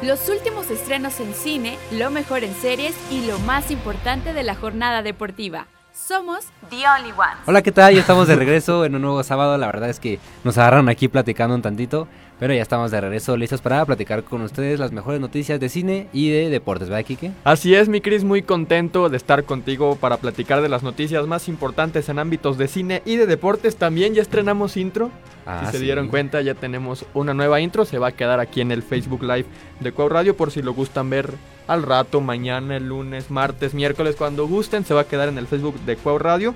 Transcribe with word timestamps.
Los 0.00 0.28
últimos 0.28 0.70
estrenos 0.70 1.18
en 1.18 1.34
cine, 1.34 1.76
lo 1.90 2.12
mejor 2.12 2.44
en 2.44 2.54
series 2.54 2.94
y 3.10 3.26
lo 3.26 3.40
más 3.40 3.72
importante 3.72 4.32
de 4.32 4.44
la 4.44 4.54
jornada 4.54 5.02
deportiva. 5.02 5.66
Somos 6.06 6.46
The 6.70 6.76
Only 6.88 7.10
Ones. 7.10 7.42
Hola, 7.44 7.60
¿qué 7.60 7.72
tal? 7.72 7.92
Ya 7.92 8.00
estamos 8.00 8.28
de 8.28 8.36
regreso 8.36 8.84
en 8.84 8.94
un 8.94 9.02
nuevo 9.02 9.20
sábado. 9.24 9.58
La 9.58 9.66
verdad 9.66 9.90
es 9.90 9.98
que 9.98 10.20
nos 10.44 10.56
agarraron 10.56 10.88
aquí 10.88 11.08
platicando 11.08 11.56
un 11.56 11.60
tantito, 11.60 12.06
pero 12.38 12.54
ya 12.54 12.62
estamos 12.62 12.92
de 12.92 13.00
regreso 13.00 13.36
listos 13.36 13.60
para 13.60 13.84
platicar 13.84 14.22
con 14.22 14.40
ustedes 14.42 14.78
las 14.78 14.92
mejores 14.92 15.20
noticias 15.20 15.58
de 15.58 15.68
cine 15.68 16.08
y 16.12 16.30
de 16.30 16.50
deportes, 16.50 16.88
¿verdad, 16.88 17.04
Kike? 17.04 17.32
Así 17.42 17.74
es, 17.74 17.88
mi 17.88 18.00
Cris, 18.00 18.22
muy 18.22 18.42
contento 18.42 19.08
de 19.08 19.16
estar 19.16 19.42
contigo 19.42 19.96
para 19.96 20.18
platicar 20.18 20.62
de 20.62 20.68
las 20.68 20.84
noticias 20.84 21.26
más 21.26 21.48
importantes 21.48 22.08
en 22.08 22.20
ámbitos 22.20 22.58
de 22.58 22.68
cine 22.68 23.02
y 23.04 23.16
de 23.16 23.26
deportes. 23.26 23.76
También 23.76 24.14
ya 24.14 24.22
estrenamos 24.22 24.76
intro. 24.76 25.10
Ah, 25.46 25.62
si 25.66 25.72
se 25.72 25.78
sí. 25.78 25.84
dieron 25.84 26.08
cuenta, 26.08 26.40
ya 26.42 26.54
tenemos 26.54 27.06
una 27.12 27.34
nueva 27.34 27.60
intro. 27.60 27.84
Se 27.84 27.98
va 27.98 28.08
a 28.08 28.12
quedar 28.12 28.38
aquí 28.38 28.60
en 28.60 28.70
el 28.70 28.84
Facebook 28.84 29.24
Live 29.24 29.46
de 29.80 29.92
Cuau 29.92 30.08
Radio 30.08 30.36
por 30.36 30.52
si 30.52 30.62
lo 30.62 30.72
gustan 30.72 31.10
ver 31.10 31.34
al 31.68 31.84
rato, 31.84 32.20
mañana, 32.20 32.76
el 32.76 32.88
lunes, 32.88 33.30
martes, 33.30 33.74
miércoles, 33.74 34.16
cuando 34.16 34.48
gusten. 34.48 34.84
Se 34.84 34.94
va 34.94 35.02
a 35.02 35.06
quedar 35.06 35.28
en 35.28 35.38
el 35.38 35.46
Facebook 35.46 35.78
de 35.80 35.96
Cuau 35.96 36.18
Radio. 36.18 36.54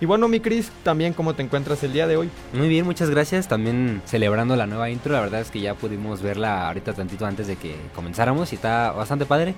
Y 0.00 0.06
bueno, 0.06 0.26
mi 0.26 0.40
Cris, 0.40 0.72
también 0.82 1.12
cómo 1.12 1.34
te 1.34 1.42
encuentras 1.42 1.82
el 1.84 1.92
día 1.92 2.06
de 2.06 2.16
hoy. 2.16 2.28
Muy 2.52 2.68
bien, 2.68 2.84
muchas 2.84 3.10
gracias. 3.10 3.46
También 3.46 4.02
celebrando 4.06 4.56
la 4.56 4.66
nueva 4.66 4.90
intro. 4.90 5.12
La 5.12 5.20
verdad 5.20 5.40
es 5.40 5.50
que 5.50 5.60
ya 5.60 5.74
pudimos 5.74 6.20
verla 6.20 6.66
ahorita 6.66 6.94
tantito 6.94 7.26
antes 7.26 7.46
de 7.46 7.56
que 7.56 7.76
comenzáramos 7.94 8.52
y 8.52 8.56
está 8.56 8.90
bastante 8.90 9.24
padre. 9.24 9.54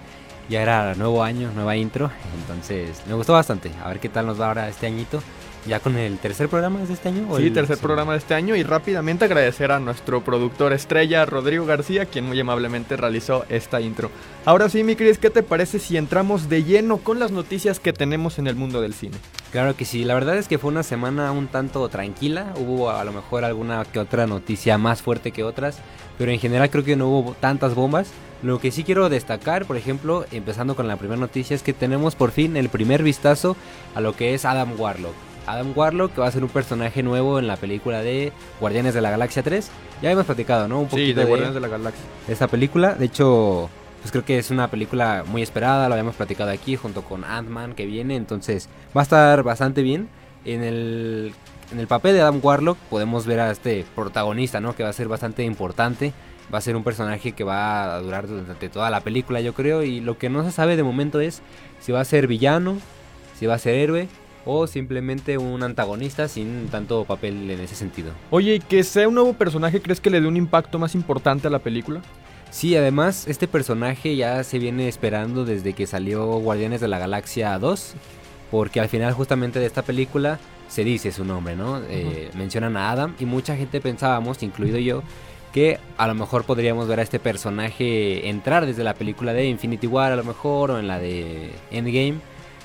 Ya 0.48 0.62
era 0.62 0.94
nuevo 0.94 1.22
año, 1.24 1.50
nueva 1.54 1.76
intro. 1.76 2.10
Entonces 2.40 3.02
me 3.08 3.14
gustó 3.14 3.32
bastante. 3.32 3.70
A 3.82 3.88
ver 3.88 3.98
qué 3.98 4.08
tal 4.08 4.26
nos 4.26 4.40
va 4.40 4.48
ahora 4.48 4.68
este 4.68 4.86
añito. 4.86 5.22
Ya 5.66 5.80
con 5.80 5.96
el 5.96 6.18
tercer 6.18 6.48
programa 6.48 6.78
de 6.80 6.92
este 6.92 7.08
año. 7.08 7.26
¿o 7.28 7.38
Sí, 7.38 7.46
el 7.46 7.52
tercer 7.52 7.78
programa 7.78 8.12
de 8.12 8.18
este 8.18 8.34
año 8.34 8.54
y 8.54 8.62
rápidamente 8.62 9.24
agradecer 9.24 9.72
a 9.72 9.80
nuestro 9.80 10.22
productor 10.22 10.72
estrella 10.72 11.26
Rodrigo 11.26 11.66
García, 11.66 12.06
quien 12.06 12.24
muy 12.24 12.38
amablemente 12.38 12.96
realizó 12.96 13.44
esta 13.48 13.80
intro. 13.80 14.10
Ahora 14.44 14.68
sí, 14.68 14.84
mi 14.84 14.94
Cris, 14.94 15.18
¿qué 15.18 15.28
te 15.28 15.42
parece 15.42 15.80
si 15.80 15.96
entramos 15.96 16.48
de 16.48 16.62
lleno 16.62 16.98
con 16.98 17.18
las 17.18 17.32
noticias 17.32 17.80
que 17.80 17.92
tenemos 17.92 18.38
en 18.38 18.46
el 18.46 18.54
mundo 18.54 18.80
del 18.80 18.94
cine? 18.94 19.16
Claro 19.50 19.74
que 19.74 19.84
sí, 19.84 20.04
la 20.04 20.14
verdad 20.14 20.36
es 20.36 20.46
que 20.46 20.58
fue 20.58 20.70
una 20.70 20.84
semana 20.84 21.32
un 21.32 21.48
tanto 21.48 21.88
tranquila, 21.88 22.54
hubo 22.56 22.90
a 22.90 23.04
lo 23.04 23.12
mejor 23.12 23.44
alguna 23.44 23.84
que 23.84 23.98
otra 23.98 24.28
noticia 24.28 24.78
más 24.78 25.02
fuerte 25.02 25.32
que 25.32 25.42
otras, 25.42 25.78
pero 26.16 26.30
en 26.30 26.38
general 26.38 26.70
creo 26.70 26.84
que 26.84 26.94
no 26.94 27.08
hubo 27.08 27.34
tantas 27.40 27.74
bombas. 27.74 28.12
Lo 28.42 28.60
que 28.60 28.70
sí 28.70 28.84
quiero 28.84 29.08
destacar, 29.08 29.64
por 29.64 29.76
ejemplo, 29.76 30.26
empezando 30.30 30.76
con 30.76 30.86
la 30.86 30.96
primera 30.96 31.18
noticia, 31.18 31.56
es 31.56 31.62
que 31.62 31.72
tenemos 31.72 32.14
por 32.14 32.30
fin 32.30 32.56
el 32.56 32.68
primer 32.68 33.02
vistazo 33.02 33.56
a 33.96 34.00
lo 34.00 34.14
que 34.14 34.34
es 34.34 34.44
Adam 34.44 34.78
Warlock. 34.78 35.14
Adam 35.46 35.72
Warlock, 35.74 36.12
que 36.14 36.20
va 36.20 36.26
a 36.26 36.32
ser 36.32 36.42
un 36.42 36.50
personaje 36.50 37.02
nuevo 37.02 37.38
en 37.38 37.46
la 37.46 37.56
película 37.56 38.02
de 38.02 38.32
Guardianes 38.60 38.94
de 38.94 39.00
la 39.00 39.10
Galaxia 39.10 39.42
3. 39.42 39.70
Ya 40.02 40.10
hemos 40.10 40.26
platicado, 40.26 40.68
¿no? 40.68 40.80
Un 40.80 40.86
Sí, 40.86 40.90
poquito 40.90 41.20
de 41.20 41.26
Guardianes 41.26 41.54
de 41.54 41.60
la 41.60 41.68
Galaxia. 41.68 42.04
esta 42.28 42.48
película. 42.48 42.94
De 42.94 43.06
hecho, 43.06 43.68
pues 44.02 44.12
creo 44.12 44.24
que 44.24 44.38
es 44.38 44.50
una 44.50 44.68
película 44.70 45.24
muy 45.26 45.42
esperada, 45.42 45.88
lo 45.88 45.94
habíamos 45.94 46.16
platicado 46.16 46.50
aquí 46.50 46.76
junto 46.76 47.02
con 47.02 47.24
Ant-Man 47.24 47.74
que 47.74 47.86
viene, 47.86 48.16
entonces 48.16 48.68
va 48.96 49.00
a 49.00 49.04
estar 49.04 49.42
bastante 49.42 49.82
bien. 49.82 50.08
En 50.44 50.62
el, 50.62 51.32
en 51.72 51.80
el 51.80 51.86
papel 51.88 52.14
de 52.14 52.20
Adam 52.20 52.38
Warlock 52.42 52.78
podemos 52.90 53.26
ver 53.26 53.40
a 53.40 53.50
este 53.50 53.84
protagonista, 53.96 54.60
¿no? 54.60 54.76
Que 54.76 54.84
va 54.84 54.90
a 54.90 54.92
ser 54.92 55.08
bastante 55.08 55.42
importante. 55.44 56.12
Va 56.54 56.58
a 56.58 56.60
ser 56.60 56.76
un 56.76 56.84
personaje 56.84 57.32
que 57.32 57.42
va 57.42 57.96
a 57.96 58.00
durar 58.00 58.28
durante 58.28 58.68
toda 58.68 58.88
la 58.90 59.00
película, 59.00 59.40
yo 59.40 59.52
creo. 59.52 59.82
Y 59.82 59.98
lo 60.00 60.16
que 60.16 60.30
no 60.30 60.44
se 60.44 60.52
sabe 60.52 60.76
de 60.76 60.84
momento 60.84 61.18
es 61.18 61.42
si 61.80 61.90
va 61.90 62.00
a 62.00 62.04
ser 62.04 62.28
villano, 62.28 62.76
si 63.36 63.46
va 63.46 63.54
a 63.54 63.58
ser 63.58 63.74
héroe 63.74 64.06
o 64.46 64.66
simplemente 64.66 65.36
un 65.36 65.62
antagonista 65.62 66.28
sin 66.28 66.68
tanto 66.68 67.04
papel 67.04 67.50
en 67.50 67.60
ese 67.60 67.74
sentido. 67.74 68.12
Oye, 68.30 68.54
¿y 68.54 68.60
que 68.60 68.82
sea 68.84 69.08
un 69.08 69.14
nuevo 69.14 69.34
personaje 69.34 69.82
crees 69.82 70.00
que 70.00 70.08
le 70.08 70.20
dé 70.20 70.26
un 70.26 70.36
impacto 70.36 70.78
más 70.78 70.94
importante 70.94 71.48
a 71.48 71.50
la 71.50 71.58
película? 71.58 72.00
Sí, 72.50 72.74
además 72.76 73.26
este 73.28 73.48
personaje 73.48 74.16
ya 74.16 74.42
se 74.44 74.58
viene 74.58 74.88
esperando 74.88 75.44
desde 75.44 75.74
que 75.74 75.86
salió 75.86 76.24
Guardianes 76.38 76.80
de 76.80 76.88
la 76.88 76.98
Galaxia 76.98 77.58
2, 77.58 77.94
porque 78.50 78.80
al 78.80 78.88
final 78.88 79.12
justamente 79.12 79.58
de 79.58 79.66
esta 79.66 79.82
película 79.82 80.38
se 80.68 80.84
dice 80.84 81.12
su 81.12 81.24
nombre, 81.24 81.56
¿no? 81.56 81.80
Eh, 81.88 82.30
mencionan 82.34 82.76
a 82.76 82.90
Adam 82.90 83.14
y 83.18 83.24
mucha 83.24 83.56
gente 83.56 83.80
pensábamos, 83.80 84.42
incluido 84.42 84.78
yo, 84.78 85.02
que 85.52 85.78
a 85.96 86.06
lo 86.06 86.14
mejor 86.14 86.44
podríamos 86.44 86.88
ver 86.88 87.00
a 87.00 87.02
este 87.02 87.18
personaje 87.18 88.28
entrar 88.28 88.66
desde 88.66 88.84
la 88.84 88.94
película 88.94 89.32
de 89.32 89.46
Infinity 89.46 89.86
War 89.86 90.12
a 90.12 90.16
lo 90.16 90.24
mejor 90.24 90.70
o 90.70 90.78
en 90.78 90.88
la 90.88 90.98
de 90.98 91.50
Endgame. 91.70 92.16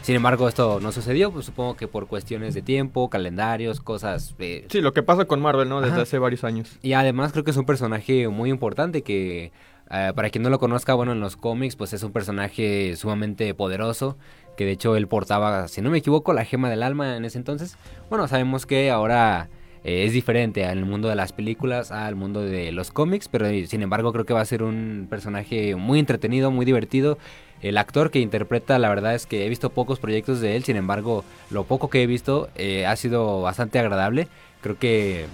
Sin 0.02 0.16
embargo, 0.16 0.48
esto 0.48 0.80
no 0.82 0.92
sucedió, 0.92 1.32
pues 1.32 1.46
supongo 1.46 1.76
que 1.76 1.88
por 1.88 2.08
cuestiones 2.08 2.56
de 2.56 2.64
tiempo, 2.64 3.10
calendarios, 3.10 3.80
cosas 3.82 4.34
eh, 4.40 4.66
Sí, 4.70 4.82
lo 4.82 4.94
que 4.94 5.04
pasa 5.04 5.26
con 5.26 5.42
Marvel, 5.42 5.70
¿no? 5.70 5.80
Desde 5.80 5.94
Ajá. 5.94 6.02
hace 6.04 6.18
varios 6.18 6.44
años. 6.44 6.80
y 6.82 6.94
además 6.94 7.32
creo 7.32 7.44
que 7.44 7.52
es 7.52 7.58
un 7.58 7.66
personaje 7.66 8.28
muy 8.28 8.50
importante 8.50 9.04
que 9.04 9.52
eh, 9.92 10.12
para 10.16 10.30
quien 10.32 10.42
no 10.42 10.50
lo 10.50 10.58
conozca, 10.58 10.96
bueno, 10.96 11.12
en 11.12 11.20
los 11.20 11.36
cómics 11.38 11.76
pues 11.76 11.94
es 11.94 12.02
un 12.02 12.12
personaje 12.12 12.96
sumamente 12.96 13.54
poderoso, 13.54 14.18
que 14.58 14.66
de 14.66 14.72
hecho 14.72 14.96
él 14.96 15.08
portaba, 15.08 15.68
si 15.68 15.82
no 15.82 15.92
me 15.92 16.00
equivoco, 16.00 16.34
la 16.34 16.46
gema 16.46 16.70
del 16.70 16.82
alma 16.82 17.16
en 17.18 17.26
ese 17.26 17.38
entonces. 17.38 17.78
Bueno, 18.10 18.28
sabemos 18.28 18.66
que 18.66 18.90
ahora 18.90 19.50
eh, 19.84 20.06
es 20.06 20.14
diferente 20.14 20.66
al 20.66 20.86
mundo 20.86 21.09
de 21.09 21.16
las 21.16 21.34
películas, 21.34 21.92
al 21.92 22.16
mundo 22.16 22.42
de 22.42 22.72
los 22.72 22.92
cómics, 22.92 23.28
pero 23.28 23.47
eh, 23.47 23.66
sin 23.68 23.81
embargo 23.81 24.12
creo 24.14 24.25
que 24.25 24.34
va 24.34 24.42
a 24.42 24.46
ser 24.46 24.64
un 24.64 25.08
personaje 25.09 25.75
muy 25.75 26.00
entretenido, 26.00 26.52
muy 26.52 26.66
divertido. 26.66 27.18
El 27.62 27.78
actor 27.78 28.09
que 28.09 28.20
interpreta, 28.20 28.80
la 28.80 28.90
verdad 28.90 29.14
es 29.14 29.25
que 29.25 29.46
he 29.46 29.50
visto 29.50 29.70
pocos 29.70 30.00
proyectos 30.00 30.41
de 30.41 30.56
él, 30.56 30.64
sin 30.64 30.78
embargo, 30.78 31.24
lo 31.52 31.64
poco 31.64 31.90
que 31.90 32.02
he 32.02 32.08
visto 32.08 32.50
eh, 32.56 32.86
ha 32.86 32.96
sido 32.96 33.41
bastante 33.41 33.78
agradable. 33.78 34.28
Creo 34.62 34.78
que 34.80 35.25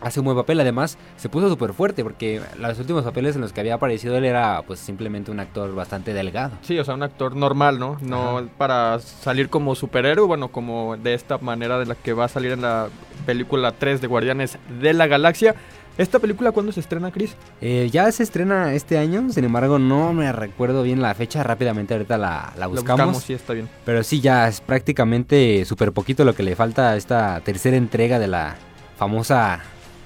hace 0.00 0.20
un 0.20 0.24
buen 0.24 0.36
papel. 0.36 0.60
Además, 0.60 0.98
se 1.16 1.28
puso 1.28 1.48
súper 1.48 1.72
fuerte 1.72 2.02
porque 2.02 2.40
los 2.58 2.78
últimos 2.78 3.04
papeles 3.04 3.34
en 3.34 3.42
los 3.42 3.52
que 3.52 3.60
había 3.60 3.74
aparecido 3.74 4.16
él 4.16 4.24
era 4.24 4.62
pues 4.66 4.80
simplemente 4.80 5.30
un 5.30 5.40
actor 5.40 5.74
bastante 5.74 6.12
delgado. 6.12 6.52
Sí, 6.62 6.78
o 6.78 6.84
sea, 6.84 6.94
un 6.94 7.02
actor 7.02 7.36
normal, 7.36 7.78
¿no? 7.78 7.98
No 8.00 8.38
Ajá. 8.38 8.48
para 8.56 8.98
salir 8.98 9.48
como 9.48 9.74
superhéroe, 9.74 10.26
bueno, 10.26 10.48
como 10.48 10.96
de 10.96 11.14
esta 11.14 11.38
manera 11.38 11.78
de 11.78 11.86
la 11.86 11.94
que 11.94 12.12
va 12.12 12.24
a 12.24 12.28
salir 12.28 12.52
en 12.52 12.62
la 12.62 12.88
película 13.20 13.72
3 13.72 14.00
de 14.00 14.06
Guardianes 14.06 14.58
de 14.80 14.92
la 14.94 15.06
Galaxia. 15.06 15.54
¿Esta 15.98 16.18
película 16.18 16.52
cuándo 16.52 16.72
se 16.72 16.80
estrena, 16.80 17.10
Chris? 17.10 17.34
Eh, 17.60 17.88
ya 17.92 18.10
se 18.12 18.22
estrena 18.22 18.72
este 18.72 18.96
año, 18.96 19.28
sin 19.32 19.44
embargo 19.44 19.78
no 19.78 20.12
me 20.14 20.32
recuerdo 20.32 20.82
bien 20.82 21.02
la 21.02 21.14
fecha, 21.14 21.42
rápidamente 21.42 21.92
ahorita 21.94 22.16
la, 22.16 22.52
la 22.54 22.60
La 22.60 22.66
buscamos. 22.68 23.22
sí, 23.22 23.34
está 23.34 23.52
bien. 23.52 23.68
Pero 23.84 24.02
sí, 24.02 24.20
ya 24.20 24.48
es 24.48 24.60
prácticamente 24.62 25.64
súper 25.66 25.92
poquito 25.92 26.24
lo 26.24 26.34
que 26.34 26.42
le 26.42 26.56
falta 26.56 26.90
a 26.92 26.96
esta 26.96 27.40
tercera 27.40 27.76
entrega 27.76 28.18
de 28.18 28.28
la 28.28 28.56
famosa, 28.96 29.60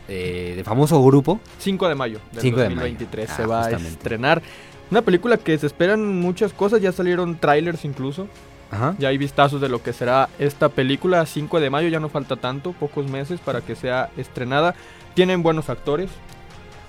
eh, 0.08 0.54
de 0.56 0.64
famoso 0.64 1.02
grupo. 1.04 1.38
5 1.58 1.88
de 1.88 1.94
mayo 1.94 2.18
del 2.32 2.40
5 2.42 2.56
de 2.60 2.68
mayo. 2.70 2.76
2023 2.80 3.30
Ah, 3.30 3.36
se 3.36 3.46
va 3.46 3.58
justamente. 3.62 3.88
a 3.88 3.92
estrenar. 3.92 4.42
Una 4.90 5.02
película 5.02 5.36
que 5.36 5.56
se 5.58 5.66
esperan 5.66 6.18
muchas 6.20 6.52
cosas, 6.52 6.80
ya 6.80 6.90
salieron 6.92 7.36
trailers 7.38 7.84
incluso. 7.84 8.26
Ajá. 8.74 8.94
Ya 8.98 9.08
hay 9.08 9.18
vistazos 9.18 9.60
de 9.60 9.68
lo 9.68 9.82
que 9.82 9.92
será 9.92 10.28
esta 10.38 10.68
película. 10.68 11.24
5 11.24 11.60
de 11.60 11.70
mayo 11.70 11.88
ya 11.88 12.00
no 12.00 12.08
falta 12.08 12.36
tanto, 12.36 12.72
pocos 12.72 13.08
meses 13.08 13.40
para 13.40 13.60
que 13.60 13.76
sea 13.76 14.10
estrenada. 14.16 14.74
Tienen 15.14 15.42
buenos 15.42 15.70
actores. 15.70 16.10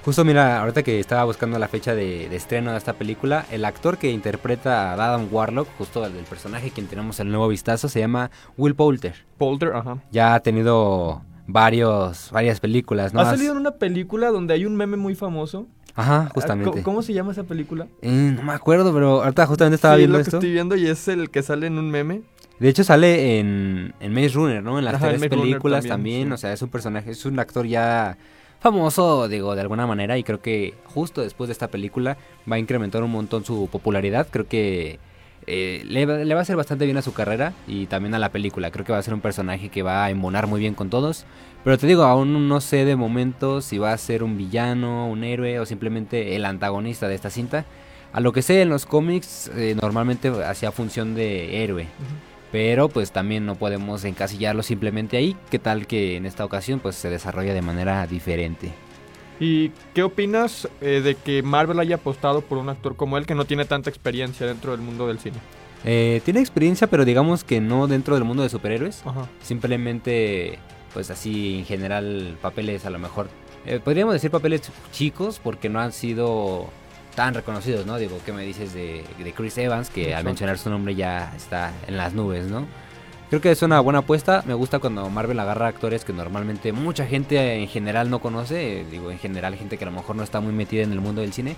Justo 0.03 0.23
mira, 0.23 0.61
ahorita 0.61 0.83
que 0.83 0.99
estaba 0.99 1.23
buscando 1.23 1.57
la 1.57 1.67
fecha 1.67 1.95
de, 1.95 2.29
de 2.29 2.35
estreno 2.35 2.71
de 2.71 2.77
esta 2.77 2.93
película, 2.93 3.45
el 3.51 3.65
actor 3.65 3.97
que 3.97 4.11
interpreta 4.11 4.91
a 4.91 4.93
Adam 4.93 5.27
Warlock, 5.31 5.67
justo 5.77 6.05
el 6.05 6.13
del 6.13 6.25
personaje 6.25 6.69
quien 6.69 6.87
tenemos 6.87 7.19
el 7.19 7.29
nuevo 7.29 7.47
vistazo, 7.47 7.87
se 7.87 7.99
llama 8.01 8.29
Will 8.57 8.75
Poulter. 8.75 9.15
Polter, 9.37 9.73
ajá. 9.73 9.97
Ya 10.11 10.35
ha 10.35 10.39
tenido 10.41 11.23
varios, 11.47 12.29
varias 12.31 12.59
películas, 12.59 13.13
¿no? 13.13 13.21
Ha 13.21 13.25
salido 13.25 13.53
en 13.53 13.57
una 13.57 13.71
película 13.71 14.29
donde 14.29 14.53
hay 14.53 14.65
un 14.65 14.75
meme 14.75 14.97
muy 14.97 15.15
famoso. 15.15 15.67
Ajá, 15.95 16.25
Ah, 16.27 16.31
justamente. 16.33 16.69
¿Cómo, 16.71 16.83
cómo 16.83 17.01
se 17.01 17.13
llama 17.13 17.31
esa 17.31 17.43
película? 17.43 17.87
Eh, 18.01 18.33
no 18.35 18.43
me 18.43 18.53
acuerdo, 18.53 18.93
pero 18.93 19.23
ahorita 19.23 19.45
justamente 19.47 19.75
estaba 19.75 19.95
Sí, 19.95 19.99
viendo 19.99 20.17
lo 20.17 20.23
que 20.23 20.29
esto. 20.29 20.37
estoy 20.37 20.51
viendo 20.51 20.75
y 20.75 20.87
es 20.87 21.07
el 21.07 21.29
que 21.29 21.41
sale 21.41 21.67
en 21.67 21.77
un 21.77 21.89
meme. 21.89 22.21
De 22.59 22.69
hecho 22.69 22.83
sale 22.83 23.39
en, 23.39 23.93
en 23.99 24.13
Maze 24.13 24.29
Runner, 24.29 24.63
¿no? 24.63 24.77
En 24.79 24.85
las 24.85 24.95
Ajá, 24.95 25.11
en 25.11 25.19
tres 25.19 25.29
Runner 25.31 25.45
películas 25.47 25.85
también, 25.85 25.95
también, 25.95 26.27
sí. 26.29 26.33
o 26.33 26.37
sea, 26.37 26.53
es 26.53 26.61
un 26.61 26.69
personaje, 26.69 27.11
es 27.11 27.25
un 27.25 27.39
actor 27.39 27.65
ya 27.65 28.17
famoso, 28.59 29.27
digo, 29.27 29.55
de 29.55 29.61
alguna 29.61 29.85
manera, 29.87 30.17
y 30.17 30.23
creo 30.23 30.41
que 30.41 30.73
justo 30.85 31.21
después 31.21 31.47
de 31.49 31.51
esta 31.53 31.67
película 31.67 32.17
va 32.49 32.55
a 32.55 32.59
incrementar 32.59 33.03
un 33.03 33.11
montón 33.11 33.45
su 33.45 33.67
popularidad, 33.71 34.27
creo 34.31 34.47
que 34.47 34.99
eh, 35.47 35.83
le, 35.85 36.05
va- 36.05 36.17
le 36.17 36.33
va 36.33 36.39
a 36.39 36.43
hacer 36.43 36.55
bastante 36.55 36.85
bien 36.85 36.97
a 36.97 37.01
su 37.03 37.13
carrera 37.13 37.53
y 37.67 37.85
también 37.85 38.15
a 38.15 38.19
la 38.19 38.29
película, 38.29 38.71
creo 38.71 38.83
que 38.85 38.91
va 38.93 38.97
a 38.97 39.03
ser 39.03 39.13
un 39.13 39.21
personaje 39.21 39.69
que 39.69 39.83
va 39.83 40.05
a 40.05 40.09
embonar 40.09 40.47
muy 40.47 40.59
bien 40.59 40.73
con 40.73 40.89
todos, 40.89 41.25
pero 41.65 41.79
te 41.79 41.87
digo, 41.87 42.03
aún 42.03 42.47
no 42.47 42.61
sé 42.61 42.85
de 42.85 42.95
momento 42.95 43.59
si 43.59 43.79
va 43.79 43.91
a 43.91 43.97
ser 43.97 44.21
un 44.21 44.37
villano, 44.37 45.07
un 45.07 45.23
héroe 45.23 45.59
o 45.59 45.65
simplemente 45.65 46.35
el 46.35 46.45
antagonista 46.45 47.07
de 47.07 47.15
esta 47.15 47.31
cinta. 47.31 47.65
A 48.13 48.19
lo 48.19 48.33
que 48.33 48.43
sé 48.43 48.61
en 48.61 48.69
los 48.69 48.85
cómics, 48.85 49.49
eh, 49.55 49.75
normalmente 49.81 50.29
hacía 50.45 50.71
función 50.71 51.15
de 51.15 51.63
héroe. 51.63 51.87
Pero 52.51 52.87
pues 52.87 53.11
también 53.11 53.47
no 53.47 53.55
podemos 53.55 54.05
encasillarlo 54.05 54.61
simplemente 54.61 55.17
ahí. 55.17 55.35
¿Qué 55.49 55.57
tal 55.57 55.87
que 55.87 56.17
en 56.17 56.27
esta 56.27 56.45
ocasión 56.45 56.79
pues 56.79 56.97
se 56.97 57.09
desarrolla 57.09 57.55
de 57.55 57.63
manera 57.63 58.05
diferente? 58.05 58.71
¿Y 59.39 59.69
qué 59.95 60.03
opinas 60.03 60.69
eh, 60.81 61.01
de 61.03 61.15
que 61.15 61.41
Marvel 61.41 61.79
haya 61.79 61.95
apostado 61.95 62.41
por 62.41 62.59
un 62.59 62.69
actor 62.69 62.95
como 62.95 63.17
él 63.17 63.25
que 63.25 63.33
no 63.33 63.45
tiene 63.45 63.65
tanta 63.65 63.89
experiencia 63.89 64.45
dentro 64.45 64.71
del 64.73 64.81
mundo 64.81 65.07
del 65.07 65.17
cine? 65.17 65.37
Eh, 65.83 66.21
tiene 66.23 66.41
experiencia, 66.41 66.85
pero 66.85 67.05
digamos 67.05 67.43
que 67.43 67.59
no 67.59 67.87
dentro 67.87 68.13
del 68.13 68.23
mundo 68.23 68.43
de 68.43 68.49
superhéroes. 68.49 69.01
Ajá. 69.03 69.27
Simplemente 69.41 70.59
pues 70.95 71.11
así 71.11 71.59
en 71.59 71.65
general 71.65 72.37
papeles 72.41 72.85
a 72.85 72.89
lo 72.89 72.97
mejor... 72.97 73.27
eh, 73.65 73.79
podríamos 73.83 74.13
decir 74.13 74.31
papeles 74.31 74.61
chicos 74.93 75.39
porque 75.43 75.67
no 75.69 75.79
han 75.81 75.91
sido 75.91 76.67
tan 77.15 77.33
reconocidos, 77.33 77.85
¿no? 77.85 77.97
Digo, 77.97 78.17
¿qué 78.25 78.31
me 78.31 78.43
dices 78.43 78.73
de, 78.73 79.03
de 79.17 79.33
Chris 79.33 79.57
Evans? 79.57 79.89
Que 79.89 80.15
al 80.15 80.23
mencionar 80.23 80.57
su 80.57 80.69
nombre 80.69 80.95
ya 80.95 81.33
está 81.35 81.71
en 81.87 81.97
las 81.97 82.13
nubes, 82.13 82.45
¿no? 82.45 82.65
Creo 83.29 83.41
que 83.41 83.51
es 83.51 83.61
una 83.61 83.79
buena 83.79 83.99
apuesta. 83.99 84.43
Me 84.45 84.53
gusta 84.53 84.79
cuando 84.79 85.09
Marvel 85.09 85.39
agarra 85.39 85.67
actores 85.67 86.05
que 86.05 86.13
normalmente 86.13 86.71
mucha 86.71 87.05
gente 87.05 87.55
en 87.55 87.67
general 87.67 88.09
no 88.09 88.19
conoce. 88.19 88.85
Digo, 88.89 89.11
en 89.11 89.19
general 89.19 89.55
gente 89.55 89.77
que 89.77 89.83
a 89.83 89.89
lo 89.89 89.93
mejor 89.93 90.15
no 90.15 90.23
está 90.23 90.39
muy 90.39 90.53
metida 90.53 90.83
en 90.83 90.91
el 90.91 91.01
mundo 91.01 91.21
del 91.21 91.33
cine. 91.33 91.55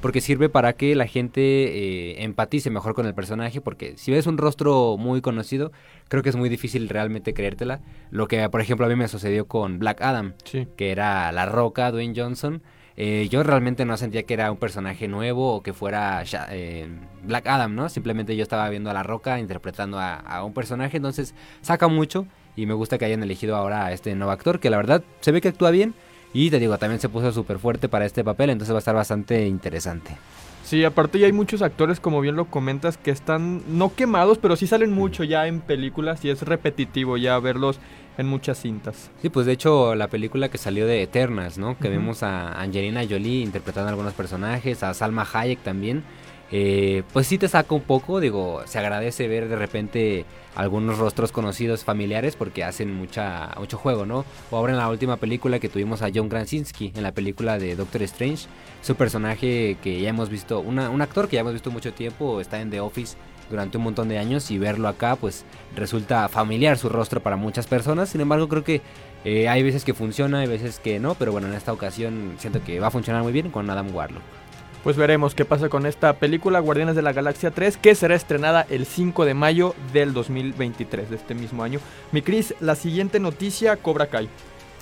Porque 0.00 0.20
sirve 0.20 0.48
para 0.48 0.72
que 0.72 0.94
la 0.94 1.06
gente 1.06 1.40
eh, 1.40 2.24
empatice 2.24 2.70
mejor 2.70 2.94
con 2.94 3.06
el 3.06 3.14
personaje. 3.14 3.60
Porque 3.60 3.96
si 3.96 4.10
ves 4.10 4.26
un 4.26 4.38
rostro 4.38 4.96
muy 4.96 5.20
conocido, 5.20 5.72
creo 6.08 6.22
que 6.22 6.30
es 6.30 6.36
muy 6.36 6.48
difícil 6.48 6.88
realmente 6.88 7.34
creértela. 7.34 7.80
Lo 8.10 8.26
que, 8.26 8.48
por 8.48 8.60
ejemplo, 8.60 8.86
a 8.86 8.88
mí 8.88 8.96
me 8.96 9.08
sucedió 9.08 9.46
con 9.46 9.78
Black 9.78 10.00
Adam. 10.00 10.34
Que 10.76 10.90
era 10.90 11.30
La 11.32 11.46
Roca, 11.46 11.90
Dwayne 11.90 12.14
Johnson. 12.16 12.62
Eh, 13.02 13.28
yo 13.30 13.42
realmente 13.42 13.86
no 13.86 13.96
sentía 13.96 14.24
que 14.24 14.34
era 14.34 14.50
un 14.52 14.58
personaje 14.58 15.08
nuevo 15.08 15.54
o 15.54 15.62
que 15.62 15.72
fuera 15.72 16.22
eh, 16.50 16.86
Black 17.22 17.46
Adam, 17.46 17.74
¿no? 17.74 17.88
Simplemente 17.88 18.36
yo 18.36 18.42
estaba 18.42 18.68
viendo 18.68 18.90
a 18.90 18.92
La 18.92 19.02
Roca 19.02 19.38
interpretando 19.38 19.98
a, 19.98 20.44
un 20.44 20.52
personaje, 20.52 20.98
entonces 20.98 21.34
saca 21.62 21.88
mucho 21.88 22.26
y 22.56 22.66
me 22.66 22.74
gusta 22.74 22.98
que 22.98 23.06
hayan 23.06 23.22
elegido 23.22 23.56
ahora 23.56 23.86
a 23.86 23.92
este 23.92 24.14
nuevo 24.14 24.32
actor 24.32 24.60
que 24.60 24.68
la 24.68 24.76
verdad 24.76 25.02
se 25.20 25.32
ve 25.32 25.40
que 25.40 25.48
actúa 25.48 25.70
bien 25.70 25.94
y 26.32 26.50
te 26.50 26.58
digo, 26.58 26.78
también 26.78 27.00
se 27.00 27.08
puso 27.08 27.32
súper 27.32 27.58
fuerte 27.58 27.88
para 27.88 28.06
este 28.06 28.24
papel, 28.24 28.50
entonces 28.50 28.72
va 28.72 28.78
a 28.78 28.80
estar 28.80 28.94
bastante 28.94 29.46
interesante. 29.46 30.16
Sí, 30.64 30.84
aparte 30.84 31.18
ya 31.18 31.26
hay 31.26 31.32
muchos 31.32 31.62
actores, 31.62 31.98
como 31.98 32.20
bien 32.20 32.36
lo 32.36 32.44
comentas, 32.44 32.96
que 32.96 33.10
están 33.10 33.62
no 33.76 33.92
quemados, 33.94 34.38
pero 34.38 34.54
sí 34.54 34.68
salen 34.68 34.92
mucho 34.92 35.24
ya 35.24 35.48
en 35.48 35.60
películas 35.60 36.24
y 36.24 36.30
es 36.30 36.42
repetitivo 36.42 37.16
ya 37.16 37.38
verlos 37.40 37.80
en 38.18 38.28
muchas 38.28 38.60
cintas. 38.60 39.10
Sí, 39.20 39.30
pues 39.30 39.46
de 39.46 39.52
hecho 39.52 39.94
la 39.96 40.06
película 40.08 40.48
que 40.48 40.58
salió 40.58 40.86
de 40.86 41.02
Eternals, 41.02 41.58
¿no? 41.58 41.76
Que 41.76 41.88
vemos 41.88 42.22
a 42.22 42.52
Angelina 42.60 43.02
Jolie 43.02 43.42
interpretando 43.42 43.88
a 43.88 43.90
algunos 43.90 44.12
personajes, 44.12 44.82
a 44.84 44.94
Salma 44.94 45.26
Hayek 45.32 45.60
también. 45.60 46.04
Eh, 46.52 47.04
pues 47.12 47.28
sí 47.28 47.38
te 47.38 47.48
saca 47.48 47.74
un 47.74 47.82
poco, 47.82 48.18
digo, 48.18 48.62
se 48.66 48.78
agradece 48.78 49.28
ver 49.28 49.48
de 49.48 49.56
repente 49.56 50.24
algunos 50.56 50.98
rostros 50.98 51.30
conocidos 51.30 51.84
familiares 51.84 52.34
porque 52.34 52.64
hacen 52.64 52.92
mucha, 52.92 53.50
mucho 53.56 53.78
juego, 53.78 54.04
¿no? 54.04 54.24
O 54.50 54.56
ahora 54.56 54.72
en 54.72 54.78
la 54.78 54.88
última 54.88 55.16
película 55.16 55.60
que 55.60 55.68
tuvimos 55.68 56.02
a 56.02 56.10
John 56.12 56.28
Krasinski, 56.28 56.92
en 56.96 57.04
la 57.04 57.12
película 57.12 57.58
de 57.58 57.76
Doctor 57.76 58.02
Strange, 58.02 58.46
su 58.82 58.96
personaje 58.96 59.76
que 59.82 60.00
ya 60.00 60.08
hemos 60.08 60.28
visto, 60.28 60.60
un 60.60 60.78
actor 60.78 61.28
que 61.28 61.36
ya 61.36 61.40
hemos 61.40 61.52
visto 61.52 61.70
mucho 61.70 61.92
tiempo, 61.92 62.40
está 62.40 62.60
en 62.60 62.70
The 62.70 62.80
Office 62.80 63.16
durante 63.48 63.78
un 63.78 63.84
montón 63.84 64.08
de 64.08 64.18
años 64.18 64.50
y 64.50 64.58
verlo 64.58 64.88
acá 64.88 65.16
pues 65.16 65.44
resulta 65.76 66.28
familiar 66.28 66.78
su 66.78 66.88
rostro 66.88 67.20
para 67.20 67.36
muchas 67.36 67.66
personas. 67.66 68.08
Sin 68.08 68.20
embargo 68.20 68.48
creo 68.48 68.64
que 68.64 68.80
eh, 69.24 69.48
hay 69.48 69.62
veces 69.62 69.84
que 69.84 69.94
funciona, 69.94 70.40
hay 70.40 70.48
veces 70.48 70.78
que 70.78 70.98
no, 70.98 71.14
pero 71.14 71.32
bueno, 71.32 71.48
en 71.48 71.54
esta 71.54 71.72
ocasión 71.72 72.34
siento 72.38 72.62
que 72.64 72.80
va 72.80 72.88
a 72.88 72.90
funcionar 72.90 73.22
muy 73.22 73.32
bien 73.32 73.50
con 73.50 73.68
Adam 73.68 73.94
Warlock. 73.94 74.39
Pues 74.82 74.96
veremos 74.96 75.34
qué 75.34 75.44
pasa 75.44 75.68
con 75.68 75.84
esta 75.84 76.14
película 76.14 76.58
Guardianes 76.58 76.96
de 76.96 77.02
la 77.02 77.12
Galaxia 77.12 77.50
3 77.50 77.76
que 77.76 77.94
será 77.94 78.14
estrenada 78.14 78.66
el 78.70 78.86
5 78.86 79.26
de 79.26 79.34
mayo 79.34 79.74
del 79.92 80.14
2023 80.14 81.10
de 81.10 81.16
este 81.16 81.34
mismo 81.34 81.62
año. 81.62 81.80
Mi 82.12 82.22
Cris, 82.22 82.54
la 82.60 82.74
siguiente 82.74 83.20
noticia, 83.20 83.76
Cobra 83.76 84.06
Kai. 84.06 84.30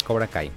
Cobra 0.06 0.28
Kai. 0.28 0.52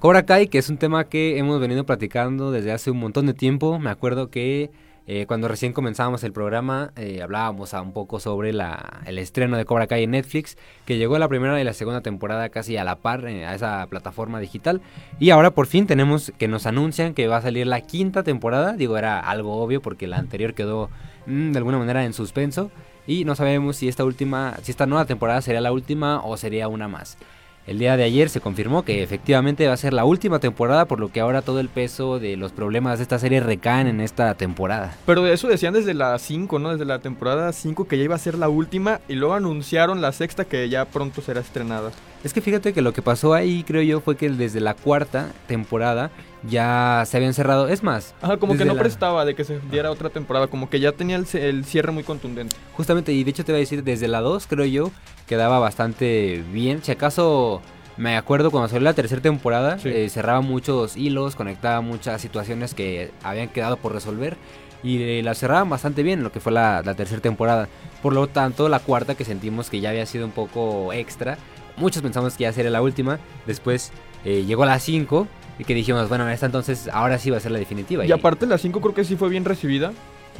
Cobra 0.00 0.26
Kai, 0.26 0.48
que 0.48 0.58
es 0.58 0.68
un 0.68 0.76
tema 0.76 1.04
que 1.04 1.38
hemos 1.38 1.58
venido 1.60 1.86
platicando 1.86 2.50
desde 2.50 2.70
hace 2.70 2.90
un 2.90 2.98
montón 2.98 3.24
de 3.24 3.32
tiempo. 3.32 3.78
Me 3.78 3.88
acuerdo 3.88 4.28
que 4.28 4.70
eh, 5.10 5.24
cuando 5.26 5.48
recién 5.48 5.72
comenzábamos 5.72 6.22
el 6.22 6.34
programa 6.34 6.92
eh, 6.94 7.22
hablábamos 7.22 7.72
un 7.72 7.94
poco 7.94 8.20
sobre 8.20 8.50
el 8.50 9.18
estreno 9.18 9.56
de 9.56 9.64
Cobra 9.64 9.86
Kai 9.86 10.04
en 10.04 10.10
Netflix, 10.10 10.58
que 10.84 10.98
llegó 10.98 11.18
la 11.18 11.28
primera 11.28 11.58
y 11.58 11.64
la 11.64 11.72
segunda 11.72 12.02
temporada 12.02 12.50
casi 12.50 12.76
a 12.76 12.84
la 12.84 12.96
par 12.96 13.26
eh, 13.26 13.46
a 13.46 13.54
esa 13.54 13.86
plataforma 13.86 14.38
digital. 14.38 14.82
Y 15.18 15.30
ahora 15.30 15.52
por 15.52 15.66
fin 15.66 15.86
tenemos 15.86 16.30
que 16.36 16.46
nos 16.46 16.66
anuncian 16.66 17.14
que 17.14 17.26
va 17.26 17.38
a 17.38 17.40
salir 17.40 17.66
la 17.66 17.80
quinta 17.80 18.22
temporada. 18.22 18.74
Digo, 18.74 18.98
era 18.98 19.18
algo 19.18 19.62
obvio 19.62 19.80
porque 19.80 20.06
la 20.06 20.18
anterior 20.18 20.52
quedó 20.52 20.90
mm, 21.24 21.52
de 21.52 21.58
alguna 21.58 21.78
manera 21.78 22.04
en 22.04 22.12
suspenso. 22.12 22.70
Y 23.06 23.24
no 23.24 23.34
sabemos 23.34 23.76
si 23.76 23.88
esta 23.88 24.04
última, 24.04 24.58
si 24.62 24.72
esta 24.72 24.84
nueva 24.84 25.06
temporada 25.06 25.40
sería 25.40 25.62
la 25.62 25.72
última 25.72 26.20
o 26.22 26.36
sería 26.36 26.68
una 26.68 26.86
más. 26.86 27.16
El 27.68 27.78
día 27.78 27.98
de 27.98 28.04
ayer 28.04 28.30
se 28.30 28.40
confirmó 28.40 28.82
que 28.82 29.02
efectivamente 29.02 29.66
va 29.66 29.74
a 29.74 29.76
ser 29.76 29.92
la 29.92 30.06
última 30.06 30.38
temporada, 30.38 30.86
por 30.86 31.00
lo 31.00 31.12
que 31.12 31.20
ahora 31.20 31.42
todo 31.42 31.60
el 31.60 31.68
peso 31.68 32.18
de 32.18 32.38
los 32.38 32.50
problemas 32.50 32.98
de 32.98 33.02
esta 33.02 33.18
serie 33.18 33.40
recaen 33.40 33.86
en 33.86 34.00
esta 34.00 34.34
temporada. 34.36 34.96
Pero 35.04 35.22
de 35.22 35.34
eso 35.34 35.48
decían 35.48 35.74
desde 35.74 35.92
la 35.92 36.18
5, 36.18 36.58
¿no? 36.58 36.70
Desde 36.70 36.86
la 36.86 37.00
temporada 37.00 37.52
5 37.52 37.86
que 37.86 37.98
ya 37.98 38.04
iba 38.04 38.14
a 38.14 38.18
ser 38.18 38.38
la 38.38 38.48
última 38.48 39.02
y 39.06 39.16
luego 39.16 39.34
anunciaron 39.34 40.00
la 40.00 40.12
sexta 40.12 40.46
que 40.46 40.66
ya 40.70 40.86
pronto 40.86 41.20
será 41.20 41.42
estrenada. 41.42 41.90
Es 42.24 42.32
que 42.32 42.40
fíjate 42.40 42.72
que 42.72 42.80
lo 42.80 42.94
que 42.94 43.02
pasó 43.02 43.34
ahí, 43.34 43.62
creo 43.64 43.82
yo, 43.82 44.00
fue 44.00 44.16
que 44.16 44.30
desde 44.30 44.60
la 44.60 44.72
cuarta 44.72 45.30
temporada 45.46 46.10
ya 46.48 47.04
se 47.06 47.16
habían 47.16 47.34
cerrado. 47.34 47.68
Es 47.68 47.82
más, 47.82 48.14
Ajá, 48.20 48.36
como 48.36 48.56
que 48.56 48.64
no 48.64 48.74
prestaba 48.76 49.24
de 49.24 49.34
que 49.34 49.44
se 49.44 49.60
diera 49.70 49.90
otra 49.90 50.10
temporada, 50.10 50.46
como 50.48 50.68
que 50.68 50.80
ya 50.80 50.92
tenía 50.92 51.16
el, 51.16 51.64
cierre 51.64 51.92
muy 51.92 52.02
contundente. 52.02 52.56
Justamente, 52.74 53.12
y 53.12 53.24
de 53.24 53.30
hecho 53.30 53.44
te 53.44 53.52
voy 53.52 53.58
a 53.58 53.60
decir, 53.60 53.84
desde 53.84 54.08
la 54.08 54.20
2, 54.20 54.46
creo 54.46 54.64
yo, 54.66 54.90
quedaba 55.26 55.58
bastante 55.58 56.42
bien. 56.52 56.82
Si 56.82 56.92
acaso 56.92 57.60
me 57.96 58.16
acuerdo 58.16 58.50
cuando 58.50 58.68
salió 58.68 58.84
la 58.84 58.94
tercera 58.94 59.20
temporada, 59.20 59.78
eh, 59.84 60.08
cerraba 60.08 60.40
muchos 60.40 60.96
hilos, 60.96 61.36
conectaba 61.36 61.80
muchas 61.80 62.20
situaciones 62.20 62.74
que 62.74 63.10
habían 63.22 63.48
quedado 63.48 63.76
por 63.76 63.92
resolver 63.92 64.36
y 64.82 65.02
eh, 65.02 65.22
la 65.24 65.34
cerraban 65.34 65.68
bastante 65.68 66.04
bien 66.04 66.22
lo 66.22 66.30
que 66.30 66.40
fue 66.40 66.52
la, 66.52 66.82
la 66.84 66.94
tercera 66.94 67.20
temporada. 67.20 67.68
Por 68.02 68.12
lo 68.12 68.28
tanto, 68.28 68.68
la 68.68 68.78
cuarta 68.78 69.16
que 69.16 69.24
sentimos 69.24 69.70
que 69.70 69.80
ya 69.80 69.90
había 69.90 70.06
sido 70.06 70.24
un 70.24 70.30
poco 70.30 70.92
extra, 70.92 71.36
muchos 71.76 72.02
pensamos 72.02 72.36
que 72.36 72.42
ya 72.42 72.52
sería 72.52 72.70
la 72.70 72.82
última. 72.82 73.18
Después 73.46 73.92
eh, 74.24 74.44
llegó 74.46 74.64
la 74.64 74.78
5 74.78 75.26
y 75.58 75.64
que 75.64 75.74
dijimos, 75.74 76.08
bueno, 76.08 76.28
esta 76.28 76.46
entonces 76.46 76.88
ahora 76.92 77.18
sí 77.18 77.30
va 77.30 77.38
a 77.38 77.40
ser 77.40 77.52
la 77.52 77.58
definitiva. 77.58 78.06
Y, 78.06 78.12
aparte 78.12 78.46
la 78.46 78.58
5 78.58 78.80
creo 78.80 78.94
que 78.94 79.04
sí 79.04 79.16
fue 79.16 79.28
bien 79.28 79.44
recibida. 79.44 79.92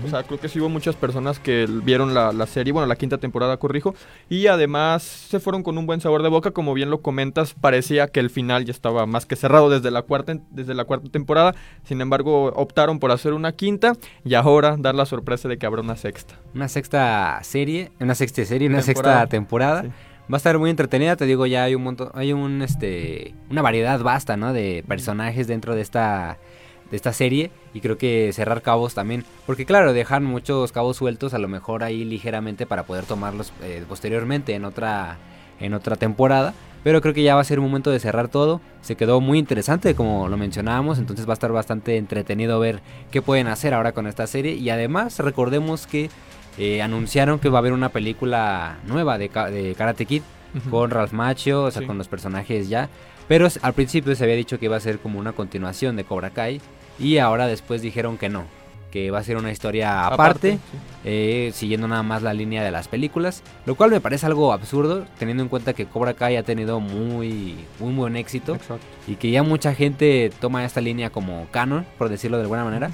O 0.04 0.08
sea, 0.08 0.22
creo 0.22 0.38
que 0.38 0.48
sí 0.48 0.60
hubo 0.60 0.68
muchas 0.68 0.94
personas 0.94 1.40
que 1.40 1.66
vieron 1.68 2.14
la, 2.14 2.32
la, 2.32 2.46
serie, 2.46 2.72
bueno, 2.72 2.86
la 2.86 2.94
quinta 2.94 3.18
temporada, 3.18 3.56
corrijo, 3.56 3.96
y 4.28 4.46
además 4.46 5.02
se 5.02 5.40
fueron 5.40 5.64
con 5.64 5.76
un 5.76 5.86
buen 5.86 6.00
sabor 6.00 6.22
de 6.22 6.28
boca, 6.28 6.52
como 6.52 6.72
bien 6.72 6.88
lo 6.88 7.02
comentas, 7.02 7.54
parecía 7.54 8.06
que 8.06 8.20
el 8.20 8.30
final 8.30 8.64
ya 8.64 8.70
estaba 8.70 9.06
más 9.06 9.26
que 9.26 9.34
cerrado 9.34 9.70
desde 9.70 9.90
la 9.90 10.02
cuarta, 10.02 10.38
desde 10.50 10.74
la 10.74 10.84
cuarta 10.84 11.08
temporada, 11.08 11.56
sin 11.82 12.00
embargo 12.00 12.52
optaron 12.54 13.00
por 13.00 13.10
hacer 13.10 13.32
una 13.32 13.50
quinta 13.50 13.94
y 14.24 14.34
ahora 14.34 14.76
dar 14.78 14.94
la 14.94 15.04
sorpresa 15.04 15.48
de 15.48 15.58
que 15.58 15.66
habrá 15.66 15.82
una 15.82 15.96
sexta. 15.96 16.36
Una 16.54 16.68
sexta 16.68 17.40
serie, 17.42 17.90
una 17.98 18.14
sexta 18.14 18.44
serie, 18.44 18.68
una 18.68 18.82
sexta 18.82 19.26
temporada. 19.26 19.84
Va 20.30 20.36
a 20.36 20.38
estar 20.38 20.58
muy 20.58 20.68
entretenida, 20.68 21.16
te 21.16 21.24
digo, 21.24 21.46
ya 21.46 21.64
hay 21.64 21.74
un 21.74 21.82
montón, 21.82 22.10
hay 22.12 22.34
un 22.34 22.60
este 22.60 23.34
una 23.50 23.62
variedad 23.62 23.98
vasta, 24.00 24.36
¿no? 24.36 24.52
de 24.52 24.84
personajes 24.86 25.46
dentro 25.46 25.74
de 25.74 25.80
esta 25.80 26.36
de 26.90 26.96
esta 26.96 27.12
serie 27.14 27.50
y 27.72 27.80
creo 27.80 27.96
que 27.98 28.30
cerrar 28.32 28.60
cabos 28.60 28.94
también, 28.94 29.24
porque 29.46 29.64
claro, 29.64 29.92
dejan 29.92 30.24
muchos 30.24 30.72
cabos 30.72 30.98
sueltos 30.98 31.32
a 31.32 31.38
lo 31.38 31.48
mejor 31.48 31.82
ahí 31.82 32.04
ligeramente 32.04 32.66
para 32.66 32.84
poder 32.84 33.04
tomarlos 33.04 33.52
eh, 33.62 33.84
posteriormente 33.88 34.54
en 34.54 34.64
otra 34.66 35.16
en 35.60 35.72
otra 35.72 35.96
temporada, 35.96 36.52
pero 36.84 37.00
creo 37.00 37.14
que 37.14 37.22
ya 37.22 37.34
va 37.34 37.40
a 37.40 37.44
ser 37.44 37.58
un 37.58 37.66
momento 37.66 37.90
de 37.90 37.98
cerrar 37.98 38.28
todo. 38.28 38.60
Se 38.80 38.96
quedó 38.96 39.20
muy 39.20 39.38
interesante 39.38 39.94
como 39.94 40.28
lo 40.28 40.36
mencionábamos, 40.36 40.98
entonces 40.98 41.26
va 41.26 41.32
a 41.32 41.34
estar 41.34 41.52
bastante 41.52 41.96
entretenido 41.96 42.60
ver 42.60 42.80
qué 43.10 43.22
pueden 43.22 43.46
hacer 43.46 43.72
ahora 43.72 43.92
con 43.92 44.06
esta 44.06 44.26
serie 44.26 44.54
y 44.54 44.68
además 44.70 45.18
recordemos 45.20 45.86
que 45.86 46.10
eh, 46.58 46.82
anunciaron 46.82 47.38
que 47.38 47.48
va 47.48 47.58
a 47.58 47.60
haber 47.60 47.72
una 47.72 47.90
película 47.90 48.78
nueva 48.86 49.16
de, 49.16 49.28
Karate 49.76 50.06
Kid 50.06 50.22
con 50.70 50.90
Ralph 50.90 51.12
Macchio, 51.12 51.64
o 51.64 51.70
sea, 51.70 51.86
con 51.86 51.98
los 51.98 52.08
personajes 52.08 52.68
ya. 52.68 52.88
Pero 53.28 53.46
al 53.62 53.72
principio 53.74 54.14
se 54.16 54.24
había 54.24 54.36
dicho 54.36 54.58
que 54.58 54.64
iba 54.64 54.76
a 54.76 54.80
ser 54.80 54.98
como 54.98 55.18
una 55.18 55.32
continuación 55.32 55.94
de 55.96 56.04
Cobra 56.04 56.30
Kai 56.30 56.60
y 56.98 57.18
ahora 57.18 57.46
después 57.46 57.82
dijeron 57.82 58.16
que 58.16 58.28
no, 58.28 58.44
que 58.90 59.10
va 59.10 59.18
a 59.18 59.24
ser 59.24 59.36
una 59.36 59.52
historia 59.52 60.06
aparte, 60.06 60.58
eh, 61.04 61.50
siguiendo 61.54 61.86
nada 61.86 62.02
más 62.02 62.22
la 62.22 62.32
línea 62.32 62.64
de 62.64 62.70
las 62.70 62.88
películas, 62.88 63.42
lo 63.66 63.74
cual 63.74 63.90
me 63.90 64.00
parece 64.00 64.26
algo 64.26 64.52
absurdo, 64.52 65.06
teniendo 65.18 65.42
en 65.42 65.50
cuenta 65.50 65.74
que 65.74 65.86
Cobra 65.86 66.14
Kai 66.14 66.36
ha 66.36 66.42
tenido 66.42 66.80
muy, 66.80 67.54
muy 67.78 67.92
buen 67.92 68.16
éxito 68.16 68.56
y 69.06 69.16
que 69.16 69.30
ya 69.30 69.42
mucha 69.42 69.74
gente 69.74 70.32
toma 70.40 70.64
esta 70.64 70.80
línea 70.80 71.10
como 71.10 71.46
canon, 71.50 71.86
por 71.98 72.08
decirlo 72.08 72.38
de 72.38 72.44
alguna 72.44 72.64
manera 72.64 72.90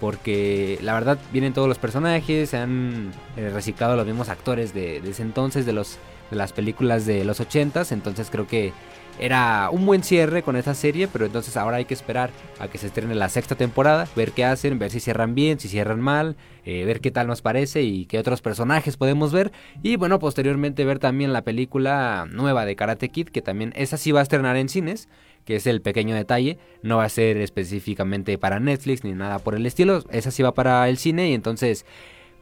porque 0.00 0.78
la 0.82 0.94
verdad 0.94 1.18
vienen 1.32 1.52
todos 1.52 1.68
los 1.68 1.78
personajes, 1.78 2.50
se 2.50 2.56
han 2.56 3.12
eh, 3.36 3.50
reciclado 3.50 3.96
los 3.96 4.06
mismos 4.06 4.28
actores 4.28 4.74
de, 4.74 4.98
ese 4.98 5.22
entonces, 5.22 5.66
de, 5.66 5.72
los, 5.72 5.98
de 6.30 6.36
las 6.36 6.52
películas 6.52 7.06
de 7.06 7.24
los 7.24 7.40
80s, 7.40 7.92
entonces 7.92 8.28
creo 8.30 8.46
que 8.46 8.72
era 9.20 9.70
un 9.72 9.84
buen 9.84 10.04
cierre 10.04 10.42
con 10.42 10.54
esta 10.54 10.74
serie, 10.74 11.08
pero 11.08 11.26
entonces 11.26 11.56
ahora 11.56 11.78
hay 11.78 11.84
que 11.84 11.94
esperar 11.94 12.30
a 12.60 12.68
que 12.68 12.78
se 12.78 12.86
estrene 12.86 13.16
la 13.16 13.28
sexta 13.28 13.56
temporada, 13.56 14.06
ver 14.14 14.30
qué 14.30 14.44
hacen, 14.44 14.78
ver 14.78 14.90
si 14.90 15.00
cierran 15.00 15.34
bien, 15.34 15.58
si 15.58 15.68
cierran 15.68 16.00
mal, 16.00 16.36
eh, 16.64 16.84
ver 16.84 17.00
qué 17.00 17.10
tal 17.10 17.26
nos 17.26 17.42
parece 17.42 17.82
y 17.82 18.06
qué 18.06 18.18
otros 18.18 18.42
personajes 18.42 18.96
podemos 18.96 19.32
ver. 19.32 19.50
Y 19.82 19.96
bueno, 19.96 20.20
posteriormente 20.20 20.84
ver 20.84 21.00
también 21.00 21.32
la 21.32 21.42
película 21.42 22.28
nueva 22.30 22.64
de 22.64 22.76
Karate 22.76 23.08
Kid, 23.08 23.28
que 23.28 23.42
también 23.42 23.72
esa 23.74 23.96
sí 23.96 24.12
va 24.12 24.20
a 24.20 24.22
estrenar 24.22 24.56
en 24.56 24.68
cines 24.68 25.08
que 25.44 25.56
es 25.56 25.66
el 25.66 25.80
pequeño 25.80 26.14
detalle, 26.14 26.58
no 26.82 26.98
va 26.98 27.04
a 27.04 27.08
ser 27.08 27.36
específicamente 27.38 28.38
para 28.38 28.60
Netflix 28.60 29.04
ni 29.04 29.12
nada 29.12 29.38
por 29.38 29.54
el 29.54 29.66
estilo, 29.66 30.04
esa 30.10 30.30
sí 30.30 30.42
va 30.42 30.52
para 30.54 30.88
el 30.88 30.98
cine 30.98 31.30
y 31.30 31.34
entonces, 31.34 31.86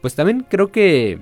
pues 0.00 0.14
también 0.14 0.46
creo 0.48 0.72
que 0.72 1.20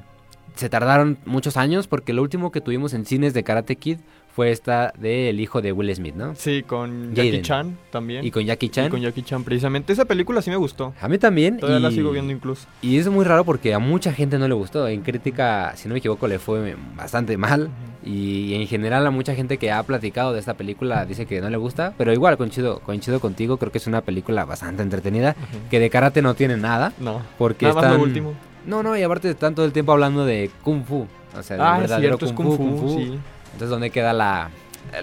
se 0.54 0.68
tardaron 0.68 1.18
muchos 1.24 1.56
años 1.56 1.86
porque 1.88 2.12
lo 2.12 2.22
último 2.22 2.52
que 2.52 2.60
tuvimos 2.60 2.94
en 2.94 3.04
cines 3.04 3.34
de 3.34 3.42
Karate 3.42 3.76
Kid 3.76 3.98
fue 4.34 4.50
esta 4.50 4.92
del 4.98 5.38
hijo 5.38 5.62
de 5.62 5.70
Will 5.70 5.94
Smith, 5.94 6.14
¿no? 6.16 6.34
Sí, 6.34 6.64
con 6.64 7.14
Jackie 7.14 7.28
Jaden. 7.30 7.42
Chan 7.42 7.78
también. 7.92 8.24
Y 8.24 8.30
con 8.32 8.44
Jackie 8.44 8.66
Y 8.66 8.68
Chan. 8.70 8.90
con 8.90 9.00
Jackie 9.00 9.22
Chan, 9.22 9.44
precisamente. 9.44 9.92
Esa 9.92 10.04
película 10.06 10.42
sí 10.42 10.50
me 10.50 10.56
gustó. 10.56 10.92
A 11.00 11.06
mí 11.08 11.18
también. 11.18 11.58
Todavía 11.58 11.78
la 11.80 11.90
y- 11.92 11.94
sigo 11.94 12.10
viendo 12.10 12.32
incluso. 12.32 12.66
Y 12.82 12.98
es 12.98 13.08
muy 13.08 13.24
raro 13.24 13.44
porque 13.44 13.72
a 13.74 13.78
mucha 13.78 14.12
gente 14.12 14.36
no 14.38 14.48
le 14.48 14.54
gustó. 14.54 14.88
En 14.88 15.02
crítica, 15.02 15.72
si 15.76 15.86
no 15.88 15.92
me 15.94 15.98
equivoco, 16.00 16.26
le 16.26 16.40
fue 16.40 16.74
bastante 16.96 17.36
mal. 17.36 17.70
Y 18.04 18.54
en 18.54 18.66
general 18.66 19.06
a 19.06 19.10
mucha 19.10 19.34
gente 19.36 19.56
que 19.56 19.70
ha 19.70 19.82
platicado 19.84 20.32
de 20.32 20.40
esta 20.40 20.54
película 20.54 21.06
dice 21.06 21.26
que 21.26 21.40
no 21.40 21.48
le 21.48 21.56
gusta. 21.56 21.94
Pero 21.96 22.12
igual, 22.12 22.36
coincido, 22.36 22.80
coincido 22.80 23.20
contigo, 23.20 23.56
creo 23.56 23.70
que 23.70 23.78
es 23.78 23.86
una 23.86 24.00
película 24.00 24.44
bastante 24.44 24.82
entretenida. 24.82 25.36
Que 25.70 25.78
de 25.78 25.90
karate 25.90 26.22
no 26.22 26.34
tiene 26.34 26.56
nada. 26.56 26.92
No. 26.98 27.22
Porque 27.38 27.66
Nada 27.66 27.74
más 27.76 27.84
están... 27.84 27.98
lo 27.98 28.04
último. 28.04 28.34
No, 28.66 28.82
no, 28.82 28.96
y 28.98 29.02
aparte 29.02 29.30
están 29.30 29.54
todo 29.54 29.64
el 29.64 29.72
tiempo 29.72 29.92
hablando 29.92 30.24
de 30.26 30.50
Kung 30.62 30.84
Fu. 30.84 31.06
O 31.38 31.42
sea, 31.42 31.56
de 31.56 31.62
Ah, 31.62 31.74
es 31.76 31.80
verdadero 31.82 32.16
cierto, 32.18 32.26
es 32.26 32.32
Kung 32.32 32.56
Fu, 32.56 32.96
sí. 32.98 33.18
Entonces, 33.54 33.70
¿dónde 33.70 33.90
queda 33.90 34.12
la, 34.12 34.50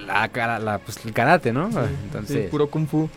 la, 0.06 0.28
cara- 0.30 0.60
la- 0.60 0.78
pues, 0.78 1.04
el 1.06 1.14
karate, 1.14 1.52
no? 1.52 1.72
Sí, 1.72 1.78
Entonces, 2.06 2.44
sí, 2.44 2.48
puro 2.52 2.68
Kung 2.70 2.88
Fu. 2.88 3.10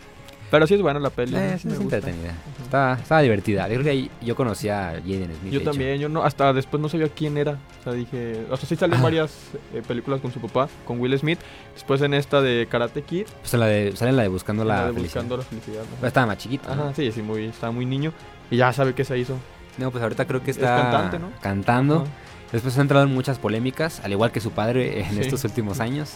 Pero 0.51 0.67
sí 0.67 0.75
es 0.75 0.81
buena 0.81 0.99
la 0.99 1.09
peli. 1.09 1.35
eh, 1.35 1.51
¿no? 1.53 1.57
sí, 1.57 1.67
me 1.67 1.73
es 1.73 1.79
gusta. 1.79 1.95
entretenida. 1.97 2.33
Está, 2.63 2.93
estaba 3.01 3.21
divertida. 3.21 3.67
Yo 3.67 3.73
creo 3.73 3.83
que 3.83 3.89
ahí 3.89 4.11
yo 4.21 4.35
conocí 4.35 4.69
a 4.69 4.91
Jaden 5.03 5.35
Smith. 5.41 5.51
Yo 5.51 5.63
también, 5.63 5.99
yo 5.99 6.07
no, 6.07 6.23
hasta 6.23 6.53
después 6.53 6.79
no 6.81 6.87
sabía 6.87 7.09
quién 7.09 7.35
era. 7.37 7.57
O 7.79 7.83
sea, 7.83 7.93
dije, 7.93 8.45
o 8.49 8.55
sea, 8.55 8.69
sí 8.69 8.75
salió 8.75 8.95
en 8.95 9.01
Ah. 9.01 9.03
varias 9.03 9.31
eh, 9.73 9.81
películas 9.85 10.21
con 10.21 10.31
su 10.31 10.39
papá, 10.39 10.69
con 10.85 10.99
Will 10.99 11.17
Smith. 11.17 11.39
Después 11.73 11.99
en 12.03 12.13
esta 12.13 12.41
de 12.41 12.67
Karate 12.69 13.01
Kid, 13.01 13.25
Pues 13.41 13.53
en 13.55 13.59
la 13.59 13.65
de, 13.65 13.95
sale 13.95 14.11
en 14.11 14.17
la 14.17 14.23
de 14.23 14.29
Buscando 14.29 14.63
la, 14.63 14.75
la 14.81 14.87
de 14.87 14.93
Felicidad. 14.93 15.23
Buscando 15.23 15.37
la 15.37 15.43
Felicidad. 15.43 15.81
¿no? 15.81 15.95
Pero 15.97 16.07
estaba 16.07 16.27
más 16.27 16.37
chiquito. 16.37 16.75
¿no? 16.75 16.83
Ajá, 16.83 16.93
sí, 16.93 17.11
sí, 17.11 17.21
muy, 17.23 17.45
estaba 17.45 17.71
muy 17.71 17.85
niño. 17.87 18.13
Y 18.51 18.57
ya 18.57 18.71
sabe 18.71 18.93
qué 18.93 19.03
se 19.03 19.17
hizo. 19.17 19.35
No, 19.79 19.89
pues 19.91 20.03
ahorita 20.03 20.25
creo 20.25 20.41
que 20.43 20.51
Es 20.51 20.57
está 20.57 20.77
cantante, 20.83 21.19
¿no? 21.19 21.31
cantando. 21.41 21.95
Ajá. 22.01 22.05
Después 22.51 22.77
ha 22.77 22.81
entrado 22.81 23.05
en 23.05 23.13
muchas 23.13 23.37
polémicas, 23.39 23.99
al 24.03 24.11
igual 24.11 24.31
que 24.31 24.39
su 24.39 24.51
padre 24.51 25.01
en 25.01 25.13
Sí. 25.15 25.19
estos 25.21 25.43
últimos 25.43 25.79
años. 25.79 26.11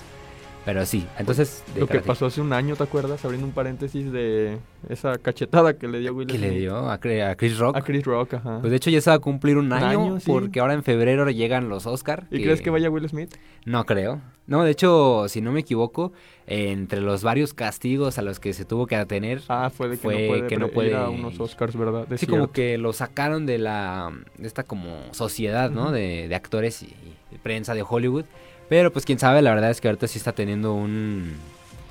Pero 0.71 0.85
sí, 0.85 1.03
entonces... 1.17 1.63
Lo 1.75 1.87
que 1.87 1.99
pasó 1.99 2.27
hace 2.27 2.41
un 2.41 2.53
año, 2.53 2.75
¿te 2.75 2.83
acuerdas? 2.83 3.25
Abriendo 3.25 3.47
un 3.47 3.53
paréntesis 3.53 4.11
de 4.11 4.59
esa 4.87 5.17
cachetada 5.17 5.73
que 5.73 5.87
le 5.87 5.97
dio 5.99 6.13
Will 6.13 6.27
que 6.27 6.37
Smith. 6.37 6.47
le 6.51 6.59
dio 6.59 6.75
a, 6.75 6.93
a 6.93 6.99
Chris 7.35 7.57
Rock. 7.57 7.75
A 7.75 7.81
Chris 7.81 8.03
Rock, 8.05 8.35
ajá. 8.35 8.59
Pues 8.61 8.69
de 8.69 8.77
hecho 8.77 8.91
ya 8.91 9.01
se 9.01 9.09
va 9.09 9.15
a 9.15 9.19
cumplir 9.19 9.57
un 9.57 9.65
Un 9.65 9.73
año, 9.73 9.87
año, 9.87 10.19
sí. 10.19 10.29
porque 10.29 10.59
ahora 10.59 10.75
en 10.75 10.83
febrero 10.83 11.27
llegan 11.31 11.69
los 11.69 11.87
Oscar. 11.87 12.27
¿Y 12.29 12.43
crees 12.43 12.61
que 12.61 12.69
vaya 12.69 12.91
Will 12.91 13.09
Smith? 13.09 13.33
No 13.65 13.83
creo. 13.87 14.21
No, 14.45 14.63
de 14.63 14.69
hecho, 14.69 15.25
si 15.27 15.41
no 15.41 15.51
me 15.51 15.61
equivoco, 15.61 16.11
entre 16.45 17.01
los 17.01 17.23
varios 17.23 17.55
castigos 17.55 18.19
a 18.19 18.21
los 18.21 18.39
que 18.39 18.53
se 18.53 18.63
tuvo 18.63 18.85
que 18.85 18.95
atener, 18.95 19.41
Ah, 19.49 19.71
fue 19.75 19.87
de 19.89 19.95
que 19.97 20.01
Fue 20.03 20.13
no 20.21 20.27
puede, 20.27 20.47
que 20.47 20.57
no 20.57 20.65
ir 20.67 20.71
a 20.71 20.73
puede- 20.75 21.07
unos 21.09 21.39
Oscars, 21.39 21.75
¿verdad? 21.75 22.05
De 22.07 22.19
sí 22.19 22.27
cierto. 22.27 22.43
como 22.43 22.51
que 22.53 22.77
lo 22.77 22.93
sacaron 22.93 23.47
de 23.47 23.57
la 23.57 24.11
de 24.37 24.45
esta 24.47 24.61
como 24.63 25.01
sociedad, 25.13 25.71
¿no? 25.71 25.91
De, 25.91 26.27
de 26.27 26.35
actores 26.35 26.83
y, 26.83 26.93
y 27.31 27.37
prensa 27.41 27.73
de 27.73 27.83
Hollywood. 27.87 28.25
Pero 28.69 28.93
pues 28.93 29.03
quién 29.03 29.19
sabe, 29.19 29.41
la 29.41 29.53
verdad 29.53 29.71
es 29.71 29.81
que 29.81 29.87
ahorita 29.87 30.07
sí 30.07 30.17
está 30.17 30.31
teniendo 30.31 30.73
un... 30.73 31.33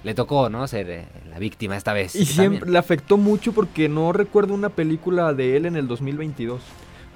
Le 0.05 0.15
tocó, 0.15 0.49
¿no? 0.49 0.67
Ser 0.69 0.89
eh, 0.91 1.07
la 1.29 1.41
víctima 1.41 1.77
esta 1.77 1.93
vez. 1.93 2.15
Y 2.15 2.25
también. 2.25 2.51
siempre 2.51 2.71
le 2.71 2.79
afectó 2.79 3.17
mucho 3.17 3.53
porque 3.53 3.89
no 3.89 4.13
recuerdo 4.13 4.55
una 4.55 4.69
película 4.69 5.35
de 5.35 5.57
él 5.57 5.67
en 5.67 5.75
el 5.75 5.89
2022. 5.89 6.61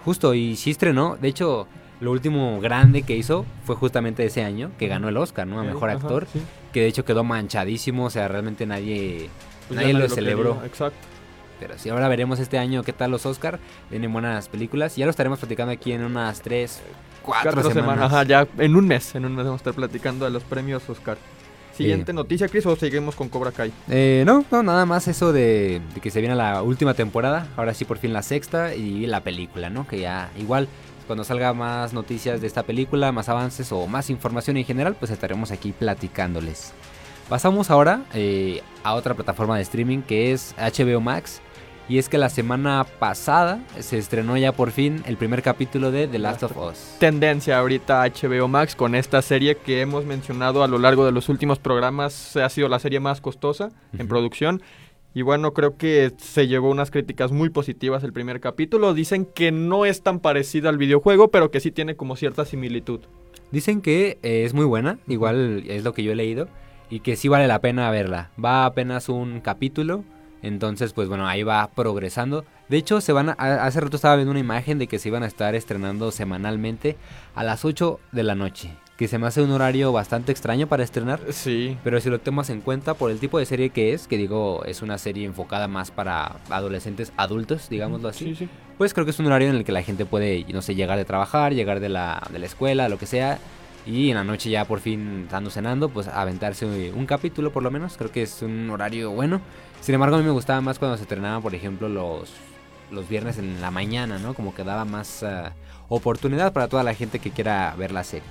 Justo, 0.04 0.34
y 0.34 0.56
sí 0.56 0.72
estrenó. 0.72 1.16
De 1.16 1.28
hecho, 1.28 1.68
lo 2.00 2.10
último 2.10 2.60
grande 2.60 3.02
que 3.02 3.16
hizo 3.16 3.46
fue 3.64 3.76
justamente 3.76 4.24
ese 4.24 4.42
año, 4.42 4.72
que 4.80 4.88
ganó 4.88 5.08
el 5.08 5.16
Oscar, 5.16 5.46
¿no? 5.46 5.60
A 5.60 5.62
Mejor 5.62 5.90
Ajá, 5.90 5.98
Actor. 5.98 6.26
sí. 6.32 6.42
Que 6.72 6.80
de 6.80 6.88
hecho 6.88 7.04
quedó 7.04 7.22
manchadísimo, 7.22 8.06
o 8.06 8.10
sea, 8.10 8.26
realmente 8.26 8.66
nadie... 8.66 9.30
Pues 9.68 9.78
nadie 9.78 9.92
lo 9.94 10.08
celebró. 10.08 10.54
quería, 10.54 10.66
Exacto. 10.66 11.11
Sí, 11.76 11.88
ahora 11.88 12.08
veremos 12.08 12.38
este 12.38 12.58
año 12.58 12.82
qué 12.82 12.92
tal 12.92 13.10
los 13.10 13.26
Oscar. 13.26 13.58
Vienen 13.90 14.12
buenas 14.12 14.48
películas. 14.48 14.96
Y 14.96 15.00
ya 15.00 15.06
lo 15.06 15.10
estaremos 15.10 15.38
platicando 15.38 15.72
aquí 15.72 15.92
en 15.92 16.04
unas 16.04 16.40
3, 16.42 16.80
4 17.22 17.52
Cuatro 17.52 17.72
semanas. 17.72 18.12
Ajá, 18.12 18.24
ya 18.24 18.46
en 18.58 18.76
un 18.76 18.86
mes. 18.86 19.14
En 19.14 19.24
un 19.24 19.34
mes 19.34 19.44
vamos 19.44 19.60
a 19.60 19.62
estar 19.62 19.74
platicando 19.74 20.24
de 20.24 20.30
los 20.30 20.42
premios 20.44 20.88
Oscar. 20.88 21.18
Siguiente 21.74 22.12
noticia, 22.12 22.48
Chris, 22.48 22.66
o 22.66 22.76
seguimos 22.76 23.16
con 23.16 23.28
Cobra 23.30 23.50
Kai. 23.50 23.72
Eh, 23.88 24.24
no, 24.26 24.44
no, 24.50 24.62
nada 24.62 24.84
más 24.84 25.08
eso 25.08 25.32
de, 25.32 25.80
de 25.94 26.00
que 26.00 26.10
se 26.10 26.20
viene 26.20 26.34
la 26.34 26.62
última 26.62 26.92
temporada. 26.92 27.48
Ahora 27.56 27.72
sí, 27.72 27.84
por 27.86 27.98
fin 27.98 28.12
la 28.12 28.22
sexta. 28.22 28.74
Y 28.74 29.06
la 29.06 29.20
película, 29.22 29.70
¿no? 29.70 29.86
Que 29.88 29.98
ya 30.00 30.30
igual, 30.38 30.68
cuando 31.06 31.24
salga 31.24 31.54
más 31.54 31.92
noticias 31.92 32.40
de 32.40 32.46
esta 32.46 32.62
película, 32.62 33.10
más 33.12 33.28
avances 33.28 33.72
o 33.72 33.86
más 33.86 34.10
información 34.10 34.58
en 34.58 34.64
general, 34.64 34.96
pues 34.98 35.10
estaremos 35.10 35.50
aquí 35.50 35.72
platicándoles. 35.72 36.72
Pasamos 37.28 37.70
ahora 37.70 38.02
eh, 38.12 38.62
a 38.84 38.94
otra 38.94 39.14
plataforma 39.14 39.56
de 39.56 39.62
streaming 39.62 40.02
que 40.02 40.32
es 40.32 40.54
HBO 40.58 41.00
Max. 41.00 41.40
Y 41.92 41.98
es 41.98 42.08
que 42.08 42.16
la 42.16 42.30
semana 42.30 42.86
pasada 42.98 43.62
se 43.78 43.98
estrenó 43.98 44.38
ya 44.38 44.52
por 44.52 44.70
fin 44.70 45.02
el 45.04 45.18
primer 45.18 45.42
capítulo 45.42 45.90
de 45.90 46.08
The 46.08 46.18
Last 46.18 46.42
of 46.42 46.56
Us. 46.56 46.96
Tendencia 46.98 47.58
ahorita 47.58 48.02
HBO 48.04 48.48
Max 48.48 48.74
con 48.74 48.94
esta 48.94 49.20
serie 49.20 49.58
que 49.58 49.82
hemos 49.82 50.06
mencionado 50.06 50.64
a 50.64 50.68
lo 50.68 50.78
largo 50.78 51.04
de 51.04 51.12
los 51.12 51.28
últimos 51.28 51.58
programas. 51.58 52.34
Ha 52.38 52.48
sido 52.48 52.70
la 52.70 52.78
serie 52.78 52.98
más 52.98 53.20
costosa 53.20 53.72
en 53.98 54.08
producción. 54.08 54.62
Y 55.12 55.20
bueno, 55.20 55.52
creo 55.52 55.76
que 55.76 56.14
se 56.16 56.48
llevó 56.48 56.70
unas 56.70 56.90
críticas 56.90 57.30
muy 57.30 57.50
positivas 57.50 58.02
el 58.04 58.14
primer 58.14 58.40
capítulo. 58.40 58.94
Dicen 58.94 59.26
que 59.26 59.52
no 59.52 59.84
es 59.84 60.00
tan 60.02 60.18
parecida 60.18 60.70
al 60.70 60.78
videojuego, 60.78 61.28
pero 61.28 61.50
que 61.50 61.60
sí 61.60 61.72
tiene 61.72 61.94
como 61.94 62.16
cierta 62.16 62.46
similitud. 62.46 63.00
Dicen 63.50 63.82
que 63.82 64.18
eh, 64.22 64.44
es 64.46 64.54
muy 64.54 64.64
buena, 64.64 64.98
igual 65.08 65.64
es 65.68 65.84
lo 65.84 65.92
que 65.92 66.02
yo 66.02 66.12
he 66.12 66.16
leído, 66.16 66.48
y 66.88 67.00
que 67.00 67.16
sí 67.16 67.28
vale 67.28 67.46
la 67.48 67.60
pena 67.60 67.90
verla. 67.90 68.30
Va 68.42 68.64
apenas 68.64 69.10
un 69.10 69.40
capítulo, 69.40 70.04
entonces 70.42 70.92
pues 70.92 71.08
bueno, 71.08 71.26
ahí 71.26 71.42
va 71.42 71.68
progresando. 71.74 72.44
De 72.68 72.76
hecho, 72.76 73.00
se 73.00 73.12
van 73.12 73.30
a- 73.30 73.32
hace 73.64 73.80
rato 73.80 73.96
estaba 73.96 74.16
viendo 74.16 74.30
una 74.30 74.40
imagen 74.40 74.78
de 74.78 74.86
que 74.86 74.98
se 74.98 75.08
iban 75.08 75.22
a 75.22 75.26
estar 75.26 75.54
estrenando 75.54 76.10
semanalmente 76.10 76.96
a 77.34 77.44
las 77.44 77.64
8 77.64 78.00
de 78.12 78.22
la 78.22 78.34
noche, 78.34 78.70
que 78.96 79.08
se 79.08 79.18
me 79.18 79.26
hace 79.26 79.42
un 79.42 79.50
horario 79.50 79.92
bastante 79.92 80.32
extraño 80.32 80.66
para 80.68 80.82
estrenar. 80.84 81.20
Sí. 81.30 81.76
Pero 81.84 82.00
si 82.00 82.08
lo 82.08 82.18
tomas 82.18 82.48
en 82.50 82.60
cuenta 82.60 82.94
por 82.94 83.10
el 83.10 83.18
tipo 83.18 83.38
de 83.38 83.46
serie 83.46 83.70
que 83.70 83.92
es, 83.92 84.06
que 84.06 84.16
digo, 84.16 84.64
es 84.64 84.80
una 84.82 84.96
serie 84.98 85.26
enfocada 85.26 85.68
más 85.68 85.90
para 85.90 86.36
adolescentes 86.50 87.12
adultos, 87.16 87.68
digámoslo 87.68 88.08
así 88.08 88.24
Sí, 88.26 88.34
sí. 88.36 88.48
pues 88.78 88.94
creo 88.94 89.04
que 89.04 89.10
es 89.10 89.18
un 89.18 89.26
horario 89.26 89.48
en 89.50 89.56
el 89.56 89.64
que 89.64 89.72
la 89.72 89.82
gente 89.82 90.06
puede, 90.06 90.44
no 90.52 90.62
sé, 90.62 90.74
llegar 90.74 90.96
de 90.98 91.04
trabajar, 91.04 91.52
llegar 91.52 91.80
de 91.80 91.88
la, 91.90 92.22
de 92.32 92.38
la 92.38 92.46
escuela, 92.46 92.88
lo 92.88 92.98
que 92.98 93.06
sea, 93.06 93.38
y 93.84 94.10
en 94.10 94.14
la 94.14 94.24
noche 94.24 94.48
ya 94.48 94.64
por 94.64 94.78
fin 94.80 95.22
estando 95.24 95.50
cenando, 95.50 95.88
pues 95.88 96.06
aventarse 96.08 96.64
un 96.94 97.04
capítulo 97.04 97.52
por 97.52 97.62
lo 97.64 97.70
menos, 97.70 97.96
creo 97.98 98.12
que 98.12 98.22
es 98.22 98.40
un 98.42 98.70
horario 98.70 99.10
bueno. 99.10 99.40
Sin 99.82 99.94
embargo, 99.94 100.16
a 100.16 100.18
mí 100.20 100.24
me 100.24 100.30
gustaba 100.30 100.60
más 100.62 100.78
cuando 100.78 100.96
se 100.96 101.02
estrenaban, 101.02 101.42
por 101.42 101.54
ejemplo, 101.54 101.88
los, 101.88 102.30
los 102.90 103.08
viernes 103.08 103.36
en 103.38 103.60
la 103.60 103.70
mañana, 103.70 104.18
¿no? 104.18 104.32
Como 104.32 104.54
que 104.54 104.64
daba 104.64 104.84
más 104.84 105.22
ah, 105.24 105.52
oportunidad 105.88 106.52
para 106.52 106.68
toda 106.68 106.82
la 106.84 106.94
gente 106.94 107.18
que 107.18 107.30
quiera 107.30 107.74
ver 107.76 107.90
la 107.92 108.04
serie. 108.04 108.26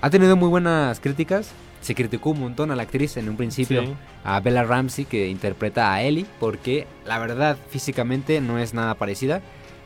Ha 0.00 0.10
tenido 0.10 0.36
muy 0.36 0.48
buenas 0.48 1.00
críticas. 1.00 1.50
Se 1.80 1.94
criticó 1.94 2.30
un 2.30 2.40
montón 2.40 2.70
a 2.70 2.76
la 2.76 2.84
actriz 2.84 3.16
en 3.16 3.28
un 3.28 3.36
principio 3.36 3.82
Sí. 3.82 3.94
a 4.24 4.40
Bella 4.40 4.64
Ramsey 4.64 5.04
que 5.04 5.28
interpreta 5.28 5.92
a 5.92 6.02
Ellie 6.02 6.26
porque 6.40 6.86
la 7.04 7.18
verdad 7.18 7.56
físicamente 7.68 8.40
no 8.40 8.58
es 8.58 8.72
nada 8.74 8.94
parecida. 8.94 9.40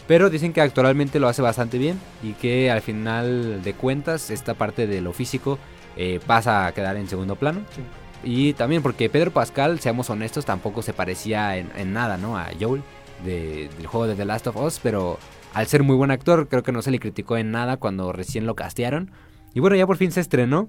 Pero 0.07 0.29
dicen 0.31 0.53
que 0.53 0.61
actualmente 0.61 1.19
lo 1.21 1.29
hace 1.29 1.43
bastante 1.43 1.79
bien 1.79 1.99
y 2.23 2.33
que 2.33 2.71
al 2.71 2.81
final 2.83 3.63
de 3.63 3.75
cuentas 3.75 4.31
esta 4.31 4.55
parte 4.55 4.87
de 4.87 5.01
lo 5.01 5.13
físico 5.13 5.59
eh, 5.97 6.21
pasa 6.27 6.67
a 6.67 6.73
quedar 6.73 6.97
en 6.97 7.09
segundo 7.09 7.37
plano. 7.37 7.61
Sí. 7.75 7.83
Y 8.25 8.53
también 8.55 8.83
porque 8.83 9.09
Pedro 9.09 9.31
Pascal, 9.31 9.81
seamos 9.81 10.11
honestos, 10.11 10.45
tampoco 10.45 10.83
se 10.83 10.93
parecía 10.93 11.57
en, 11.57 11.71
en 11.77 11.93
nada 11.93 12.17
¿no? 12.19 12.37
a 12.37 12.49
Joel 12.61 12.83
de- 13.25 13.69
del 13.77 13.87
juego 13.87 14.07
de 14.07 14.15
The 14.15 14.25
Last 14.25 14.47
of 14.47 14.57
Us, 14.57 14.81
pero 14.83 15.19
al 15.55 15.67
ser 15.67 15.83
muy 15.83 15.97
buen 15.97 16.11
actor 16.11 16.49
creo 16.49 16.63
que 16.63 16.73
no 16.73 16.83
se 16.83 16.91
le 16.91 16.99
criticó 17.01 17.37
en 17.37 17.51
nada 17.51 17.77
cuando 17.79 18.13
recién 18.13 18.47
lo 18.47 18.55
castearon. 18.55 19.11
Y 19.55 19.61
bueno, 19.61 19.75
ya 19.77 19.87
por 19.87 19.97
fin 19.97 20.13
se 20.13 20.21
estrenó. 20.21 20.69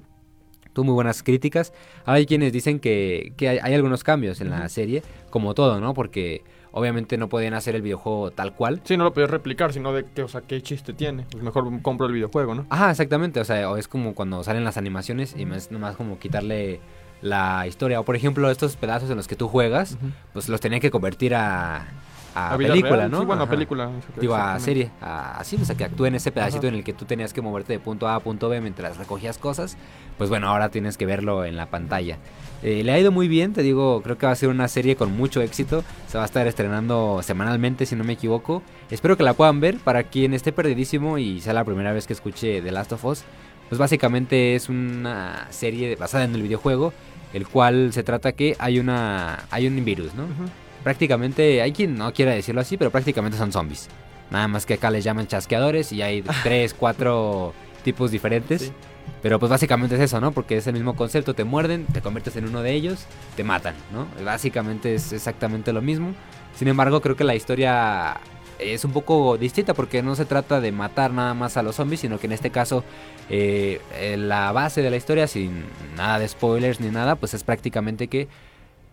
Tuvo 0.74 0.86
muy 0.86 0.94
buenas 0.94 1.22
críticas. 1.22 1.74
Hay 2.06 2.26
quienes 2.26 2.54
dicen 2.54 2.80
que, 2.80 3.34
que 3.36 3.50
hay, 3.50 3.60
hay 3.62 3.74
algunos 3.74 4.04
cambios 4.06 4.40
en 4.40 4.50
la 4.50 4.70
serie, 4.70 5.04
como 5.30 5.54
todo, 5.54 5.82
¿no? 5.82 5.94
Porque 5.94 6.44
obviamente 6.72 7.18
no 7.18 7.28
podían 7.28 7.54
hacer 7.54 7.76
el 7.76 7.82
videojuego 7.82 8.32
tal 8.32 8.56
cual. 8.56 8.80
Sí, 8.86 8.96
no 8.96 9.04
lo 9.04 9.14
podías 9.14 9.30
replicar, 9.30 9.74
sino 9.74 9.92
de 9.92 10.06
que, 10.06 10.24
o 10.24 10.30
sea, 10.30 10.40
qué 10.40 10.62
chiste 10.62 10.94
tiene. 10.94 11.26
Pues 11.30 11.44
mejor 11.44 11.82
compro 11.82 12.08
el 12.08 12.14
videojuego, 12.14 12.56
¿no? 12.56 12.66
Ajá, 12.70 12.90
exactamente. 12.90 13.42
O 13.42 13.46
sea, 13.46 13.78
es 13.78 13.90
como 13.90 14.16
cuando 14.16 14.42
salen 14.46 14.64
las 14.64 14.78
animaciones 14.78 15.36
y 15.38 15.44
es 15.44 15.72
nomás 15.72 15.98
como 15.98 16.18
quitarle 16.20 16.80
la 17.22 17.66
historia. 17.68 18.00
O 18.00 18.04
por 18.04 18.16
ejemplo, 18.16 18.50
estos 18.50 18.76
pedazos 18.76 19.10
en 19.10 19.18
los 19.18 19.28
que 19.28 19.36
tú 19.36 19.48
juegas, 19.48 19.98
pues 20.34 20.50
los 20.50 20.60
tenían 20.62 20.82
que 20.82 20.92
convertir 20.92 21.36
a, 21.36 21.88
a 22.34 22.54
A 22.54 22.58
vida 22.58 22.70
película, 22.70 22.96
real, 22.96 23.12
¿no? 23.12 23.20
Sí, 23.20 23.26
bueno, 23.26 23.44
a 23.44 23.50
película. 23.50 23.90
Digo, 24.20 24.36
a 24.36 24.58
serie, 24.60 24.90
a- 25.02 25.38
así, 25.40 25.58
o 25.62 25.66
sea, 25.66 25.76
que 25.76 25.84
actúe 25.84 26.06
en 26.06 26.16
ese 26.16 26.32
pedacito 26.32 26.60
Ajá. 26.68 26.70
en 26.70 26.76
el 26.76 26.84
que 26.84 26.94
tú 26.94 27.06
tenías 27.06 27.34
que 27.34 27.42
moverte 27.42 27.74
de 27.74 27.80
punto 27.80 28.08
A 28.08 28.16
a 28.16 28.20
punto 28.22 28.48
B 28.50 28.62
mientras 28.62 28.98
recogías 28.98 29.38
cosas, 29.38 29.76
pues 30.18 30.30
bueno, 30.30 30.48
ahora 30.48 30.70
tienes 30.70 30.98
que 30.98 31.06
verlo 31.06 31.46
en 31.46 31.58
la 31.58 31.66
pantalla. 31.68 32.18
Eh, 32.64 32.84
le 32.84 32.92
ha 32.92 33.00
ido 33.00 33.12
muy 33.12 33.28
bien, 33.28 33.54
te 33.54 33.64
digo, 33.64 34.02
creo 34.04 34.20
que 34.20 34.28
va 34.28 34.32
a 34.32 34.36
ser 34.36 34.50
una 34.50 34.68
serie 34.68 34.96
con 34.96 35.12
mucho 35.18 35.42
éxito, 35.42 35.84
se 36.08 36.18
va 36.20 36.24
a 36.24 36.28
estar 36.28 36.46
estrenando 36.46 37.22
semanalmente, 37.24 37.88
si 37.88 37.96
no 37.96 38.04
me 38.04 38.14
equivoco. 38.14 38.62
Espero 38.92 39.18
que 39.18 39.24
la 39.24 39.34
puedan 39.34 39.60
ver, 39.60 39.78
para 39.80 40.04
quien 40.04 40.36
esté 40.36 40.52
perdidísimo 40.52 41.18
y 41.18 41.42
sea 41.42 41.54
la 41.54 41.64
primera 41.66 41.92
vez 41.92 42.06
que 42.06 42.14
escuche 42.14 42.62
The 42.62 42.72
Last 42.72 42.92
of 42.94 43.04
Us, 43.04 43.24
pues 43.72 43.80
básicamente 43.80 44.54
es 44.54 44.68
una 44.68 45.48
serie 45.50 45.96
basada 45.96 46.26
en 46.26 46.36
el 46.36 46.42
videojuego, 46.42 46.92
el 47.32 47.48
cual 47.48 47.94
se 47.94 48.04
trata 48.04 48.34
que 48.34 48.58
hay 48.60 48.80
una 48.80 49.46
hay 49.50 49.66
un 49.66 49.86
virus, 49.86 50.14
¿no? 50.14 50.26
Prácticamente, 50.84 51.62
hay 51.62 51.72
quien 51.72 51.96
no 51.96 52.12
quiera 52.12 52.34
decirlo 52.34 52.60
así, 52.60 52.76
pero 52.76 52.92
prácticamente 52.92 53.38
son 53.38 53.54
zombies. 53.54 53.88
Nada 54.30 54.50
más 54.50 54.66
que 54.66 54.74
acá 54.74 54.92
les 54.92 55.06
llaman 55.06 55.28
chasqueadores 55.28 55.94
y 55.94 56.02
hay 56.02 56.22
tres, 56.44 56.74
cuatro 56.74 57.54
tipos 57.82 58.12
diferentes. 58.12 58.64
Sí. 58.64 58.74
Pero 59.22 59.40
pues 59.40 59.50
básicamente 59.50 59.96
es 59.96 60.02
eso, 60.02 60.20
¿no? 60.20 60.34
Porque 60.34 60.58
es 60.58 60.68
el 60.68 60.74
mismo 60.74 60.98
concepto, 60.98 61.34
te 61.34 61.46
muerden, 61.46 61.86
te 61.86 62.02
conviertes 62.02 62.36
en 62.36 62.50
uno 62.50 62.62
de 62.62 62.74
ellos, 62.74 63.06
te 63.38 63.46
matan, 63.46 63.76
¿no? 63.94 64.06
Básicamente 64.26 64.96
es 64.96 65.14
exactamente 65.14 65.72
lo 65.72 65.82
mismo. 65.82 66.14
Sin 66.58 66.68
embargo, 66.68 67.00
creo 67.00 67.16
que 67.16 67.24
la 67.24 67.36
historia 67.36 68.20
es 68.62 68.86
un 68.86 68.92
poco 68.92 69.38
distinta 69.38 69.74
porque 69.74 70.02
no 70.04 70.16
se 70.16 70.26
trata 70.26 70.62
de 70.62 70.72
matar 70.72 71.12
nada 71.12 71.34
más 71.34 71.58
a 71.58 71.64
los 71.64 71.76
zombies, 71.76 72.00
sino 72.02 72.20
que 72.20 72.28
en 72.28 72.34
este 72.34 72.50
caso 72.52 72.84
eh, 73.30 73.82
eh, 73.96 74.18
la 74.18 74.52
base 74.52 74.82
de 74.82 74.90
la 74.90 74.98
historia, 74.98 75.28
sin 75.28 75.64
nada 75.98 76.20
de 76.20 76.28
spoilers 76.28 76.80
ni 76.80 76.90
nada, 76.90 77.16
pues 77.16 77.34
es 77.34 77.44
prácticamente 77.44 78.08
que 78.08 78.28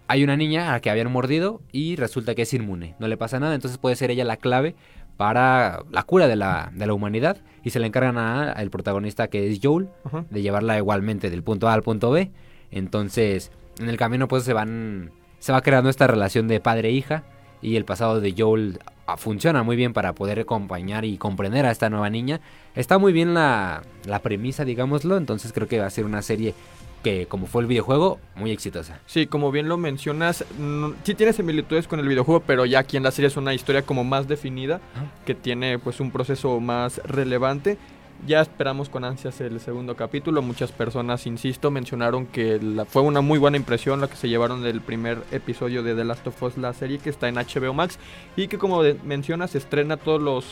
hay 0.07 0.25
una 0.25 0.37
niña 0.37 0.69
a 0.71 0.73
la 0.73 0.81
que 0.81 0.91
habían 0.91 1.13
mordido 1.13 1.61
y 1.71 1.97
resulta 1.97 2.35
que 2.35 2.43
es 2.43 2.55
inmune, 2.55 2.95
no 2.99 3.09
le 3.09 3.17
pasa 3.19 3.39
nada, 3.41 3.55
entonces 3.55 3.79
puede 3.79 3.95
ser 3.97 4.11
ella 4.11 4.25
la 4.25 4.37
clave 4.39 4.75
para 5.19 5.83
la 5.91 6.03
cura 6.05 6.29
de 6.29 6.37
la, 6.37 6.71
de 6.73 6.87
la 6.87 6.95
humanidad 6.95 7.37
y 7.65 7.71
se 7.71 7.79
le 7.81 7.87
encargan 7.89 8.17
a- 8.17 8.53
al 8.53 8.71
protagonista 8.71 9.29
que 9.29 9.51
es 9.51 9.59
Joel 9.63 9.89
Ajá. 10.05 10.25
de 10.31 10.41
llevarla 10.43 10.79
igualmente 10.79 11.29
del 11.29 11.43
punto 11.43 11.69
A 11.69 11.75
al 11.75 11.83
punto 11.83 12.11
B. 12.11 12.31
Entonces, 12.71 13.51
en 13.81 13.89
el 13.89 13.97
camino 13.97 14.29
pues 14.29 14.45
se 14.45 14.53
van 14.53 15.11
se 15.41 15.53
va 15.53 15.61
creando 15.61 15.89
esta 15.91 16.07
relación 16.07 16.49
de 16.49 16.61
padre 16.61 16.89
e 16.89 16.93
hija 16.93 17.25
y 17.63 17.77
el 17.77 17.85
pasado 17.85 18.21
de 18.21 18.35
Joel 18.37 18.79
ah, 19.07 19.17
funciona 19.17 19.63
muy 19.63 19.77
bien 19.77 19.93
para 19.93 20.15
poder 20.15 20.41
acompañar 20.41 21.05
y 21.05 21.19
comprender 21.19 21.67
a 21.67 21.71
esta 21.71 21.91
nueva 21.91 22.11
niña. 22.11 22.41
Está 22.75 22.99
muy 22.99 23.13
bien 23.13 23.35
la, 23.35 23.83
la 24.05 24.21
premisa, 24.21 24.65
digámoslo, 24.65 25.17
entonces 25.17 25.53
creo 25.53 25.69
que 25.69 25.81
va 25.81 25.87
a 25.87 25.91
ser 25.91 26.05
una 26.05 26.23
serie 26.23 26.55
que 27.03 27.27
como 27.27 27.47
fue 27.47 27.63
el 27.63 27.69
videojuego, 27.69 28.19
muy 28.35 28.51
exitosa. 28.51 29.01
Sí, 29.07 29.27
como 29.27 29.51
bien 29.51 29.69
lo 29.69 29.77
mencionas, 29.77 30.45
mm, 30.59 30.91
sí 31.05 31.15
tiene 31.15 31.33
similitudes 31.33 31.87
con 31.87 32.01
el 32.01 32.09
videojuego, 32.09 32.43
pero 32.47 32.65
ya 32.67 32.81
aquí 32.81 32.97
en 32.97 33.03
la 33.03 33.11
serie 33.11 33.29
es 33.29 33.37
una 33.37 33.55
historia 33.55 33.83
como 33.83 34.05
más 34.05 34.27
definida, 34.29 34.81
que 35.25 35.35
tiene 35.35 35.79
pues 35.79 36.01
un 36.01 36.11
proceso 36.11 36.59
más 36.61 36.99
relevante. 37.05 37.79
Ya 38.27 38.41
esperamos 38.41 38.89
con 38.89 39.05
ansias 39.05 39.41
el 39.41 39.61
segundo 39.61 39.95
capítulo. 39.95 40.43
Muchas 40.43 40.73
personas, 40.73 41.27
insisto, 41.27 41.71
mencionaron 41.71 42.27
que 42.27 42.59
la- 42.61 42.85
fue 42.85 43.03
una 43.03 43.21
muy 43.21 43.39
buena 43.39 43.57
impresión 43.57 44.01
la 44.01 44.09
que 44.09 44.17
se 44.17 44.29
llevaron 44.29 44.63
del 44.63 44.81
primer 44.81 45.23
episodio 45.31 45.83
de 45.83 45.95
The 45.95 46.05
Last 46.05 46.27
of 46.27 46.43
Us, 46.43 46.57
la 46.59 46.73
serie 46.75 46.99
que 46.99 47.11
está 47.11 47.29
en 47.29 47.37
HBO 47.39 47.73
Max 47.75 47.99
y 48.37 48.49
que 48.49 48.59
como 48.59 48.83
de- 48.83 48.95
mencionas 49.05 49.53
se 49.53 49.59
estrena 49.59 49.97
todos 49.97 50.21
los, 50.21 50.45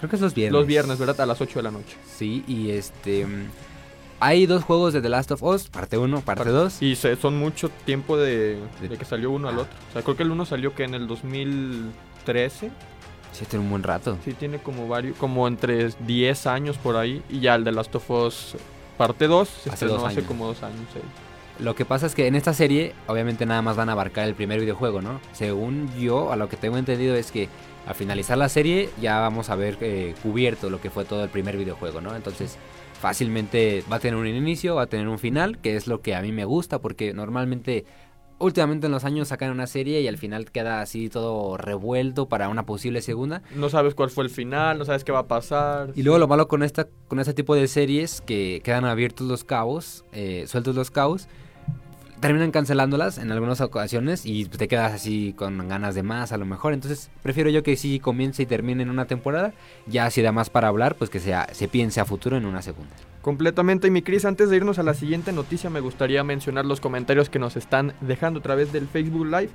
Creo 0.00 0.10
que 0.10 0.16
es 0.16 0.22
los 0.22 0.34
viernes. 0.34 0.52
los 0.58 0.66
viernes, 0.66 0.98
¿verdad? 0.98 1.20
A 1.20 1.26
las 1.26 1.40
8 1.40 1.60
de 1.60 1.62
la 1.62 1.70
noche. 1.70 1.96
Sí, 2.06 2.44
y 2.48 2.70
este... 2.70 3.24
Hay 4.18 4.46
dos 4.46 4.64
juegos 4.64 4.92
de 4.94 5.00
The 5.02 5.08
Last 5.10 5.30
of 5.32 5.42
Us, 5.42 5.68
parte 5.68 5.98
1, 5.98 6.22
parte 6.22 6.48
2. 6.48 6.82
Y 6.82 6.96
se- 6.96 7.16
son 7.16 7.38
mucho 7.38 7.68
tiempo 7.84 8.16
de, 8.16 8.58
De- 8.80 8.88
de 8.88 8.96
que 8.98 9.04
salió 9.04 9.30
uno 9.30 9.48
al 9.48 9.56
Ah. 9.58 9.62
otro. 9.62 9.74
O 9.90 9.92
sea, 9.92 10.02
creo 10.02 10.16
que 10.16 10.22
el 10.24 10.30
uno 10.32 10.44
salió 10.44 10.74
que 10.74 10.84
en 10.84 10.94
el 10.94 11.06
2013. 11.06 12.70
Sí, 13.32 13.44
tiene 13.44 13.64
un 13.64 13.70
buen 13.70 13.82
rato. 13.82 14.16
Sí, 14.24 14.32
tiene 14.32 14.58
como 14.58 14.88
varios, 14.88 15.16
como 15.16 15.46
entre 15.46 15.88
10 15.88 16.46
años 16.46 16.78
por 16.78 16.96
ahí. 16.96 17.22
Y 17.28 17.40
ya 17.40 17.54
el 17.54 17.64
de 17.64 17.72
Last 17.72 17.94
of 17.94 18.10
Us 18.10 18.56
parte 18.96 19.26
2 19.26 19.48
se 19.48 19.70
Hace 19.70 19.86
estrenó 19.86 20.26
como 20.26 20.46
dos 20.46 20.62
años. 20.62 20.80
Lo 21.58 21.74
que 21.74 21.84
pasa 21.84 22.06
es 22.06 22.14
que 22.14 22.26
en 22.26 22.34
esta 22.34 22.52
serie, 22.52 22.92
obviamente 23.06 23.46
nada 23.46 23.62
más 23.62 23.76
van 23.76 23.88
a 23.88 23.92
abarcar 23.92 24.28
el 24.28 24.34
primer 24.34 24.60
videojuego, 24.60 25.00
¿no? 25.00 25.20
Según 25.32 25.90
yo, 25.98 26.32
a 26.32 26.36
lo 26.36 26.48
que 26.48 26.56
tengo 26.56 26.76
entendido 26.76 27.14
es 27.14 27.30
que 27.30 27.48
al 27.86 27.94
finalizar 27.94 28.36
la 28.36 28.48
serie 28.48 28.90
ya 29.00 29.20
vamos 29.20 29.48
a 29.48 29.56
ver 29.56 29.78
eh, 29.80 30.14
cubierto 30.22 30.68
lo 30.68 30.80
que 30.80 30.90
fue 30.90 31.04
todo 31.04 31.24
el 31.24 31.30
primer 31.30 31.56
videojuego, 31.56 32.00
¿no? 32.00 32.14
Entonces 32.14 32.58
fácilmente 33.00 33.84
va 33.90 33.96
a 33.96 34.00
tener 34.00 34.16
un 34.16 34.26
inicio, 34.26 34.74
va 34.74 34.82
a 34.82 34.86
tener 34.86 35.08
un 35.08 35.18
final, 35.18 35.58
que 35.58 35.76
es 35.76 35.86
lo 35.86 36.00
que 36.00 36.14
a 36.14 36.22
mí 36.22 36.32
me 36.32 36.44
gusta, 36.44 36.78
porque 36.80 37.14
normalmente, 37.14 37.84
últimamente 38.38 38.86
en 38.86 38.92
los 38.92 39.04
años 39.04 39.28
sacan 39.28 39.50
una 39.50 39.66
serie 39.66 40.00
y 40.00 40.08
al 40.08 40.18
final 40.18 40.50
queda 40.50 40.80
así 40.80 41.08
todo 41.08 41.56
revuelto 41.56 42.28
para 42.28 42.48
una 42.48 42.66
posible 42.66 43.02
segunda. 43.02 43.42
No 43.54 43.68
sabes 43.68 43.94
cuál 43.94 44.10
fue 44.10 44.24
el 44.24 44.30
final, 44.30 44.78
no 44.78 44.84
sabes 44.84 45.04
qué 45.04 45.12
va 45.12 45.20
a 45.20 45.26
pasar. 45.26 45.92
Y 45.94 46.02
luego 46.02 46.18
lo 46.18 46.28
malo 46.28 46.48
con 46.48 46.62
esta 46.62 46.86
con 47.08 47.18
este 47.20 47.34
tipo 47.34 47.54
de 47.54 47.68
series 47.68 48.20
que 48.20 48.60
quedan 48.64 48.84
abiertos 48.84 49.26
los 49.26 49.44
cabos, 49.44 50.04
eh, 50.12 50.44
sueltos 50.46 50.74
los 50.74 50.90
cabos, 50.90 51.28
terminan 52.20 52.50
cancelándolas 52.50 53.18
en 53.18 53.30
algunas 53.30 53.60
ocasiones 53.60 54.24
y 54.24 54.46
te 54.46 54.68
quedas 54.68 54.92
así 54.92 55.34
con 55.36 55.68
ganas 55.68 55.94
de 55.94 56.02
más 56.02 56.32
a 56.32 56.36
lo 56.36 56.46
mejor. 56.46 56.72
Entonces 56.72 57.10
prefiero 57.22 57.50
yo 57.50 57.62
que 57.62 57.76
sí 57.76 58.00
comience 58.00 58.42
y 58.42 58.46
termine 58.46 58.82
en 58.82 58.90
una 58.90 59.06
temporada, 59.06 59.52
ya 59.86 60.10
si 60.10 60.22
da 60.22 60.32
más 60.32 60.50
para 60.50 60.68
hablar, 60.68 60.96
pues 60.96 61.10
que 61.10 61.20
sea, 61.20 61.48
se 61.52 61.68
piense 61.68 62.00
a 62.00 62.04
futuro 62.04 62.36
en 62.36 62.46
una 62.46 62.62
segunda. 62.62 62.94
Completamente. 63.26 63.88
Y 63.88 63.90
mi 63.90 64.02
Cris, 64.02 64.24
antes 64.24 64.50
de 64.50 64.56
irnos 64.56 64.78
a 64.78 64.84
la 64.84 64.94
siguiente 64.94 65.32
noticia, 65.32 65.68
me 65.68 65.80
gustaría 65.80 66.22
mencionar 66.22 66.64
los 66.64 66.80
comentarios 66.80 67.28
que 67.28 67.40
nos 67.40 67.56
están 67.56 67.92
dejando 68.00 68.38
a 68.38 68.42
través 68.44 68.72
del 68.72 68.86
Facebook 68.86 69.26
Live. 69.26 69.48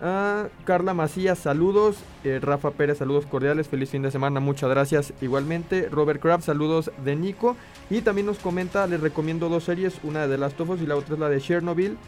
Ah, 0.00 0.46
Carla 0.64 0.94
Macías, 0.94 1.40
saludos. 1.40 1.96
Eh, 2.22 2.38
Rafa 2.40 2.70
Pérez, 2.70 2.98
saludos 2.98 3.26
cordiales. 3.26 3.66
Feliz 3.66 3.90
fin 3.90 4.02
de 4.02 4.12
semana, 4.12 4.38
muchas 4.38 4.70
gracias. 4.70 5.12
Igualmente, 5.20 5.88
Robert 5.90 6.22
Crab, 6.22 6.40
saludos 6.40 6.92
de 7.04 7.16
Nico. 7.16 7.56
Y 7.90 8.02
también 8.02 8.28
nos 8.28 8.38
comenta, 8.38 8.86
les 8.86 9.00
recomiendo 9.00 9.48
dos 9.48 9.64
series, 9.64 9.98
una 10.04 10.28
de 10.28 10.38
Last 10.38 10.60
of 10.60 10.70
Us 10.70 10.80
y 10.80 10.86
la 10.86 10.94
otra 10.94 11.14
es 11.14 11.20
la 11.20 11.28
de 11.28 11.40
Chernobyl, 11.40 11.98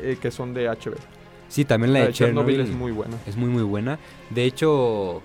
eh, 0.00 0.18
que 0.22 0.30
son 0.30 0.54
de 0.54 0.68
HBO. 0.68 0.94
Sí, 1.48 1.64
también 1.64 1.92
la, 1.92 1.98
La 1.98 2.04
de 2.04 2.12
de 2.12 2.14
Chernobyl 2.14 2.58
Chernobyl 2.58 2.72
es 2.72 2.78
muy 2.80 2.92
buena. 2.92 3.16
es 3.26 3.36
muy 3.36 3.48
muy 3.48 3.64
buena. 3.64 3.98
De 4.30 4.44
hecho, 4.44 5.20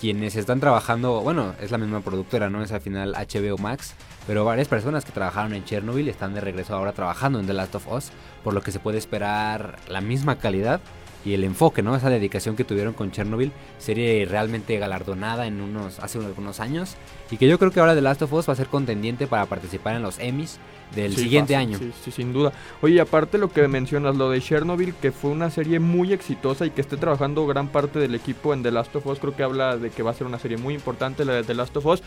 quienes 0.00 0.36
están 0.36 0.60
trabajando, 0.60 1.20
bueno, 1.20 1.54
es 1.60 1.72
la 1.72 1.78
misma 1.78 2.00
productora, 2.00 2.48
¿no? 2.48 2.62
Es 2.62 2.70
al 2.70 2.80
final 2.80 3.14
HBO 3.14 3.58
Max, 3.58 3.94
pero 4.28 4.44
varias 4.44 4.68
personas 4.68 5.06
que 5.06 5.10
trabajaron 5.10 5.54
en 5.54 5.64
Chernobyl 5.64 6.06
están 6.06 6.34
de 6.34 6.42
regreso 6.42 6.74
ahora 6.74 6.92
trabajando 6.92 7.40
en 7.40 7.46
The 7.46 7.54
Last 7.54 7.74
of 7.76 7.90
Us, 7.90 8.10
por 8.44 8.52
lo 8.52 8.60
que 8.60 8.70
se 8.70 8.78
puede 8.78 8.98
esperar 8.98 9.78
la 9.88 10.02
misma 10.02 10.36
calidad 10.36 10.82
y 11.24 11.32
el 11.32 11.44
enfoque, 11.44 11.82
¿no? 11.82 11.96
Esa 11.96 12.10
dedicación 12.10 12.54
que 12.54 12.62
tuvieron 12.62 12.92
con 12.92 13.10
Chernobyl, 13.10 13.52
serie 13.78 14.26
realmente 14.26 14.78
galardonada 14.78 15.46
en 15.46 15.62
unos 15.62 15.98
hace 15.98 16.18
algunos 16.18 16.60
años 16.60 16.96
y 17.30 17.38
que 17.38 17.48
yo 17.48 17.58
creo 17.58 17.70
que 17.70 17.80
ahora 17.80 17.94
The 17.94 18.02
Last 18.02 18.20
of 18.20 18.32
Us 18.34 18.48
va 18.48 18.52
a 18.52 18.56
ser 18.56 18.66
contendiente 18.66 19.26
para 19.26 19.46
participar 19.46 19.96
en 19.96 20.02
los 20.02 20.18
Emmys 20.18 20.58
del 20.94 21.14
Sí, 21.14 21.22
siguiente 21.22 21.54
fácil, 21.54 21.68
año. 21.68 21.78
Sí, 21.78 21.92
sí, 22.04 22.10
sin 22.10 22.34
duda. 22.34 22.52
Oye, 22.82 23.00
aparte 23.00 23.38
lo 23.38 23.50
que 23.50 23.66
mencionas, 23.66 24.14
lo 24.16 24.28
de 24.28 24.42
Chernobyl, 24.42 24.94
que 24.94 25.10
fue 25.10 25.30
una 25.30 25.50
serie 25.50 25.80
muy 25.80 26.12
exitosa 26.12 26.66
y 26.66 26.70
que 26.70 26.82
esté 26.82 26.98
trabajando 26.98 27.46
gran 27.46 27.68
parte 27.68 27.98
del 27.98 28.14
equipo 28.14 28.52
en 28.52 28.62
The 28.62 28.72
Last 28.72 28.94
of 28.94 29.06
Us, 29.06 29.18
creo 29.18 29.34
que 29.34 29.42
habla 29.42 29.78
de 29.78 29.88
que 29.88 30.02
va 30.02 30.10
a 30.10 30.14
ser 30.14 30.26
una 30.26 30.38
serie 30.38 30.58
muy 30.58 30.74
importante 30.74 31.24
la 31.24 31.32
de 31.32 31.44
The 31.44 31.54
Last 31.54 31.76
of 31.78 31.86
Us. 31.86 32.02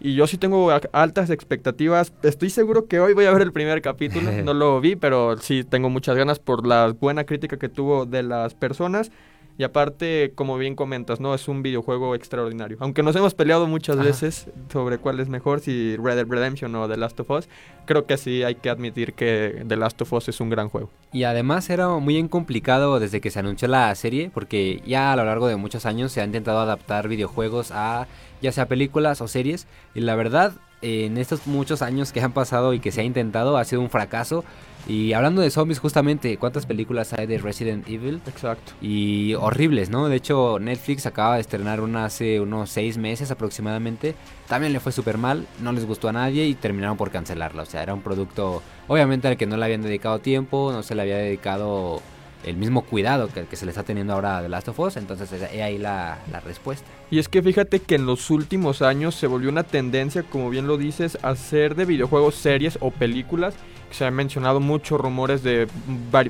Y 0.00 0.14
yo 0.14 0.26
sí 0.26 0.38
tengo 0.38 0.70
altas 0.92 1.30
expectativas. 1.30 2.12
Estoy 2.22 2.50
seguro 2.50 2.86
que 2.86 3.00
hoy 3.00 3.14
voy 3.14 3.24
a 3.24 3.32
ver 3.32 3.42
el 3.42 3.52
primer 3.52 3.82
capítulo. 3.82 4.30
No 4.44 4.54
lo 4.54 4.80
vi, 4.80 4.96
pero 4.96 5.36
sí 5.36 5.64
tengo 5.64 5.90
muchas 5.90 6.16
ganas 6.16 6.38
por 6.38 6.66
la 6.66 6.94
buena 6.98 7.24
crítica 7.24 7.58
que 7.58 7.68
tuvo 7.68 8.06
de 8.06 8.22
las 8.22 8.54
personas. 8.54 9.10
Y 9.58 9.64
aparte, 9.64 10.32
como 10.36 10.56
bien 10.56 10.76
comentas, 10.76 11.18
¿no? 11.18 11.34
Es 11.34 11.48
un 11.48 11.62
videojuego 11.64 12.14
extraordinario. 12.14 12.76
Aunque 12.78 13.02
nos 13.02 13.16
hemos 13.16 13.34
peleado 13.34 13.66
muchas 13.66 13.96
Ajá. 13.96 14.04
veces 14.04 14.46
sobre 14.72 14.98
cuál 14.98 15.18
es 15.18 15.28
mejor, 15.28 15.58
si 15.58 15.96
Red 15.96 16.14
Dead 16.14 16.26
Redemption 16.28 16.72
o 16.76 16.88
The 16.88 16.96
Last 16.96 17.18
of 17.18 17.30
Us, 17.30 17.48
creo 17.84 18.06
que 18.06 18.16
sí 18.16 18.44
hay 18.44 18.54
que 18.54 18.70
admitir 18.70 19.14
que 19.14 19.64
The 19.66 19.76
Last 19.76 20.00
of 20.00 20.12
Us 20.12 20.28
es 20.28 20.40
un 20.40 20.48
gran 20.48 20.68
juego. 20.68 20.90
Y 21.12 21.24
además 21.24 21.68
era 21.70 21.88
muy 21.88 22.14
bien 22.14 22.28
complicado 22.28 23.00
desde 23.00 23.20
que 23.20 23.32
se 23.32 23.40
anunció 23.40 23.66
la 23.66 23.92
serie, 23.96 24.30
porque 24.32 24.80
ya 24.86 25.12
a 25.12 25.16
lo 25.16 25.24
largo 25.24 25.48
de 25.48 25.56
muchos 25.56 25.86
años 25.86 26.12
se 26.12 26.20
ha 26.20 26.24
intentado 26.24 26.60
adaptar 26.60 27.08
videojuegos 27.08 27.72
a 27.72 28.06
ya 28.40 28.52
sea 28.52 28.66
películas 28.66 29.20
o 29.20 29.28
series, 29.28 29.66
y 29.94 30.00
la 30.00 30.14
verdad, 30.14 30.52
en 30.80 31.18
estos 31.18 31.46
muchos 31.46 31.82
años 31.82 32.12
que 32.12 32.20
han 32.20 32.32
pasado 32.32 32.72
y 32.72 32.80
que 32.80 32.92
se 32.92 33.00
ha 33.00 33.04
intentado, 33.04 33.56
ha 33.56 33.64
sido 33.64 33.82
un 33.82 33.90
fracaso. 33.90 34.44
Y 34.86 35.12
hablando 35.12 35.42
de 35.42 35.50
zombies, 35.50 35.80
justamente, 35.80 36.38
¿cuántas 36.38 36.64
películas 36.64 37.12
hay 37.12 37.26
de 37.26 37.36
Resident 37.36 37.86
Evil? 37.88 38.22
Exacto. 38.26 38.72
Y 38.80 39.34
horribles, 39.34 39.90
¿no? 39.90 40.08
De 40.08 40.16
hecho, 40.16 40.58
Netflix 40.58 41.04
acaba 41.04 41.34
de 41.34 41.42
estrenar 41.42 41.80
una 41.80 42.06
hace 42.06 42.40
unos 42.40 42.70
seis 42.70 42.96
meses 42.96 43.30
aproximadamente. 43.30 44.14
También 44.46 44.72
le 44.72 44.80
fue 44.80 44.92
súper 44.92 45.18
mal, 45.18 45.46
no 45.60 45.72
les 45.72 45.84
gustó 45.84 46.08
a 46.08 46.12
nadie 46.12 46.46
y 46.46 46.54
terminaron 46.54 46.96
por 46.96 47.10
cancelarla. 47.10 47.64
O 47.64 47.66
sea, 47.66 47.82
era 47.82 47.92
un 47.92 48.00
producto, 48.00 48.62
obviamente, 48.86 49.28
al 49.28 49.36
que 49.36 49.46
no 49.46 49.58
le 49.58 49.64
habían 49.66 49.82
dedicado 49.82 50.20
tiempo, 50.20 50.72
no 50.72 50.82
se 50.82 50.94
le 50.94 51.02
había 51.02 51.18
dedicado 51.18 52.00
el 52.44 52.56
mismo 52.56 52.82
cuidado 52.82 53.28
que, 53.28 53.56
se 53.56 53.64
le 53.66 53.70
está 53.70 53.82
teniendo 53.82 54.12
ahora 54.12 54.38
a 54.38 54.48
Last 54.48 54.68
of 54.68 54.78
Us. 54.80 54.96
Entonces, 54.96 55.30
he 55.52 55.62
ahí 55.62 55.78
la, 55.78 56.18
la 56.30 56.40
respuesta. 56.40 56.86
Y 57.10 57.18
es 57.18 57.28
que 57.28 57.42
fíjate 57.42 57.80
que 57.80 57.96
en 57.96 58.06
los 58.06 58.30
últimos 58.30 58.82
años 58.82 59.14
se 59.14 59.26
volvió 59.26 59.50
una 59.50 59.64
tendencia, 59.64 60.22
como 60.22 60.50
bien 60.50 60.66
lo 60.66 60.76
dices, 60.76 61.18
a 61.22 61.30
hacer 61.30 61.74
de 61.74 61.84
videojuegos 61.84 62.34
series 62.36 62.78
o 62.80 62.90
películas. 62.90 63.54
Se 63.90 64.04
han 64.04 64.14
mencionado 64.14 64.60
muchos 64.60 65.00
rumores 65.00 65.42
de, 65.42 65.66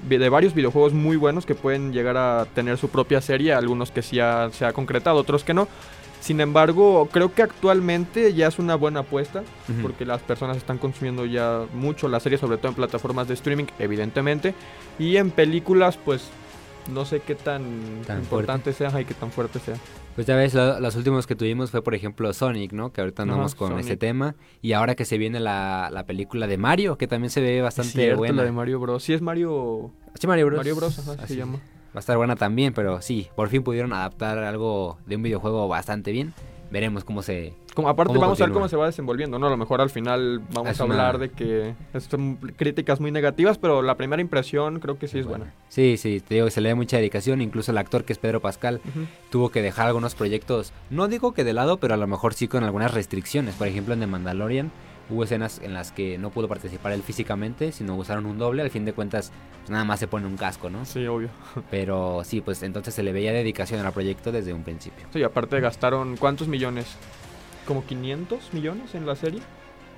de 0.02 0.28
varios 0.28 0.54
videojuegos 0.54 0.92
muy 0.92 1.16
buenos 1.16 1.44
que 1.44 1.54
pueden 1.56 1.92
llegar 1.92 2.16
a 2.16 2.46
tener 2.54 2.78
su 2.78 2.88
propia 2.88 3.20
serie, 3.20 3.52
algunos 3.52 3.90
que 3.90 4.00
sí 4.02 4.20
ha- 4.20 4.48
se 4.52 4.64
ha 4.64 4.72
concretado, 4.72 5.16
otros 5.18 5.42
que 5.42 5.54
no. 5.54 5.66
Sin 6.20 6.40
embargo, 6.40 7.08
creo 7.12 7.32
que 7.32 7.42
actualmente 7.42 8.34
ya 8.34 8.48
es 8.48 8.58
una 8.58 8.74
buena 8.74 9.00
apuesta, 9.00 9.42
porque 9.82 10.04
las 10.04 10.20
personas 10.20 10.56
están 10.56 10.78
consumiendo 10.78 11.24
ya 11.26 11.62
mucho 11.74 12.08
la 12.08 12.20
serie, 12.20 12.38
sobre 12.38 12.58
todo 12.58 12.68
en 12.70 12.74
plataformas 12.74 13.28
de 13.28 13.34
streaming, 13.34 13.66
evidentemente. 13.78 14.54
Y 14.98 15.16
en 15.16 15.30
películas, 15.30 15.96
pues 16.04 16.28
no 16.92 17.04
sé 17.04 17.20
qué 17.20 17.34
tan, 17.34 17.62
Tan 18.06 18.18
importante 18.20 18.72
sea 18.72 19.00
y 19.00 19.04
qué 19.04 19.14
tan 19.14 19.30
fuerte 19.30 19.58
sea. 19.60 19.76
Pues 20.16 20.26
ya 20.26 20.34
ves, 20.34 20.52
lo- 20.54 20.80
los 20.80 20.96
últimos 20.96 21.26
que 21.28 21.36
tuvimos 21.36 21.70
fue, 21.70 21.80
por 21.82 21.94
ejemplo, 21.94 22.32
Sonic, 22.32 22.72
¿no? 22.72 22.92
Que 22.92 23.02
ahorita 23.02 23.22
Ajá, 23.22 23.30
andamos 23.30 23.54
con 23.54 23.68
Sonic. 23.68 23.84
ese 23.86 23.96
tema. 23.96 24.34
Y 24.60 24.72
ahora 24.72 24.96
que 24.96 25.04
se 25.04 25.16
viene 25.18 25.38
la, 25.38 25.90
la 25.92 26.04
película 26.06 26.46
de 26.48 26.58
Mario, 26.58 26.98
que 26.98 27.06
también 27.06 27.30
se 27.30 27.40
ve 27.40 27.62
bastante 27.62 27.92
Cierto, 27.92 28.18
buena. 28.18 28.38
la 28.38 28.44
de 28.44 28.52
Mario 28.52 28.80
Bros. 28.80 29.04
Sí 29.04 29.12
es 29.12 29.22
Mario... 29.22 29.92
Sí, 30.14 30.26
Mario 30.26 30.46
Bros. 30.46 30.56
Mario 30.56 30.74
Bros, 30.76 30.98
ajá, 30.98 31.14
se 31.18 31.22
Así. 31.22 31.36
llama. 31.36 31.60
Va 31.98 32.00
a 32.00 32.06
estar 32.06 32.16
buena 32.16 32.36
también, 32.36 32.72
pero 32.74 33.02
sí, 33.02 33.26
por 33.34 33.48
fin 33.48 33.64
pudieron 33.64 33.92
adaptar 33.92 34.38
algo 34.38 34.98
de 35.06 35.16
un 35.16 35.22
videojuego 35.24 35.66
bastante 35.66 36.12
bien. 36.12 36.32
veremos 36.70 37.02
cómo 37.02 37.22
se... 37.22 37.54
Como, 37.74 37.88
aparte 37.88 38.08
¿Cómo 38.12 38.20
vamos 38.20 38.38
a 38.40 38.44
ver 38.44 38.50
continúa? 38.50 38.54
cómo 38.60 38.68
se 38.68 38.76
va 38.76 38.86
desenvolviendo, 38.86 39.36
¿no? 39.40 39.48
A 39.48 39.50
lo 39.50 39.56
mejor 39.56 39.80
al 39.80 39.90
final 39.90 40.40
vamos 40.52 40.70
Es 40.70 40.80
a 40.80 40.84
una- 40.84 40.94
hablar 40.94 41.18
de 41.18 41.30
que 41.30 41.74
son 42.08 42.36
críticas 42.36 43.00
muy 43.00 43.10
negativas, 43.10 43.58
pero 43.58 43.82
la 43.82 43.96
primera 43.96 44.22
impresión 44.22 44.78
creo 44.78 44.96
que 44.96 45.08
sí 45.08 45.18
es 45.18 45.26
buena. 45.26 45.52
Sí, 45.70 45.96
sí, 45.96 46.20
te 46.20 46.34
digo 46.34 46.46
que 46.46 46.50
se 46.52 46.60
le 46.60 46.68
da 46.68 46.74
mucha 46.76 46.98
dedicación, 46.98 47.40
incluso 47.40 47.72
el 47.72 47.78
actor 47.78 48.04
que 48.04 48.12
es 48.12 48.18
Pedro 48.20 48.40
Pascal 48.40 48.80
Ujú. 48.88 49.06
tuvo 49.30 49.48
que 49.48 49.60
dejar 49.62 49.88
algunos 49.88 50.14
proyectos, 50.14 50.72
no 50.90 51.08
digo 51.08 51.32
que 51.34 51.42
de 51.42 51.52
lado, 51.52 51.78
pero 51.78 51.94
a 51.94 51.96
lo 51.96 52.06
mejor 52.06 52.34
sí 52.34 52.46
con 52.46 52.62
algunas 52.62 52.94
restricciones. 52.94 53.56
Por 53.56 53.66
ejemplo, 53.66 53.94
en 53.94 54.00
The 54.00 54.06
Mandalorian 54.06 54.70
hubo 55.10 55.24
escenas 55.24 55.60
en 55.62 55.72
las 55.74 55.90
que 55.92 56.18
no 56.18 56.30
pudo 56.30 56.48
participar 56.48 56.92
él 56.92 57.02
físicamente, 57.02 57.72
sino 57.72 57.96
usaron 57.96 58.26
un 58.26 58.38
doble. 58.38 58.62
Al 58.62 58.70
fin 58.70 58.84
de 58.84 58.92
cuentas, 58.92 59.32
pues, 59.60 59.70
nada 59.70 59.84
más 59.84 59.98
se 60.00 60.06
pone 60.08 60.26
un 60.26 60.36
casco, 60.36 60.68
¿no? 60.70 60.84
Sí, 60.84 61.06
obvio. 61.06 61.28
Pero 61.70 62.22
sí, 62.24 62.40
pues 62.40 62.62
entonces 62.62 62.94
se 62.94 63.02
le 63.02 63.12
veía 63.12 63.32
dedicación 63.32 63.84
al 63.84 63.92
proyecto 63.92 64.32
desde 64.32 64.52
un 64.52 64.62
principio. 64.64 65.06
Sí, 65.12 65.22
aparte 65.22 65.60
gastaron 65.60 66.16
¿cuántos 66.16 66.48
millones? 66.48 66.86
¿Como 67.66 67.84
500 67.84 68.52
millones 68.54 68.94
en 68.94 69.06
la 69.06 69.14
serie? 69.16 69.40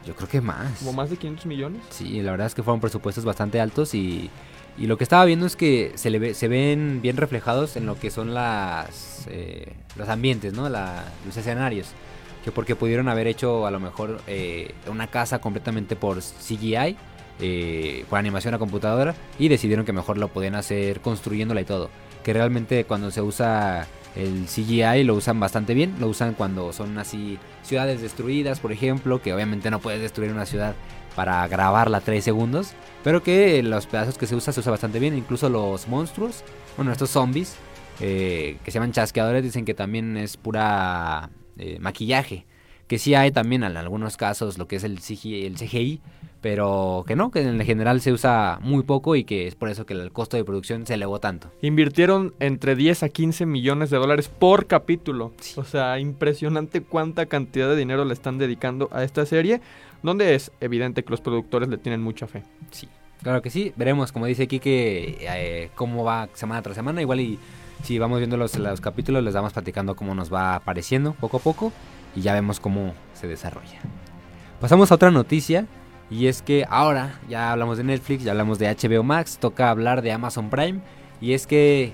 Yo 0.06 0.14
creo 0.16 0.28
que 0.28 0.40
más. 0.40 0.78
¿Como 0.78 0.92
más 0.94 1.10
de 1.10 1.16
500 1.16 1.46
millones? 1.46 1.82
Sí, 1.90 2.22
la 2.22 2.30
verdad 2.32 2.46
es 2.46 2.54
que 2.54 2.62
fueron 2.62 2.80
presupuestos 2.80 3.24
bastante 3.24 3.60
altos 3.60 3.94
y, 3.94 4.30
y 4.78 4.86
lo 4.86 4.96
que 4.96 5.04
estaba 5.04 5.24
viendo 5.26 5.44
es 5.46 5.56
que 5.56 5.92
se, 5.96 6.08
le 6.10 6.18
ve- 6.18 6.34
se 6.34 6.48
ven 6.48 7.00
bien 7.02 7.16
reflejados 7.18 7.76
en 7.76 7.84
lo 7.86 7.98
que 7.98 8.10
son 8.10 8.32
las 8.34 9.26
eh, 9.28 9.74
los 9.96 10.08
ambientes, 10.08 10.54
¿no? 10.54 10.68
La- 10.70 11.04
los 11.26 11.36
escenarios. 11.36 11.88
Que 12.44 12.52
porque 12.52 12.76
pudieron 12.76 13.08
haber 13.08 13.26
hecho 13.26 13.66
a 13.66 13.70
lo 13.70 13.80
mejor 13.80 14.20
eh, 14.26 14.74
una 14.90 15.08
casa 15.08 15.40
completamente 15.40 15.96
por 15.96 16.20
CGI, 16.20 16.96
eh, 17.40 18.04
por 18.08 18.18
animación 18.18 18.54
a 18.54 18.58
computadora, 18.58 19.14
y 19.38 19.48
decidieron 19.48 19.84
que 19.84 19.92
mejor 19.92 20.18
lo 20.18 20.28
podían 20.28 20.54
hacer 20.54 21.00
construyéndola 21.00 21.60
y 21.60 21.64
todo. 21.64 21.90
Que 22.24 22.32
realmente 22.32 22.84
cuando 22.84 23.10
se 23.10 23.22
usa 23.22 23.86
el 24.16 24.46
CGI 24.46 25.04
lo 25.04 25.14
usan 25.14 25.38
bastante 25.38 25.74
bien, 25.74 25.94
lo 26.00 26.08
usan 26.08 26.34
cuando 26.34 26.72
son 26.72 26.98
así 26.98 27.38
ciudades 27.62 28.00
destruidas, 28.00 28.60
por 28.60 28.72
ejemplo, 28.72 29.22
que 29.22 29.32
obviamente 29.32 29.70
no 29.70 29.78
puedes 29.78 30.00
destruir 30.00 30.32
una 30.32 30.46
ciudad 30.46 30.74
para 31.14 31.46
grabarla 31.48 32.00
3 32.00 32.22
segundos, 32.22 32.72
pero 33.04 33.22
que 33.22 33.62
los 33.62 33.86
pedazos 33.86 34.18
que 34.18 34.26
se 34.26 34.34
usa 34.34 34.52
se 34.52 34.60
usa 34.60 34.70
bastante 34.70 34.98
bien, 34.98 35.16
incluso 35.16 35.48
los 35.48 35.88
monstruos, 35.88 36.42
bueno, 36.76 36.92
estos 36.92 37.10
zombies 37.10 37.56
eh, 38.00 38.56
que 38.64 38.70
se 38.70 38.76
llaman 38.76 38.92
chasqueadores 38.92 39.42
dicen 39.42 39.64
que 39.64 39.74
también 39.74 40.16
es 40.16 40.36
pura 40.36 41.30
eh, 41.60 41.78
maquillaje, 41.78 42.46
que 42.86 42.98
sí 42.98 43.14
hay 43.14 43.30
también 43.30 43.62
en 43.62 43.76
algunos 43.76 44.16
casos 44.16 44.58
lo 44.58 44.66
que 44.66 44.76
es 44.76 44.84
el 44.84 44.98
CGI, 44.98 45.44
el 45.46 45.54
CGI, 45.54 46.00
pero 46.40 47.04
que 47.06 47.16
no, 47.16 47.30
que 47.30 47.42
en 47.42 47.60
general 47.64 48.00
se 48.00 48.12
usa 48.12 48.58
muy 48.62 48.82
poco 48.82 49.14
y 49.14 49.24
que 49.24 49.46
es 49.46 49.54
por 49.54 49.68
eso 49.68 49.84
que 49.84 49.94
el 49.94 50.10
costo 50.10 50.36
de 50.36 50.44
producción 50.44 50.86
se 50.86 50.94
elevó 50.94 51.20
tanto. 51.20 51.52
Invirtieron 51.60 52.34
entre 52.40 52.76
10 52.76 53.02
a 53.02 53.08
15 53.08 53.46
millones 53.46 53.90
de 53.90 53.98
dólares 53.98 54.28
por 54.28 54.66
capítulo. 54.66 55.32
Sí. 55.38 55.60
O 55.60 55.64
sea, 55.64 55.98
impresionante 56.00 56.80
cuánta 56.80 57.26
cantidad 57.26 57.68
de 57.68 57.76
dinero 57.76 58.04
le 58.04 58.14
están 58.14 58.38
dedicando 58.38 58.88
a 58.90 59.04
esta 59.04 59.26
serie, 59.26 59.60
donde 60.02 60.34
es 60.34 60.50
evidente 60.60 61.04
que 61.04 61.10
los 61.10 61.20
productores 61.20 61.68
le 61.68 61.76
tienen 61.76 62.02
mucha 62.02 62.26
fe. 62.26 62.42
Sí, 62.70 62.88
claro 63.22 63.42
que 63.42 63.50
sí. 63.50 63.72
Veremos, 63.76 64.12
como 64.12 64.26
dice 64.26 64.44
aquí, 64.44 64.58
que 64.60 65.18
eh, 65.20 65.70
cómo 65.74 66.04
va 66.04 66.28
semana 66.32 66.62
tras 66.62 66.74
semana. 66.74 67.02
Igual 67.02 67.20
y 67.20 67.38
si 67.82 67.98
vamos 67.98 68.18
viendo 68.18 68.36
los, 68.36 68.56
los 68.58 68.80
capítulos, 68.80 69.22
les 69.22 69.34
vamos 69.34 69.52
platicando 69.52 69.96
cómo 69.96 70.14
nos 70.14 70.32
va 70.32 70.54
apareciendo 70.54 71.12
poco 71.14 71.38
a 71.38 71.40
poco. 71.40 71.72
Y 72.14 72.22
ya 72.22 72.34
vemos 72.34 72.58
cómo 72.60 72.94
se 73.14 73.28
desarrolla. 73.28 73.80
Pasamos 74.60 74.90
a 74.90 74.96
otra 74.96 75.10
noticia. 75.10 75.66
Y 76.10 76.26
es 76.26 76.42
que 76.42 76.66
ahora 76.68 77.20
ya 77.28 77.52
hablamos 77.52 77.78
de 77.78 77.84
Netflix, 77.84 78.24
ya 78.24 78.32
hablamos 78.32 78.58
de 78.58 78.68
HBO 78.68 79.04
Max, 79.04 79.38
toca 79.38 79.70
hablar 79.70 80.02
de 80.02 80.10
Amazon 80.10 80.50
Prime. 80.50 80.80
Y 81.20 81.34
es 81.34 81.46
que 81.46 81.92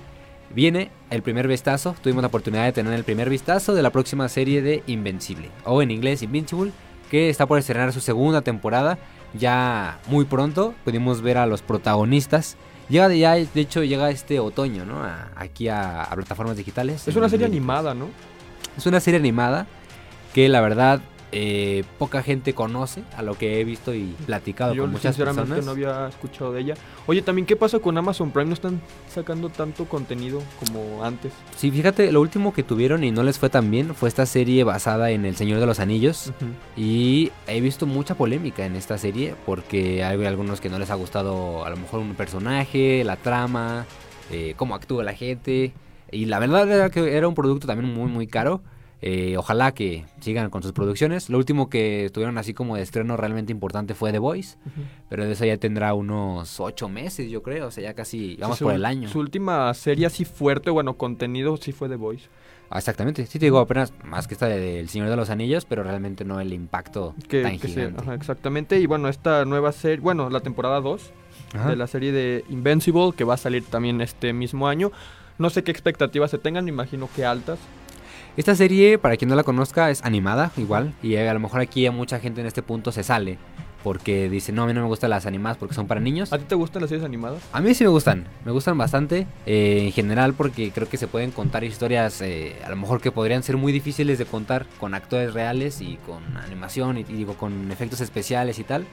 viene 0.55 0.89
el 1.11 1.21
primer 1.21 1.47
vistazo, 1.47 1.95
tuvimos 2.01 2.23
la 2.23 2.29
oportunidad 2.29 2.65
de 2.65 2.71
tener 2.71 2.93
el 2.93 3.03
primer 3.03 3.29
vistazo 3.29 3.75
de 3.75 3.83
la 3.83 3.91
próxima 3.91 4.27
serie 4.27 4.63
de 4.63 4.81
Invencible, 4.87 5.51
o 5.65 5.83
en 5.83 5.91
inglés 5.91 6.23
Invincible, 6.23 6.71
que 7.11 7.29
está 7.29 7.45
por 7.45 7.59
estrenar 7.59 7.93
su 7.93 7.99
segunda 7.99 8.41
temporada 8.41 8.97
ya 9.33 9.99
muy 10.07 10.25
pronto 10.25 10.73
pudimos 10.83 11.21
ver 11.21 11.37
a 11.37 11.45
los 11.45 11.61
protagonistas. 11.61 12.57
Llega 12.89 13.09
de 13.09 13.19
ya, 13.19 13.33
de 13.35 13.47
hecho 13.55 13.83
llega 13.83 14.09
este 14.09 14.39
otoño, 14.39 14.85
¿no? 14.85 15.03
A- 15.03 15.29
aquí 15.35 15.67
a, 15.67 16.03
a 16.03 16.15
plataformas 16.15 16.55
digitales. 16.57 17.07
Es 17.07 17.15
una 17.15 17.27
serie 17.29 17.45
animada, 17.45 17.93
¿no? 17.93 18.09
Es 18.77 18.85
una 18.85 18.99
serie 18.99 19.19
animada 19.19 19.67
que 20.33 20.47
la 20.49 20.61
verdad 20.61 21.01
eh, 21.31 21.83
poca 21.99 22.23
gente 22.23 22.53
conoce 22.53 23.03
a 23.17 23.21
lo 23.21 23.37
que 23.37 23.59
he 23.59 23.63
visto 23.65 23.93
y 23.93 24.15
platicado 24.25 24.73
Yo 24.73 24.83
con 24.83 24.91
muchas 24.91 25.15
sinceramente 25.15 25.55
personas. 25.55 25.65
no 25.65 25.71
había 25.71 26.07
escuchado 26.07 26.53
de 26.53 26.61
ella. 26.61 26.73
Oye, 27.05 27.21
también, 27.21 27.45
¿qué 27.45 27.55
pasa 27.55 27.79
con 27.79 27.97
Amazon 27.97 28.31
Prime? 28.31 28.47
¿No 28.47 28.53
están 28.53 28.81
sacando 29.13 29.49
tanto 29.49 29.85
contenido 29.85 30.41
como 30.59 31.03
antes? 31.03 31.33
Sí, 31.57 31.69
fíjate, 31.69 32.11
lo 32.11 32.21
último 32.21 32.53
que 32.53 32.63
tuvieron 32.63 33.03
y 33.03 33.11
no 33.11 33.23
les 33.23 33.39
fue 33.39 33.49
tan 33.49 33.69
bien 33.69 33.93
fue 33.93 34.07
esta 34.07 34.25
serie 34.25 34.63
basada 34.63 35.11
en 35.11 35.25
El 35.25 35.35
Señor 35.35 35.59
de 35.59 35.65
los 35.65 35.79
Anillos. 35.79 36.31
Y 36.77 37.31
he 37.47 37.59
visto 37.59 37.85
mucha 37.85 38.15
polémica 38.15 38.65
en 38.65 38.75
esta 38.75 38.97
serie 38.97 39.35
porque 39.45 40.03
hay 40.03 40.23
algunos 40.25 40.61
que 40.61 40.69
no 40.69 40.79
les 40.79 40.89
ha 40.91 40.95
gustado 40.95 41.65
a 41.65 41.69
lo 41.69 41.77
mejor 41.77 41.99
un 41.99 42.15
personaje, 42.15 43.03
la 43.03 43.17
trama, 43.17 43.85
eh, 44.31 44.53
cómo 44.55 44.75
actúa 44.75 45.03
la 45.03 45.13
gente. 45.13 45.73
Y 46.11 46.25
la 46.25 46.39
verdad 46.39 46.71
era 46.71 46.89
que 46.89 47.17
era 47.17 47.27
un 47.27 47.35
producto 47.35 47.67
también 47.67 47.93
muy 47.93 48.09
muy 48.09 48.27
caro. 48.27 48.61
Eh, 49.01 49.35
ojalá 49.37 49.73
que 49.73 50.05
sigan 50.21 50.49
con 50.49 50.63
sus 50.63 50.71
producciones. 50.71 51.29
Lo 51.29 51.37
último 51.37 51.69
que 51.69 52.09
tuvieron 52.13 52.37
así 52.39 52.53
como 52.55 52.75
de 52.75 52.81
estreno 52.81 53.15
realmente 53.15 53.51
importante 53.51 53.93
fue 53.93 54.11
The 54.11 54.19
Voice. 54.19 54.57
Pero 55.09 55.25
de 55.25 55.33
eso 55.33 55.45
ya 55.45 55.57
tendrá 55.57 55.93
unos 55.93 56.59
ocho 56.59 56.89
meses 56.89 57.29
yo 57.29 57.43
creo. 57.43 57.67
O 57.67 57.71
sea, 57.71 57.83
ya 57.83 57.93
casi 57.93 58.37
vamos 58.39 58.57
Sí, 58.57 58.63
por 58.63 58.73
su- 58.73 58.75
el 58.77 58.85
año. 58.85 59.07
Su 59.09 59.19
última 59.19 59.71
serie 59.75 60.07
así 60.07 60.25
fuerte, 60.25 60.71
bueno, 60.71 60.95
contenido 60.95 61.57
sí 61.57 61.71
fue 61.73 61.89
The 61.89 61.95
Voice. 61.95 62.27
Ah, 62.71 62.79
Exactamente. 62.79 63.25
Sí 63.27 63.37
te 63.39 63.45
digo 63.45 63.59
apenas 63.59 63.93
más 64.03 64.27
que 64.27 64.33
esta 64.33 64.47
de 64.47 64.79
El 64.79 64.89
Señor 64.89 65.09
de 65.09 65.15
los 65.15 65.29
Anillos. 65.29 65.65
Pero 65.65 65.83
realmente 65.83 66.25
no 66.25 66.39
el 66.39 66.51
impacto 66.51 67.13
Que, 67.29 67.43
tan 67.43 67.59
que 67.59 67.67
sí, 67.67 67.73
gigante. 67.75 68.01
ajá, 68.01 68.15
exactamente. 68.15 68.79
Y 68.79 68.87
bueno, 68.87 69.09
esta 69.09 69.45
nueva 69.45 69.71
serie, 69.73 69.99
bueno, 69.99 70.29
la 70.31 70.39
temporada 70.39 70.81
2 70.81 71.11
Ajá. 71.53 71.69
de 71.69 71.75
la 71.75 71.85
serie 71.85 72.11
de 72.11 72.43
Invincible, 72.49 73.11
que 73.15 73.23
va 73.23 73.35
a 73.35 73.37
salir 73.37 73.63
también 73.63 74.01
este 74.01 74.33
mismo 74.33 74.67
año. 74.67 74.91
No 75.37 75.51
sé 75.51 75.63
qué 75.63 75.69
expectativas 75.71 76.31
se 76.31 76.39
tengan, 76.39 76.65
me 76.65 76.71
imagino 76.71 77.07
que 77.15 77.23
altas. 77.25 77.59
Esta 78.37 78.55
serie, 78.55 78.99
para 78.99 79.17
quien 79.17 79.29
no 79.29 79.35
la 79.35 79.43
conozca, 79.43 79.89
es 79.89 80.03
animada 80.05 80.51
igual. 80.57 80.93
Y 81.01 81.15
a 81.15 81.33
lo 81.33 81.39
mejor 81.39 81.59
aquí 81.59 81.87
a 81.87 81.91
mucha 81.91 82.19
gente 82.19 82.39
en 82.39 82.47
este 82.47 82.61
punto 82.61 82.91
se 82.91 83.03
sale. 83.03 83.37
Porque 83.83 84.29
dice, 84.29 84.51
no, 84.51 84.63
a 84.63 84.67
mí 84.67 84.73
no 84.73 84.81
me 84.81 84.87
gustan 84.87 85.09
las 85.09 85.25
animadas 85.25 85.57
porque 85.57 85.73
son 85.73 85.87
para 85.87 85.99
niños. 85.99 86.33
¿A 86.33 86.37
ti 86.37 86.43
te 86.47 86.55
gustan 86.55 86.81
las 86.81 86.89
series 86.89 87.05
animadas? 87.05 87.41
A 87.53 87.61
mí 87.61 87.73
sí 87.73 87.83
me 87.83 87.89
gustan, 87.89 88.27
me 88.45 88.51
gustan 88.51 88.77
bastante. 88.77 89.25
eh, 89.45 89.81
en 89.85 89.91
general 89.91 90.33
porque 90.33 90.71
creo 90.71 90.87
que 90.89 90.97
se 90.97 91.07
pueden 91.07 91.31
contar 91.31 91.63
historias 91.63 92.21
eh, 92.21 92.57
a 92.65 92.69
lo 92.69 92.75
mejor 92.75 93.01
que 93.01 93.11
podrían 93.11 93.43
ser 93.43 93.57
muy 93.57 93.71
difíciles 93.71 94.17
de 94.19 94.25
contar 94.25 94.65
con 94.79 94.93
actores 94.93 95.33
reales 95.33 95.79
y 95.81 95.97
con 96.05 96.21
animación 96.37 96.97
y, 96.97 97.01
y 97.01 97.13
digo 97.13 97.35
con 97.35 97.71
efectos 97.71 98.01
especiales 98.01 98.59
y 98.59 98.63
tal. 98.63 98.85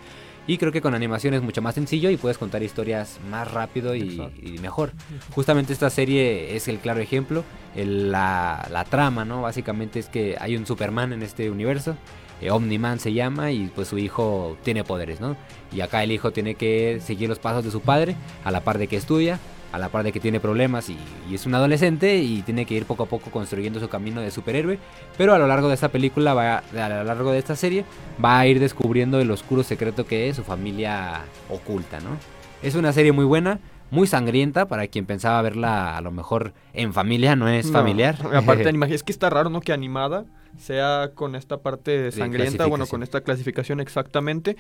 Y 0.46 0.59
creo 0.59 0.72
que 0.72 0.83
con 0.83 0.94
animación 0.94 1.33
es 1.35 1.42
mucho 1.42 1.62
más 1.62 1.74
sencillo 1.74 2.11
y 2.11 2.18
puedes 2.18 2.37
contar 2.37 2.62
historias 2.62 3.18
más 3.30 3.50
rápido 3.50 3.94
y, 3.96 4.20
mejor. 4.61 4.92
Justamente 5.35 5.72
esta 5.72 5.88
serie 5.88 6.54
es 6.54 6.68
el 6.68 6.78
claro 6.80 7.00
ejemplo. 7.00 7.44
El- 7.74 8.12
la, 8.12 8.68
la 8.70 8.85
trama, 8.85 9.24
¿no? 9.24 9.40
Básicamente 9.42 9.98
es 9.98 10.09
que 10.11 10.37
hay 10.38 10.57
un 10.57 10.66
Superman 10.66 11.12
en 11.14 11.22
este 11.22 11.50
universo. 11.50 11.96
eh, 12.42 12.50
Omni-Man 12.50 12.98
se 13.00 13.12
llama 13.14 13.52
y 13.52 13.68
pues 13.74 13.88
su 13.88 13.96
hijo 13.96 14.59
tiene 14.64 14.85
poderes, 14.85 15.20
¿no? 15.20 15.37
Y 15.72 15.80
acá 15.80 16.02
el 16.02 16.12
hijo 16.12 16.30
tiene 16.33 16.57
que 16.57 17.00
seguir 17.02 17.28
los 17.28 17.38
pasos 17.38 17.64
de 17.64 17.70
su 17.70 17.80
padre 17.80 18.16
a 18.44 18.50
la 18.50 18.61
par 18.61 18.76
de 18.76 18.87
que 18.88 18.96
estudia, 18.96 19.38
a 19.74 19.78
la 19.78 19.88
par 19.88 20.04
de 20.04 20.12
que 20.12 20.20
tiene 20.20 20.38
problemas 20.38 20.88
y, 20.88 20.96
y 21.28 21.34
es 21.34 21.46
un 21.46 21.54
adolescente 21.54 22.16
y 22.18 22.42
tiene 22.42 22.64
que 22.64 22.74
ir 22.74 22.84
poco 22.84 23.02
a 23.02 23.06
poco 23.06 23.30
construyendo 23.30 23.80
su 23.80 23.88
camino 23.88 24.20
de 24.20 24.30
superhéroe. 24.30 24.78
Pero 25.18 25.34
a 25.34 25.38
lo 25.38 25.48
largo 25.48 25.68
de 25.68 25.74
esta 25.74 25.88
película, 25.88 26.32
va, 26.32 26.58
a 26.58 26.88
lo 26.88 27.04
largo 27.04 27.32
de 27.32 27.38
esta 27.38 27.56
serie, 27.56 27.84
va 28.24 28.38
a 28.38 28.46
ir 28.46 28.60
descubriendo 28.60 29.20
el 29.20 29.30
oscuro 29.30 29.62
secreto 29.62 30.06
que 30.06 30.28
es 30.28 30.37
su 30.37 30.44
familia 30.44 31.22
oculta, 31.50 31.98
¿no? 32.00 32.10
Es 32.62 32.76
una 32.76 32.92
serie 32.92 33.12
muy 33.12 33.24
buena, 33.24 33.58
muy 33.90 34.06
sangrienta 34.06 34.66
para 34.68 34.87
quien 34.87 35.06
pensaba 35.06 35.42
verla 35.42 35.96
a 35.96 36.00
lo 36.00 36.12
mejor 36.12 36.54
en 36.72 36.92
familia, 36.92 37.37
no 37.37 37.48
es 37.48 37.66
No, 37.66 37.72
familiar. 37.72 38.16
Aparte, 38.32 38.70
es 38.94 39.02
que 39.02 39.12
está 39.12 39.28
raro, 39.28 39.50
¿no? 39.50 39.60
Que 39.60 39.72
animada 39.72 40.24
sea 40.56 41.10
con 41.14 41.34
esta 41.34 41.58
parte 41.58 42.12
sangrienta, 42.12 42.66
bueno, 42.66 42.87
con 42.87 43.02
esta 43.02 43.22
clasificación 43.22 43.80
exactamente. 43.80 44.56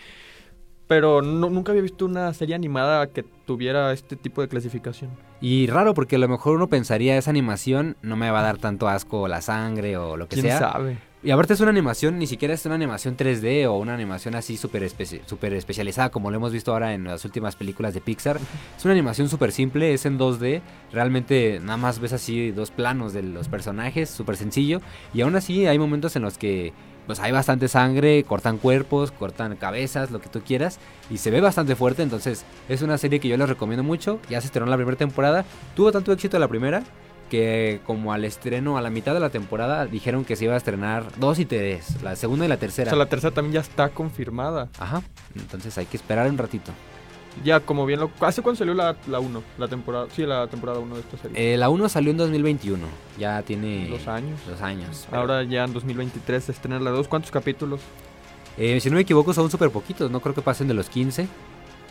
Pero 0.86 1.22
no- 1.22 1.48
nunca 1.50 1.72
había 1.72 1.82
visto 1.82 2.04
una 2.04 2.32
serie 2.34 2.54
animada 2.54 3.06
que 3.08 3.22
tuviera 3.22 3.92
este 3.92 4.16
tipo 4.16 4.42
de 4.42 4.48
clasificación. 4.48 5.10
Y 5.40 5.66
raro 5.66 5.94
porque 5.94 6.16
a 6.16 6.18
lo 6.18 6.28
mejor 6.28 6.56
uno 6.56 6.68
pensaría 6.68 7.16
esa 7.16 7.30
animación 7.30 7.96
no 8.02 8.16
me 8.16 8.30
va 8.30 8.40
a 8.40 8.42
dar 8.42 8.58
tanto 8.58 8.88
asco 8.88 9.26
la 9.28 9.40
sangre 9.40 9.96
o 9.96 10.16
lo 10.16 10.28
que 10.28 10.34
¿Quién 10.36 10.46
sea. 10.46 10.58
sabe? 10.58 10.98
Y 11.22 11.30
aparte 11.30 11.54
es 11.54 11.60
una 11.60 11.70
animación, 11.70 12.18
ni 12.18 12.26
siquiera 12.26 12.52
es 12.52 12.66
una 12.66 12.74
animación 12.74 13.16
3D 13.16 13.66
o 13.66 13.78
una 13.78 13.94
animación 13.94 14.34
así 14.34 14.58
súper 14.58 14.86
súper 15.24 15.54
especializada 15.54 16.10
como 16.10 16.30
lo 16.30 16.36
hemos 16.36 16.52
visto 16.52 16.70
ahora 16.72 16.92
en 16.92 17.04
las 17.04 17.24
últimas 17.24 17.56
películas 17.56 17.94
de 17.94 18.02
Pixar. 18.02 18.38
Es 18.76 18.84
una 18.84 18.92
animación 18.92 19.30
súper 19.30 19.50
simple, 19.52 19.94
es 19.94 20.04
en 20.04 20.18
2D. 20.18 20.60
Realmente 20.92 21.60
nada 21.62 21.78
más 21.78 21.98
ves 21.98 22.12
así 22.12 22.50
dos 22.50 22.70
planos 22.70 23.14
de 23.14 23.22
los 23.22 23.48
personajes, 23.48 24.10
súper 24.10 24.36
sencillo. 24.36 24.82
Y 25.14 25.22
aún 25.22 25.34
así 25.34 25.66
hay 25.66 25.78
momentos 25.78 26.14
en 26.16 26.22
los 26.22 26.36
que 26.36 26.74
pues 27.06 27.20
hay 27.20 27.32
bastante 27.32 27.68
sangre, 27.68 28.24
cortan 28.24 28.58
cuerpos, 28.58 29.12
cortan 29.12 29.56
cabezas, 29.56 30.10
lo 30.10 30.20
que 30.20 30.28
tú 30.28 30.40
quieras. 30.40 30.78
Y 31.10 31.18
se 31.18 31.30
ve 31.30 31.40
bastante 31.40 31.76
fuerte, 31.76 32.02
entonces 32.02 32.44
es 32.68 32.82
una 32.82 32.98
serie 32.98 33.20
que 33.20 33.28
yo 33.28 33.36
les 33.36 33.48
recomiendo 33.48 33.82
mucho. 33.82 34.20
Ya 34.28 34.40
se 34.40 34.46
estrenó 34.46 34.66
la 34.66 34.76
primera 34.76 34.96
temporada. 34.96 35.44
Tuvo 35.74 35.92
tanto 35.92 36.12
éxito 36.12 36.38
la 36.38 36.48
primera 36.48 36.82
porque 37.34 37.80
como 37.84 38.12
al 38.12 38.24
estreno, 38.24 38.76
a 38.78 38.82
la 38.82 38.90
mitad 38.90 39.12
de 39.12 39.20
la 39.20 39.30
temporada, 39.30 39.86
dijeron 39.86 40.24
que 40.24 40.36
se 40.36 40.44
iba 40.44 40.54
a 40.54 40.56
estrenar 40.56 41.04
dos 41.18 41.38
y 41.38 41.44
tres, 41.44 42.00
la 42.02 42.16
segunda 42.16 42.44
y 42.44 42.48
la 42.48 42.58
tercera. 42.58 42.88
O 42.88 42.90
sea, 42.90 42.98
la 42.98 43.08
tercera 43.08 43.34
también 43.34 43.54
ya 43.54 43.60
está 43.60 43.88
confirmada. 43.88 44.68
Ajá, 44.78 45.02
entonces 45.34 45.76
hay 45.78 45.86
que 45.86 45.96
esperar 45.96 46.28
un 46.28 46.38
ratito. 46.38 46.70
Ya, 47.42 47.60
como 47.60 47.84
bien 47.84 48.00
lo... 48.00 48.10
¿Hace 48.20 48.42
cuándo 48.42 48.58
salió 48.58 48.74
la 48.74 48.94
1? 49.08 49.42
La, 49.58 49.68
temporada... 49.68 50.06
Sí, 50.14 50.24
la 50.24 50.46
temporada 50.46 50.78
1 50.78 50.94
de 50.94 51.00
esta 51.00 51.16
serie. 51.18 51.54
Eh, 51.54 51.56
la 51.56 51.68
1 51.68 51.88
salió 51.88 52.10
en 52.10 52.16
2021. 52.16 52.86
Ya 53.18 53.42
tiene... 53.42 53.88
Dos 53.88 54.06
años. 54.06 54.38
Dos 54.46 54.60
años. 54.62 55.06
Ahora 55.10 55.42
ya 55.42 55.64
en 55.64 55.72
2023 55.72 56.44
se 56.44 56.52
estrena 56.52 56.78
la 56.78 56.90
2. 56.90 57.08
¿Cuántos 57.08 57.30
capítulos? 57.30 57.80
Eh, 58.56 58.78
si 58.80 58.88
no 58.88 58.96
me 58.96 59.02
equivoco 59.02 59.34
son 59.34 59.50
súper 59.50 59.70
poquitos. 59.70 60.10
No 60.10 60.20
creo 60.20 60.34
que 60.34 60.42
pasen 60.42 60.68
de 60.68 60.74
los 60.74 60.88
15. 60.88 61.26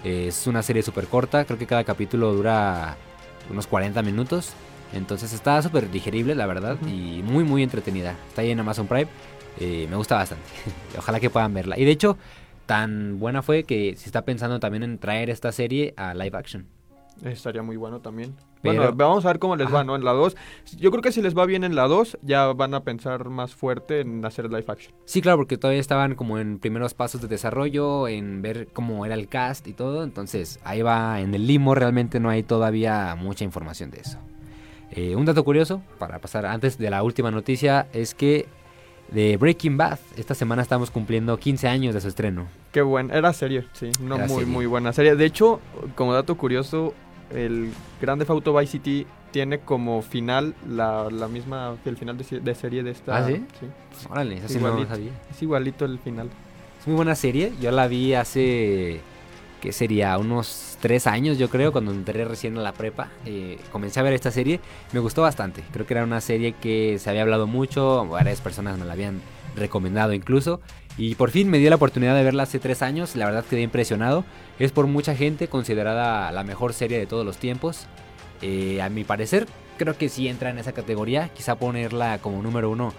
es 0.03 0.47
una 0.47 0.63
serie 0.63 0.81
súper 0.81 1.07
corta. 1.07 1.43
Creo 1.45 1.59
que 1.59 1.67
cada 1.67 1.83
capítulo 1.83 2.33
dura 2.33 2.95
unos 3.49 3.67
40 3.67 4.01
minutos. 4.01 4.53
Entonces 4.93 5.33
está 5.33 5.61
súper 5.61 5.91
digerible, 5.91 6.35
la 6.35 6.45
verdad. 6.45 6.77
Y 6.87 7.21
muy, 7.23 7.43
muy 7.43 7.63
entretenida. 7.63 8.15
Está 8.29 8.43
ahí 8.43 8.51
en 8.51 8.59
Amazon 8.59 8.87
Prime. 8.87 9.07
Eh, 9.59 9.87
me 9.89 9.95
gusta 9.95 10.15
bastante. 10.15 10.45
Ojalá 10.97 11.19
que 11.19 11.29
puedan 11.29 11.53
verla. 11.53 11.77
Y 11.77 11.85
de 11.85 11.91
hecho 11.91 12.17
tan 12.65 13.19
buena 13.19 13.41
fue 13.41 13.63
que 13.63 13.95
se 13.95 14.05
está 14.07 14.23
pensando 14.23 14.59
también 14.59 14.83
en 14.83 14.97
traer 14.97 15.29
esta 15.29 15.51
serie 15.51 15.93
a 15.97 16.13
live 16.13 16.37
action. 16.37 16.67
Estaría 17.23 17.61
muy 17.61 17.77
bueno 17.77 17.99
también. 17.99 18.35
Bueno, 18.63 18.91
vamos 18.93 19.25
a 19.25 19.27
ver 19.27 19.39
cómo 19.39 19.55
les 19.55 19.73
va, 19.73 19.83
¿no? 19.83 19.95
En 19.95 20.05
la 20.05 20.13
2. 20.13 20.35
Yo 20.77 20.89
creo 20.89 21.03
que 21.03 21.11
si 21.11 21.21
les 21.21 21.37
va 21.37 21.45
bien 21.45 21.63
en 21.63 21.75
la 21.75 21.87
2, 21.87 22.19
ya 22.21 22.47
van 22.53 22.73
a 22.73 22.83
pensar 22.83 23.29
más 23.29 23.53
fuerte 23.53 24.01
en 24.01 24.23
hacer 24.25 24.45
live 24.45 24.65
action. 24.67 24.95
Sí, 25.05 25.21
claro, 25.21 25.37
porque 25.37 25.57
todavía 25.57 25.81
estaban 25.81 26.15
como 26.15 26.39
en 26.39 26.59
primeros 26.59 26.93
pasos 26.93 27.21
de 27.21 27.27
desarrollo, 27.27 28.07
en 28.07 28.41
ver 28.41 28.67
cómo 28.71 29.05
era 29.05 29.15
el 29.15 29.27
cast 29.27 29.67
y 29.67 29.73
todo. 29.73 30.03
Entonces, 30.03 30.59
ahí 30.63 30.81
va 30.81 31.19
en 31.19 31.35
el 31.35 31.45
limo, 31.45 31.75
realmente 31.75 32.19
no 32.19 32.29
hay 32.29 32.43
todavía 32.43 33.15
mucha 33.15 33.43
información 33.43 33.91
de 33.91 33.99
eso. 33.99 34.17
Eh, 34.91 35.15
un 35.15 35.25
dato 35.25 35.43
curioso, 35.43 35.81
para 35.99 36.19
pasar 36.19 36.45
antes 36.45 36.77
de 36.77 36.89
la 36.89 37.03
última 37.03 37.31
noticia, 37.31 37.87
es 37.93 38.15
que 38.15 38.47
de 39.13 39.37
Breaking 39.37 39.77
Bad. 39.77 39.99
Esta 40.17 40.35
semana 40.35 40.61
estamos 40.61 40.91
cumpliendo 40.91 41.37
15 41.37 41.67
años 41.67 41.93
de 41.93 42.01
su 42.01 42.07
estreno. 42.07 42.47
Qué 42.71 42.81
bueno, 42.81 43.13
era 43.13 43.31
serie, 43.33 43.65
sí, 43.73 43.91
una 44.01 44.17
muy 44.17 44.45
muy 44.45 44.65
buena 44.65 44.91
serie. 44.93 45.15
De 45.15 45.25
hecho, 45.25 45.59
como 45.95 46.13
dato 46.13 46.35
curioso, 46.35 46.93
el 47.33 47.71
Grande 48.01 48.25
Auto 48.27 48.57
Vice 48.57 48.73
City 48.73 49.07
tiene 49.31 49.59
como 49.59 50.01
final 50.01 50.55
la, 50.69 51.09
la 51.11 51.27
misma 51.27 51.75
el 51.85 51.97
final 51.97 52.17
de, 52.17 52.55
serie 52.55 52.83
de 52.83 52.91
esta. 52.91 53.17
¿Ah, 53.17 53.27
sí? 53.27 53.43
Órale, 54.09 54.37
eso 54.37 54.49
sí 54.49 54.59
no 54.59 54.85
sabía. 54.87 55.11
Es 55.29 55.41
igualito 55.41 55.85
el 55.85 55.99
final. 55.99 56.29
Es 56.79 56.87
muy 56.87 56.95
buena 56.95 57.15
serie, 57.15 57.53
yo 57.61 57.71
la 57.71 57.87
vi 57.87 58.13
hace 58.13 58.99
que 59.63 59.71
sería 59.71 60.17
unos 60.17 60.77
tres 60.81 61.07
años 61.07 61.37
yo 61.37 61.49
creo, 61.49 61.71
cuando 61.71 61.93
entré 61.93 62.25
recién 62.25 62.57
a 62.57 62.61
la 62.61 62.73
prepa, 62.73 63.07
eh, 63.25 63.57
comencé 63.71 64.01
a 64.01 64.03
ver 64.03 64.11
esta 64.11 64.29
serie, 64.29 64.59
me 64.91 64.99
gustó 64.99 65.21
bastante, 65.21 65.63
creo 65.71 65.87
que 65.87 65.93
era 65.93 66.03
una 66.03 66.19
serie 66.19 66.51
que 66.51 66.99
se 66.99 67.09
había 67.09 67.21
hablado 67.21 67.47
mucho, 67.47 68.05
varias 68.07 68.41
personas 68.41 68.77
me 68.77 68.83
la 68.83 68.91
habían 68.91 69.21
recomendado 69.55 70.11
incluso, 70.11 70.59
y 70.97 71.15
por 71.15 71.31
fin 71.31 71.49
me 71.49 71.59
dio 71.59 71.69
la 71.69 71.77
oportunidad 71.77 72.13
de 72.13 72.25
verla 72.25 72.43
hace 72.43 72.59
tres 72.59 72.81
años, 72.81 73.15
la 73.15 73.25
verdad 73.25 73.45
quedé 73.49 73.61
impresionado, 73.61 74.25
es 74.59 74.73
por 74.73 74.85
mucha 74.85 75.15
gente 75.15 75.47
considerada 75.47 76.29
la 76.33 76.43
mejor 76.43 76.73
serie 76.73 76.99
de 76.99 77.05
todos 77.05 77.25
los 77.25 77.37
tiempos, 77.37 77.85
eh, 78.41 78.81
a 78.81 78.89
mi 78.89 79.05
parecer 79.05 79.47
creo 79.77 79.97
que 79.97 80.09
sí 80.09 80.27
entra 80.27 80.49
en 80.49 80.57
esa 80.57 80.73
categoría, 80.73 81.29
quizá 81.29 81.55
ponerla 81.55 82.17
como 82.17 82.41
número 82.41 82.69
uno 82.69 82.93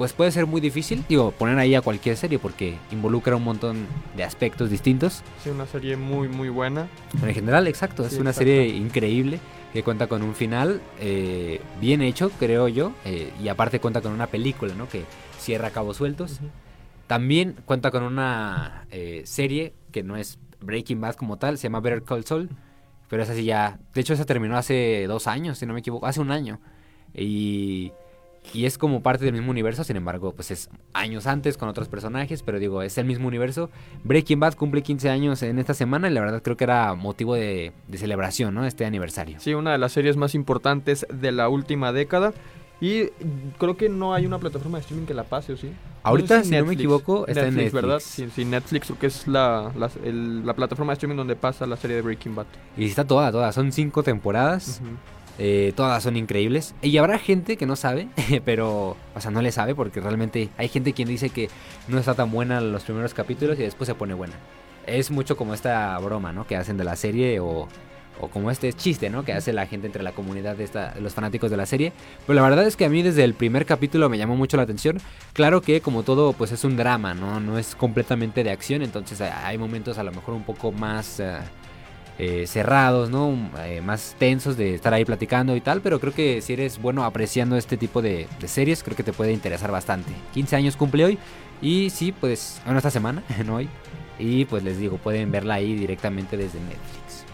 pues 0.00 0.14
puede 0.14 0.32
ser 0.32 0.46
muy 0.46 0.62
difícil, 0.62 1.04
digo, 1.10 1.30
poner 1.30 1.58
ahí 1.58 1.74
a 1.74 1.82
cualquier 1.82 2.16
serie 2.16 2.38
porque 2.38 2.78
involucra 2.90 3.36
un 3.36 3.44
montón 3.44 3.86
de 4.16 4.24
aspectos 4.24 4.70
distintos. 4.70 5.22
Sí, 5.44 5.50
una 5.50 5.66
serie 5.66 5.98
muy, 5.98 6.26
muy 6.26 6.48
buena. 6.48 6.88
En 7.22 7.34
general, 7.34 7.66
exacto, 7.66 8.06
es 8.06 8.14
una 8.14 8.32
serie 8.32 8.66
increíble 8.68 9.40
que 9.74 9.82
cuenta 9.82 10.06
con 10.06 10.22
un 10.22 10.34
final 10.34 10.80
eh, 10.98 11.60
bien 11.82 12.00
hecho, 12.00 12.30
creo 12.30 12.66
yo, 12.66 12.92
eh, 13.04 13.30
y 13.42 13.48
aparte 13.48 13.78
cuenta 13.78 14.00
con 14.00 14.12
una 14.12 14.26
película, 14.26 14.72
¿no? 14.72 14.88
Que 14.88 15.04
cierra 15.38 15.68
cabos 15.68 15.98
sueltos. 15.98 16.40
También 17.06 17.56
cuenta 17.66 17.90
con 17.90 18.02
una 18.02 18.86
eh, 18.90 19.20
serie 19.26 19.74
que 19.92 20.02
no 20.02 20.16
es 20.16 20.38
Breaking 20.62 21.02
Bad 21.02 21.16
como 21.16 21.36
tal, 21.36 21.58
se 21.58 21.64
llama 21.64 21.80
Better 21.80 22.04
Call 22.04 22.24
Saul, 22.24 22.48
pero 23.10 23.22
esa 23.22 23.34
sí 23.34 23.44
ya, 23.44 23.78
de 23.92 24.00
hecho 24.00 24.14
esa 24.14 24.24
terminó 24.24 24.56
hace 24.56 25.04
dos 25.06 25.26
años, 25.26 25.58
si 25.58 25.66
no 25.66 25.74
me 25.74 25.80
equivoco, 25.80 26.06
hace 26.06 26.22
un 26.22 26.30
año. 26.30 26.58
Y 27.12 27.92
y 28.52 28.64
es 28.64 28.78
como 28.78 29.02
parte 29.02 29.24
del 29.24 29.34
mismo 29.34 29.50
universo, 29.50 29.84
sin 29.84 29.96
embargo, 29.96 30.32
pues 30.32 30.50
es 30.50 30.70
años 30.92 31.26
antes 31.26 31.56
con 31.56 31.68
otros 31.68 31.88
personajes, 31.88 32.42
pero 32.42 32.58
digo, 32.58 32.82
es 32.82 32.98
el 32.98 33.04
mismo 33.04 33.28
universo. 33.28 33.70
Breaking 34.02 34.40
Bad 34.40 34.54
cumple 34.54 34.82
15 34.82 35.08
años 35.08 35.42
en 35.42 35.58
esta 35.58 35.74
semana 35.74 36.10
y 36.10 36.12
la 36.12 36.20
verdad 36.20 36.42
creo 36.42 36.56
que 36.56 36.64
era 36.64 36.94
motivo 36.94 37.34
de, 37.34 37.72
celebración, 37.94 38.54
¿no? 38.54 38.66
Este 38.66 38.84
aniversario. 38.84 39.38
Sí, 39.38 39.54
una 39.54 39.72
de 39.72 39.78
las 39.78 39.92
series 39.92 40.16
más 40.16 40.34
importantes 40.34 41.06
de 41.12 41.32
la 41.32 41.48
última 41.48 41.92
década. 41.92 42.32
Y 42.82 43.08
creo 43.58 43.76
que 43.76 43.90
no 43.90 44.14
hay 44.14 44.24
una 44.24 44.38
plataforma 44.38 44.78
de 44.78 44.82
streaming 44.82 45.06
que 45.06 45.12
la 45.12 45.24
pase, 45.24 45.52
¿o 45.52 45.56
sí? 45.56 45.70
Ahorita, 46.02 46.42
si, 46.42 46.52
no 46.52 46.64
me 46.64 46.72
equivoco, 46.72 47.26
está 47.26 47.46
en 47.46 47.54
Netflix. 47.54 47.72
¿verdad? 47.74 48.00
Sí, 48.00 48.44
Netflix 48.46 48.86
creo 48.86 48.98
que 48.98 49.06
es 49.06 49.28
la, 49.28 49.70
la, 49.76 50.54
plataforma 50.54 50.92
de 50.92 50.94
streaming 50.94 51.16
donde 51.16 51.36
pasa 51.36 51.66
la 51.66 51.76
serie 51.76 51.96
de 51.96 52.02
Breaking 52.02 52.34
Bad. 52.34 52.46
Y 52.78 52.86
está 52.86 53.04
toda, 53.04 53.30
toda. 53.30 53.52
Son 53.52 53.70
cinco 53.70 54.02
temporadas. 54.02 54.80
Eh, 55.42 55.72
todas 55.74 56.02
son 56.02 56.18
increíbles. 56.18 56.74
Y 56.82 56.98
habrá 56.98 57.18
gente 57.18 57.56
que 57.56 57.64
no 57.64 57.74
sabe, 57.74 58.08
pero, 58.44 58.98
o 59.14 59.20
sea, 59.20 59.30
no 59.30 59.40
le 59.40 59.50
sabe 59.52 59.74
porque 59.74 60.00
realmente 60.00 60.50
hay 60.58 60.68
gente 60.68 60.92
quien 60.92 61.08
dice 61.08 61.30
que 61.30 61.48
no 61.88 61.98
está 61.98 62.14
tan 62.14 62.30
buena 62.30 62.60
los 62.60 62.82
primeros 62.84 63.14
capítulos 63.14 63.58
y 63.58 63.62
después 63.62 63.88
se 63.88 63.94
pone 63.94 64.12
buena. 64.12 64.34
Es 64.86 65.10
mucho 65.10 65.38
como 65.38 65.54
esta 65.54 65.98
broma, 65.98 66.32
¿no? 66.34 66.46
Que 66.46 66.56
hacen 66.56 66.76
de 66.76 66.84
la 66.84 66.94
serie 66.94 67.40
o, 67.40 67.68
o 68.20 68.28
como 68.28 68.50
este 68.50 68.70
chiste, 68.74 69.08
¿no? 69.08 69.24
Que 69.24 69.32
hace 69.32 69.54
la 69.54 69.66
gente 69.66 69.86
entre 69.86 70.02
la 70.02 70.12
comunidad 70.12 70.56
de 70.56 70.64
esta, 70.64 70.94
los 71.00 71.14
fanáticos 71.14 71.50
de 71.50 71.56
la 71.56 71.64
serie. 71.64 71.94
Pero 72.26 72.34
la 72.34 72.42
verdad 72.42 72.66
es 72.66 72.76
que 72.76 72.84
a 72.84 72.90
mí 72.90 73.00
desde 73.00 73.24
el 73.24 73.32
primer 73.32 73.64
capítulo 73.64 74.10
me 74.10 74.18
llamó 74.18 74.36
mucho 74.36 74.58
la 74.58 74.64
atención. 74.64 74.98
Claro 75.32 75.62
que 75.62 75.80
como 75.80 76.02
todo, 76.02 76.34
pues 76.34 76.52
es 76.52 76.64
un 76.64 76.76
drama, 76.76 77.14
¿no? 77.14 77.40
No 77.40 77.56
es 77.56 77.74
completamente 77.74 78.44
de 78.44 78.50
acción, 78.50 78.82
entonces 78.82 79.22
hay 79.22 79.56
momentos 79.56 79.96
a 79.96 80.02
lo 80.02 80.12
mejor 80.12 80.34
un 80.34 80.44
poco 80.44 80.70
más... 80.70 81.18
Eh, 81.18 81.38
eh, 82.22 82.46
cerrados, 82.46 83.08
¿no? 83.08 83.34
Eh, 83.64 83.80
más 83.80 84.14
tensos 84.18 84.58
de 84.58 84.74
estar 84.74 84.92
ahí 84.92 85.06
platicando 85.06 85.56
y 85.56 85.62
tal, 85.62 85.80
pero 85.80 85.98
creo 86.00 86.12
que 86.12 86.42
si 86.42 86.52
eres 86.52 86.78
bueno 86.78 87.04
apreciando 87.04 87.56
este 87.56 87.78
tipo 87.78 88.02
de, 88.02 88.26
series, 88.44 88.82
creo 88.82 88.94
que 88.94 89.02
te 89.02 89.14
puede 89.14 89.32
interesar 89.32 89.72
bastante. 89.72 90.12
15 90.34 90.54
años 90.54 90.76
cumple 90.76 91.06
hoy 91.06 91.18
y 91.62 91.88
sí, 91.88 92.12
pues, 92.12 92.60
bueno, 92.66 92.76
esta 92.76 92.90
semana, 92.90 93.22
no 93.46 93.54
hoy. 93.54 93.70
Y 94.18 94.44
pues 94.44 94.62
les 94.62 94.78
digo, 94.78 94.98
pueden 94.98 95.32
verla 95.32 95.54
ahí 95.54 95.74
directamente 95.74 96.36
desde 96.36 96.60
Netflix. 96.60 97.24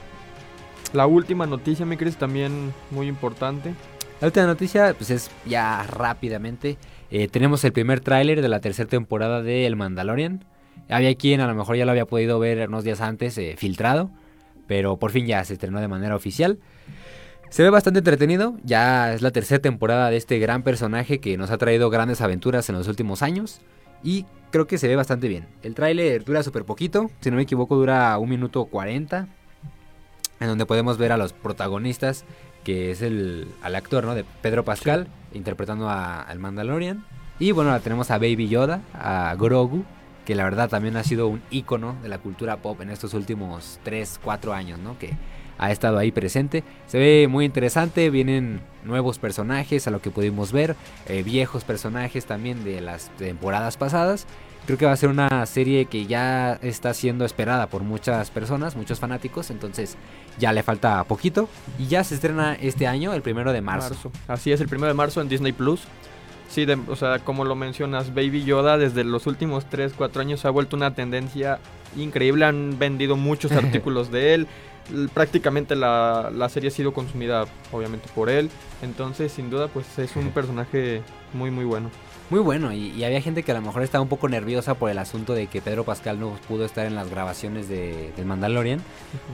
La 0.92 1.08
última 1.08 1.46
noticia, 1.46 1.84
me 1.84 1.98
crees, 1.98 2.16
también 2.16 2.72
muy 2.92 3.08
importante. 3.08 3.74
La 4.20 4.28
última 4.28 4.46
noticia, 4.46 4.94
pues 4.96 5.10
es 5.10 5.32
ya 5.46 5.82
rápidamente. 5.82 6.78
Eh, 7.10 7.26
tenemos 7.26 7.64
el 7.64 7.72
primer 7.72 7.98
tráiler 7.98 8.40
de 8.40 8.48
la 8.48 8.60
tercera 8.60 8.88
temporada 8.88 9.42
de 9.42 9.66
El 9.66 9.74
Mandalorian. 9.74 10.44
Había 10.88 11.12
quien 11.16 11.40
a 11.40 11.48
lo 11.48 11.56
mejor 11.56 11.74
ya 11.74 11.84
lo 11.86 11.90
había 11.90 12.06
podido 12.06 12.38
ver 12.38 12.68
unos 12.68 12.84
días 12.84 13.00
antes 13.00 13.40
filtrado 13.56 14.12
pero 14.66 14.98
por 14.98 15.10
fin 15.10 15.26
ya 15.26 15.44
se 15.44 15.54
estrenó 15.54 15.80
de 15.80 15.88
manera 15.88 16.16
oficial. 16.16 16.58
Se 17.48 17.62
ve 17.62 17.70
bastante 17.70 17.98
entretenido, 17.98 18.56
ya 18.64 19.14
es 19.14 19.22
la 19.22 19.30
tercera 19.30 19.60
temporada 19.60 20.10
de 20.10 20.16
este 20.16 20.38
gran 20.38 20.62
personaje 20.62 21.20
que 21.20 21.36
nos 21.36 21.50
ha 21.50 21.58
traído 21.58 21.90
grandes 21.90 22.20
aventuras 22.20 22.68
en 22.68 22.76
los 22.76 22.88
últimos 22.88 23.22
años 23.22 23.60
y 24.02 24.26
creo 24.50 24.66
que 24.66 24.78
se 24.78 24.88
ve 24.88 24.96
bastante 24.96 25.28
bien. 25.28 25.46
El 25.62 25.74
tráiler 25.74 26.24
dura 26.24 26.42
súper 26.42 26.64
poquito, 26.64 27.10
si 27.20 27.30
no 27.30 27.36
me 27.36 27.42
equivoco 27.42 27.76
dura 27.76 28.18
un 28.18 28.28
minuto 28.28 28.64
40, 28.64 29.28
en 30.40 30.48
donde 30.48 30.66
podemos 30.66 30.98
ver 30.98 31.12
a 31.12 31.16
los 31.16 31.32
protagonistas, 31.32 32.24
que 32.64 32.90
es 32.90 33.00
el 33.00 33.48
al 33.62 33.76
actor 33.76 34.04
¿no? 34.04 34.14
de 34.14 34.24
Pedro 34.42 34.64
Pascal, 34.64 35.08
interpretando 35.32 35.88
al 35.88 36.38
Mandalorian. 36.38 37.04
Y 37.38 37.52
bueno, 37.52 37.78
tenemos 37.80 38.10
a 38.10 38.18
Baby 38.18 38.48
Yoda, 38.48 38.80
a 38.94 39.34
Grogu, 39.38 39.84
que 40.26 40.34
la 40.34 40.44
verdad 40.44 40.68
también 40.68 40.96
ha 40.96 41.04
sido 41.04 41.28
un 41.28 41.40
icono 41.50 41.96
de 42.02 42.08
la 42.08 42.18
cultura 42.18 42.58
pop 42.58 42.80
en 42.82 42.90
estos 42.90 43.14
últimos 43.14 43.78
3, 43.84 44.20
4 44.22 44.52
años, 44.52 44.78
¿no? 44.80 44.98
Que 44.98 45.14
ha 45.56 45.70
estado 45.70 45.98
ahí 45.98 46.12
presente. 46.12 46.64
Se 46.86 46.98
ve 46.98 47.28
muy 47.28 47.44
interesante, 47.44 48.10
vienen 48.10 48.60
nuevos 48.84 49.18
personajes 49.18 49.86
a 49.86 49.90
lo 49.90 50.02
que 50.02 50.10
pudimos 50.10 50.52
ver, 50.52 50.76
eh, 51.06 51.22
viejos 51.22 51.64
personajes 51.64 52.26
también 52.26 52.64
de 52.64 52.80
las 52.80 53.08
temporadas 53.16 53.76
pasadas. 53.76 54.26
Creo 54.66 54.76
que 54.78 54.84
va 54.84 54.92
a 54.92 54.96
ser 54.96 55.10
una 55.10 55.46
serie 55.46 55.84
que 55.84 56.06
ya 56.06 56.54
está 56.54 56.92
siendo 56.92 57.24
esperada 57.24 57.68
por 57.68 57.84
muchas 57.84 58.30
personas, 58.30 58.74
muchos 58.74 58.98
fanáticos, 58.98 59.50
entonces 59.50 59.96
ya 60.38 60.52
le 60.52 60.64
falta 60.64 61.04
poquito. 61.04 61.48
Y 61.78 61.86
ya 61.86 62.02
se 62.02 62.16
estrena 62.16 62.54
este 62.54 62.88
año, 62.88 63.14
el 63.14 63.22
primero 63.22 63.52
de 63.52 63.60
marzo. 63.60 63.90
marzo. 63.90 64.10
Así 64.26 64.50
es, 64.50 64.60
el 64.60 64.68
primero 64.68 64.88
de 64.88 64.94
marzo 64.94 65.20
en 65.20 65.28
Disney 65.28 65.52
Plus. 65.52 65.82
Sí, 66.48 66.66
o 66.88 66.96
sea, 66.96 67.18
como 67.18 67.44
lo 67.44 67.54
mencionas, 67.54 68.14
Baby 68.14 68.44
Yoda 68.44 68.78
desde 68.78 69.04
los 69.04 69.26
últimos 69.26 69.66
3, 69.66 69.92
4 69.96 70.22
años 70.22 70.44
ha 70.44 70.50
vuelto 70.50 70.76
una 70.76 70.94
tendencia 70.94 71.58
increíble. 71.96 72.44
Han 72.44 72.78
vendido 72.78 73.16
muchos 73.16 73.52
artículos 73.52 74.10
de 74.10 74.34
él. 74.34 74.46
Prácticamente 75.12 75.74
la, 75.74 76.48
serie 76.48 76.68
ha 76.68 76.72
sido 76.72 76.92
consumida, 76.94 77.46
obviamente, 77.72 78.08
por 78.14 78.30
él. 78.30 78.50
Entonces, 78.82 79.32
sin 79.32 79.50
duda, 79.50 79.68
pues 79.68 79.98
es 79.98 80.14
un 80.16 80.30
personaje 80.30 81.02
muy, 81.32 81.50
muy 81.50 81.64
bueno. 81.64 81.90
Muy 82.28 82.40
bueno, 82.40 82.72
y, 82.72 83.04
había 83.04 83.20
gente 83.20 83.44
que 83.44 83.52
a 83.52 83.54
lo 83.54 83.60
mejor 83.60 83.82
estaba 83.84 84.02
un 84.02 84.08
poco 84.08 84.28
nerviosa 84.28 84.74
por 84.74 84.90
el 84.90 84.98
asunto 84.98 85.32
de 85.32 85.46
que 85.46 85.62
Pedro 85.62 85.84
Pascal 85.84 86.18
no 86.18 86.36
pudo 86.48 86.64
estar 86.64 86.84
en 86.84 86.96
las 86.96 87.08
grabaciones 87.08 87.68
de, 87.68 88.12
del 88.16 88.26
Mandalorian, 88.26 88.80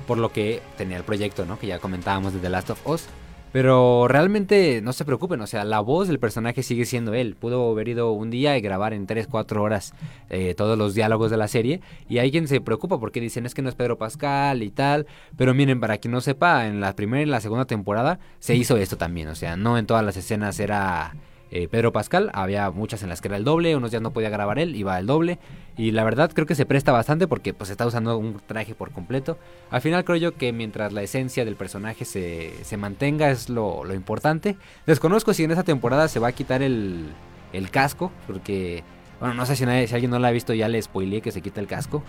por 0.07 0.19
lo 0.19 0.31
que 0.31 0.63
tenía 0.77 0.99
el 0.99 1.03
proyecto, 1.03 1.47
¿no? 1.47 1.59
Que 1.59 1.69
ya 1.69 1.79
comentábamos 1.79 2.35
de 2.35 2.41
The 2.41 2.51
Last 2.51 2.69
of 2.69 2.87
Us. 2.87 3.07
Pero 3.53 4.09
realmente 4.09 4.81
no 4.83 4.95
se 4.95 5.05
preocupen, 5.05 5.41
o 5.43 5.47
sea, 5.47 5.65
la 5.65 5.81
voz 5.81 6.09
del 6.09 6.19
personaje 6.19 6.63
sigue 6.63 6.87
siendo 6.87 7.13
él. 7.13 7.37
Pudo 7.39 7.71
haber 7.71 7.89
ido 7.89 8.13
un 8.13 8.31
día 8.31 8.57
y 8.57 8.63
grabar 8.63 8.95
en 8.95 9.07
3, 9.07 9.27
4 9.27 9.63
horas 9.63 9.93
eh, 10.31 10.55
todos 10.55 10.79
los 10.79 10.95
diálogos 10.95 11.31
de 11.31 11.37
la 11.37 11.49
serie. 11.49 11.83
Y 12.09 12.19
hay 12.19 12.31
quien 12.31 12.49
se 12.49 12.63
preocupa 12.63 12.99
porque 12.99 13.21
dicen 13.21 13.45
es 13.45 13.55
que 13.55 13.61
no 13.61 13.69
es 13.69 13.75
Pedro 13.75 13.99
Pascal 13.99 14.63
y 14.63 14.71
tal. 14.71 15.07
Pero 15.37 15.53
miren, 15.53 15.81
para 15.81 15.99
quien 15.99 16.13
no 16.13 16.23
sepa, 16.23 16.67
en 16.67 16.81
la 16.81 16.97
primera 16.97 17.23
y 17.23 17.27
la 17.27 17.41
segunda 17.41 17.67
temporada 17.67 18.19
se 18.39 18.55
hizo 18.55 18.79
esto 18.79 18.97
también. 18.97 19.29
O 19.29 19.35
sea, 19.35 19.57
no 19.57 19.77
en 19.77 19.87
todas 19.87 20.05
las 20.05 20.17
escenas 20.17 20.59
era 20.59 21.15
eh, 21.51 21.69
Pedro 21.69 21.93
Pascal. 21.93 22.31
Había 22.33 22.71
muchas 22.71 23.03
en 23.03 23.11
las 23.11 23.21
que 23.21 23.29
era 23.29 23.37
el 23.37 23.45
doble, 23.45 23.77
unos 23.77 23.91
días 23.91 24.03
no 24.03 24.15
podía 24.15 24.31
grabar 24.31 24.59
él, 24.59 24.75
iba 24.75 24.99
el 24.99 25.07
doble. 25.07 25.39
Y 25.77 25.93
la 25.93 26.05
verdad 26.05 26.31
creo 26.35 26.47
que 26.47 26.55
se 26.55 26.67
presta 26.67 26.93
bastante 26.93 27.27
porque 27.27 27.55
pues 27.55 27.71
está 27.71 27.87
usando 27.87 28.19
un 28.19 28.41
traje 28.47 28.75
por 28.75 28.91
completo. 28.91 29.39
Al 29.71 29.81
final 29.81 30.05
creo 30.05 30.17
yo 30.17 30.37
que 30.37 30.53
mientras 30.53 30.93
la 30.93 31.03
esencia 31.03 31.45
del 31.45 31.57
personaje 31.57 32.05
se, 32.05 32.53
se 32.63 32.77
mantenga 32.77 33.31
es 33.31 33.49
lo, 33.49 33.85
lo, 33.85 33.95
importante. 33.95 34.57
Desconozco 34.87 35.33
si 35.33 35.45
en 35.45 35.51
esa 35.51 35.63
temporada 35.63 36.09
se 36.09 36.19
va 36.19 36.29
a 36.29 36.33
quitar 36.33 36.63
el, 36.63 37.07
el 37.53 37.71
casco 37.71 38.13
porque 38.27 38.83
bueno, 39.23 39.37
no 39.37 39.47
sé 39.47 39.55
si, 39.55 39.65
nadie, 39.65 39.87
si 39.87 39.95
alguien 39.95 40.11
no 40.11 40.19
la 40.19 40.27
ha 40.27 40.31
visto, 40.33 40.53
ya 40.53 40.67
le 40.67 40.83
spoileé 40.83 41.21
que 41.21 41.31
se 41.31 41.41
quita 41.41 41.61
el 41.61 41.69
casco. 41.69 42.03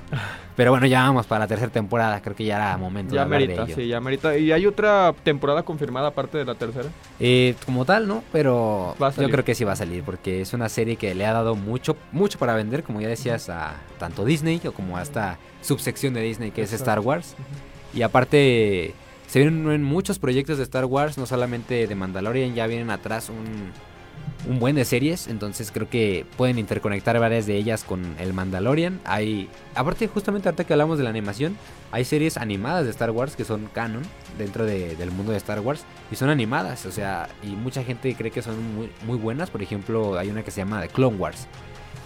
Pero 0.56 0.72
bueno, 0.72 0.88
ya 0.88 1.04
vamos 1.04 1.28
para 1.28 1.42
la 1.42 1.48
tercera 1.48 1.72
temporada. 1.72 2.20
Creo 2.24 2.36
que 2.36 2.44
ya 2.44 2.56
era 2.56 2.76
momento 2.76 3.14
ya 3.14 3.26
de 3.26 3.30
merita, 3.30 3.66
de 3.66 3.76
sí, 3.76 3.88
ya 3.88 4.02
merita. 4.02 4.36
¿Y 4.36 4.52
hay 4.52 4.66
otra 4.66 5.14
temporada 5.22 5.62
confirmada 5.62 6.08
aparte 6.08 6.40
de 6.40 6.46
la 6.46 6.56
tercera? 6.56 6.90
Eh, 7.20 7.54
como 7.68 7.86
tal, 7.86 8.08
¿no? 8.08 8.24
Pero 8.32 8.96
yo 9.00 9.30
creo 9.30 9.46
que 9.46 9.54
sí 9.54 9.64
va 9.64 9.74
a 9.74 9.76
salir 9.76 10.02
porque 10.02 10.42
es 10.42 10.54
una 10.54 10.70
serie 10.70 10.96
que 10.96 11.14
le 11.14 11.28
ha 11.28 11.34
dado 11.34 11.54
mucho, 11.54 11.96
mucho 12.12 12.40
para 12.40 12.56
vender, 12.56 12.82
como 12.82 13.00
ya 13.00 13.10
decías, 13.10 13.48
a 13.48 13.76
tanto 14.00 14.26
Disney 14.26 14.60
o 14.66 14.72
como 14.72 14.98
a 14.98 15.04
esta 15.04 15.38
subsección 15.62 16.16
de 16.16 16.22
Disney 16.22 16.50
que 16.50 16.64
es. 16.64 16.74
Star 16.74 17.00
Wars. 17.00 17.36
Y 17.94 18.02
aparte, 18.02 18.96
se 19.28 19.40
vienen 19.40 19.84
muchos 19.84 20.18
proyectos 20.18 20.58
de 20.58 20.64
Star 20.64 20.86
Wars, 20.86 21.20
no 21.20 21.28
solamente 21.28 21.86
de 21.86 21.94
Mandalorian, 21.94 22.56
ya 22.56 22.66
vienen 22.66 22.90
atrás 22.90 23.30
un, 23.30 23.72
un 24.50 24.60
buen 24.60 24.76
de 24.76 24.84
series, 24.84 25.28
entonces 25.28 25.72
creo 25.72 25.90
que 25.90 26.26
pueden 26.38 26.60
interconectar 26.60 27.18
varias 27.20 27.46
de 27.46 27.56
ellas 27.56 27.84
con 27.84 28.16
el 28.20 28.34
Mandalorian. 28.34 29.00
Hay, 29.06 29.50
aparte 29.74 30.08
justamente 30.08 30.50
ahorita 30.50 30.66
que 30.66 30.74
hablamos 30.74 30.98
de 30.98 31.06
la 31.06 31.10
animación, 31.10 31.56
hay 31.92 32.04
series 32.04 32.38
animadas 32.38 32.84
de 32.84 32.92
Star 32.92 33.12
Wars 33.12 33.36
que 33.36 33.46
son 33.46 33.70
canon 33.74 34.04
dentro 34.38 34.66
de- 34.66 34.96
del 34.96 35.12
mundo 35.12 35.32
de 35.32 35.38
Star 35.38 35.60
Wars 35.62 35.86
y 36.12 36.16
son 36.16 36.30
animadas, 36.30 36.86
o 36.86 36.92
sea, 36.92 37.30
y 37.42 37.48
mucha 37.48 37.84
gente 37.84 38.14
cree 38.16 38.32
que 38.32 38.42
son 38.42 38.76
muy, 38.76 38.90
muy 39.06 39.18
buenas, 39.18 39.50
por 39.50 39.62
ejemplo, 39.62 40.18
hay 40.18 40.30
una 40.30 40.44
que 40.44 40.52
se 40.52 40.60
llama 40.62 40.82
The 40.82 40.90
Clone 40.90 41.18
Wars, 41.18 41.48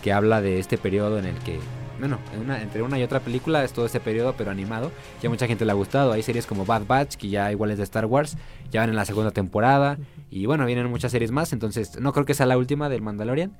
que 0.03 0.13
habla 0.13 0.39
de 0.41 0.59
este 0.59 0.77
periodo 0.77 1.17
en 1.17 1.25
el 1.25 1.35
que, 1.39 1.59
bueno, 1.99 2.19
entre 2.61 2.83
una 2.83 2.99
y 2.99 3.03
otra 3.03 3.19
película 3.19 3.63
es 3.63 3.73
todo 3.73 3.87
ese 3.87 3.99
periodo, 3.99 4.35
pero 4.37 4.51
animado, 4.51 4.91
y 5.23 5.25
a 5.25 5.29
mucha 5.31 5.47
gente 5.47 5.65
le 5.65 5.71
ha 5.71 5.75
gustado. 5.75 6.11
Hay 6.11 6.21
series 6.21 6.45
como 6.45 6.65
Bad 6.65 6.83
Batch, 6.85 7.15
que 7.15 7.29
ya 7.29 7.51
igual 7.51 7.71
es 7.71 7.77
de 7.79 7.83
Star 7.83 8.05
Wars, 8.05 8.37
ya 8.69 8.81
van 8.81 8.91
en 8.91 8.95
la 8.95 9.05
segunda 9.05 9.31
temporada, 9.31 9.97
y 10.29 10.45
bueno, 10.45 10.65
vienen 10.65 10.89
muchas 10.89 11.11
series 11.11 11.31
más, 11.31 11.53
entonces 11.53 11.99
no 11.99 12.13
creo 12.13 12.25
que 12.25 12.33
sea 12.33 12.45
la 12.45 12.57
última 12.57 12.89
del 12.89 13.01
Mandalorian, 13.01 13.55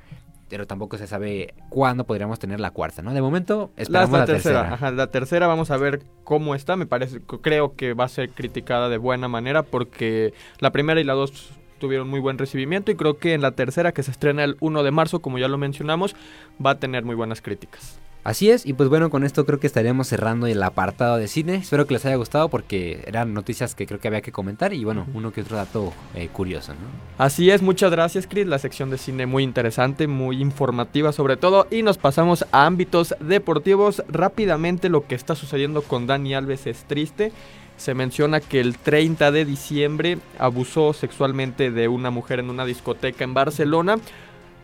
pero 0.50 0.68
tampoco 0.68 0.98
se 0.98 1.08
sabe 1.08 1.54
cuándo 1.70 2.06
podríamos 2.06 2.40
tener 2.40 2.60
la 2.60 2.72
cuarta, 2.72 3.02
¿no? 3.02 3.14
De 3.14 3.22
momento 3.22 3.72
esperamos 3.76 4.12
la 4.12 4.20
la, 4.20 4.26
tercera. 4.26 4.62
tercera. 4.62 4.74
Ajá, 4.74 4.92
la 4.92 5.08
tercera 5.08 5.48
vamos 5.48 5.72
a 5.72 5.78
ver 5.78 6.04
cómo 6.24 6.56
está. 6.56 6.76
Me 6.76 6.86
parece, 6.86 7.22
creo 7.42 7.76
que 7.76 7.94
va 7.94 8.06
a 8.06 8.10
ser 8.10 8.30
criticada 8.30 8.90
de 8.90 8.98
buena 8.98 9.28
manera 9.28 9.64
porque 9.64 10.34
la 10.60 10.72
primera 10.72 11.02
y 11.02 11.04
la 11.04 11.14
dos 11.14 11.52
tuvieron 11.80 12.10
muy 12.10 12.20
buen 12.20 12.38
recibimiento 12.38 12.92
y 12.92 12.96
creo 12.96 13.18
que 13.18 13.34
en 13.34 13.42
la 13.42 13.52
tercera 13.52 13.92
que 13.92 14.04
se 14.04 14.12
estrena 14.12 14.44
el 14.44 14.58
1 14.60 14.84
de 14.84 14.92
marzo, 14.92 15.20
como 15.20 15.38
ya 15.38 15.48
lo 15.48 15.58
mencionamos, 15.58 16.16
va 16.64 16.72
a 16.72 16.80
tener 16.80 17.04
muy 17.04 17.16
buenas 17.16 17.42
críticas. 17.42 18.00
Así 18.28 18.52
es, 18.52 18.66
y 18.66 18.74
pues 18.74 18.90
bueno, 18.90 19.10
con 19.10 19.24
esto 19.24 19.46
creo 19.46 19.58
que 19.58 19.68
estaríamos 19.68 20.10
cerrando 20.10 20.48
el 20.48 20.62
apartado 20.62 21.16
de 21.16 21.30
cine. 21.30 21.56
Espero 21.56 21.88
que 21.88 21.94
les 21.94 22.06
haya 22.06 22.18
gustado 22.18 22.50
porque 22.50 23.02
eran 23.08 23.34
noticias 23.34 23.74
que 23.74 23.88
creo 23.88 24.02
que 24.02 24.10
había 24.10 24.20
que 24.20 24.34
comentar 24.34 24.74
y 24.74 24.84
bueno, 24.84 25.08
uno 25.14 25.32
que 25.32 25.40
otro 25.40 25.56
dato 25.56 25.94
eh, 26.14 26.28
curioso, 26.28 26.74
¿no? 26.74 27.24
Así 27.24 27.50
es, 27.50 27.62
muchas 27.62 27.90
gracias 27.90 28.28
Chris, 28.28 28.46
la 28.46 28.60
sección 28.60 28.90
de 28.90 28.98
cine 28.98 29.28
muy 29.28 29.44
interesante, 29.44 30.08
muy 30.08 30.42
informativa 30.42 31.14
sobre 31.14 31.38
todo 31.38 31.68
y 31.72 31.84
nos 31.84 31.98
pasamos 31.98 32.46
a 32.52 32.66
ámbitos 32.66 33.16
deportivos. 33.22 34.04
Rápidamente 34.10 34.90
lo 34.90 35.08
que 35.08 35.16
está 35.16 35.34
sucediendo 35.34 35.82
con 35.82 36.06
Dani 36.06 36.34
Alves 36.34 36.68
es 36.68 36.84
triste. 36.84 37.32
Se 37.78 37.94
menciona 37.94 38.42
que 38.42 38.60
el 38.60 38.78
30 38.78 39.32
de 39.32 39.46
diciembre 39.46 40.18
abusó 40.38 40.92
sexualmente 40.92 41.72
de 41.72 41.88
una 41.88 42.10
mujer 42.10 42.40
en 42.40 42.50
una 42.50 42.66
discoteca 42.66 43.24
en 43.24 43.34
Barcelona. 43.34 44.00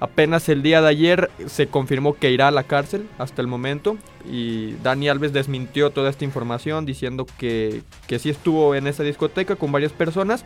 Apenas 0.03 0.49
el 0.49 0.63
día 0.63 0.81
de 0.81 0.89
ayer 0.89 1.31
se 1.45 1.67
confirmó 1.67 2.15
que 2.15 2.29
irá 2.29 2.49
a 2.49 2.51
la 2.51 2.63
cárcel 2.63 3.07
hasta 3.19 3.41
el 3.41 3.47
momento 3.47 3.95
y 4.29 4.73
Dani 4.83 5.07
Alves 5.07 5.31
desmintió 5.31 5.91
toda 5.91 6.09
esta 6.09 6.25
información 6.25 6.85
diciendo 6.85 7.25
que, 7.37 7.83
que 8.05 8.19
sí 8.19 8.29
estuvo 8.29 8.75
en 8.75 8.87
esa 8.87 9.03
discoteca 9.03 9.55
con 9.55 9.71
varias 9.71 9.93
personas, 9.93 10.43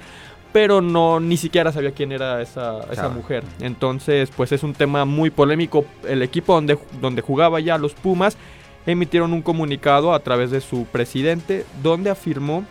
pero 0.54 0.82
no 0.82 1.20
ni 1.20 1.38
siquiera 1.38 1.72
sabía 1.72 1.90
quién 1.90 2.12
era 2.12 2.40
esa, 2.40 2.82
esa 2.92 3.10
mujer. 3.10 3.44
Entonces, 3.60 4.30
pues 4.38 4.52
es 4.52 4.62
un 4.62 4.76
tema 4.76 5.06
muy 5.06 5.32
polémico. 5.32 5.86
El 6.08 6.22
equipo 6.22 6.54
donde, 6.54 6.78
donde 7.02 7.24
jugaba 7.24 7.60
ya 7.60 7.80
los 7.80 7.96
Pumas 7.96 8.38
emitieron 8.86 9.34
un 9.34 9.42
comunicado 9.42 10.14
a 10.14 10.20
través 10.20 10.52
de 10.52 10.62
su 10.62 10.86
presidente 10.86 11.66
donde 11.82 12.12
afirmó 12.12 12.64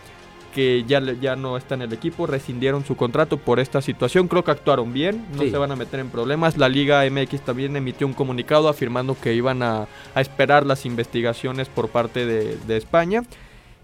que 0.57 0.83
ya, 0.87 0.99
ya 1.21 1.35
no 1.35 1.55
está 1.55 1.75
en 1.75 1.83
el 1.83 1.93
equipo, 1.93 2.25
rescindieron 2.25 2.83
su 2.83 2.95
contrato 2.97 3.37
por 3.37 3.59
esta 3.59 3.79
situación. 3.79 4.27
Creo 4.27 4.43
que 4.43 4.49
actuaron 4.49 4.91
bien, 4.91 5.23
no 5.35 5.43
Sí. 5.43 5.51
se 5.51 5.57
van 5.59 5.71
a 5.71 5.75
meter 5.75 5.99
en 5.99 6.09
problemas. 6.09 6.57
La 6.57 6.67
Liga 6.67 7.05
MX 7.07 7.41
también 7.41 7.75
emitió 7.75 8.07
un 8.07 8.13
comunicado 8.13 8.67
afirmando 8.67 9.15
que 9.21 9.35
iban 9.35 9.61
a, 9.61 9.85
a 10.15 10.21
esperar 10.21 10.65
las 10.65 10.83
investigaciones 10.87 11.69
por 11.69 11.89
parte 11.89 12.25
de, 12.25 12.57
de 12.57 12.75
España. 12.77 13.21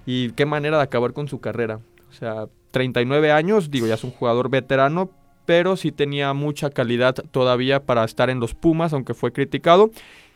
Y 0.07 0.31
qué 0.31 0.47
manera 0.47 0.77
de 0.77 0.83
acabar 0.83 1.13
con 1.13 1.27
su 1.27 1.39
carrera. 1.39 1.79
O 2.09 2.13
sea, 2.13 2.47
39 2.71 3.31
años, 3.31 3.69
digo, 3.69 3.85
ya 3.85 3.93
es 3.93 4.03
un 4.03 4.09
jugador 4.11 4.49
veterano, 4.49 5.11
pero 5.45 5.77
sí 5.77 5.91
tenía 5.91 6.33
mucha 6.33 6.71
calidad 6.71 7.13
todavía 7.29 7.83
para 7.83 8.03
estar 8.03 8.31
en 8.31 8.39
los 8.39 8.55
Pumas, 8.55 8.93
aunque 8.93 9.13
fue 9.13 9.31
criticado. 9.31 9.91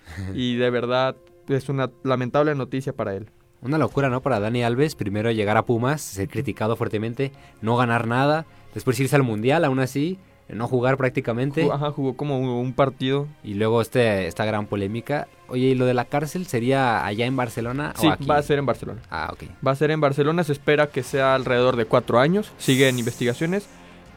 Y 0.36 0.56
de 0.58 0.70
verdad 0.70 1.16
es 1.50 1.68
una 1.68 1.90
lamentable 2.04 2.54
noticia 2.54 2.94
para 2.94 3.16
él. 3.16 3.32
Una 3.62 3.78
locura, 3.78 4.10
¿no? 4.10 4.22
Para 4.22 4.40
Dani 4.40 4.64
Alves, 4.64 4.96
primero 4.96 5.32
llegar 5.32 5.58
a 5.58 5.66
Pumas, 5.66 6.02
ser 6.02 6.30
criticado 6.30 6.76
fuertemente, 6.76 7.32
no 7.62 7.76
ganar 7.76 8.08
nada, 8.08 8.46
después 8.74 9.00
irse 9.00 9.16
al 9.16 9.24
Mundial, 9.24 9.66
aún 9.66 9.80
así, 9.80 10.20
no 10.48 10.68
jugar 10.68 10.96
prácticamente, 10.96 11.68
ajá, 11.70 11.92
jugó 11.92 12.16
como 12.16 12.40
un, 12.40 12.48
un 12.48 12.74
partido. 12.74 13.28
y 13.44 13.56
luego 13.56 13.82
este, 13.82 14.28
esta 14.28 14.46
gran 14.46 14.68
polémica. 14.68 15.28
Oye, 15.50 15.68
¿y 15.68 15.76
lo 15.76 15.86
de 15.86 15.94
la 15.94 16.06
cárcel 16.06 16.46
sería 16.46 17.06
allá 17.06 17.26
en 17.26 17.36
Barcelona 17.36 17.94
Sí, 17.98 18.08
o 18.08 18.12
aquí? 18.12 18.26
va 18.26 18.38
a 18.38 18.44
ser 18.44 18.60
en 18.60 18.66
Barcelona. 18.66 19.02
Ah, 19.10 19.30
ok. 19.34 19.44
Va 19.66 19.72
a 19.72 19.76
ser 19.76 19.92
en 19.92 20.00
Barcelona, 20.02 20.44
se 20.44 20.54
espera 20.54 20.88
que 20.88 21.04
sea 21.04 21.34
alrededor 21.36 21.76
de 21.76 21.86
cuatro 21.86 22.20
años. 22.20 22.52
Sigue 22.58 22.88
en 22.88 23.00
investigaciones, 23.00 23.68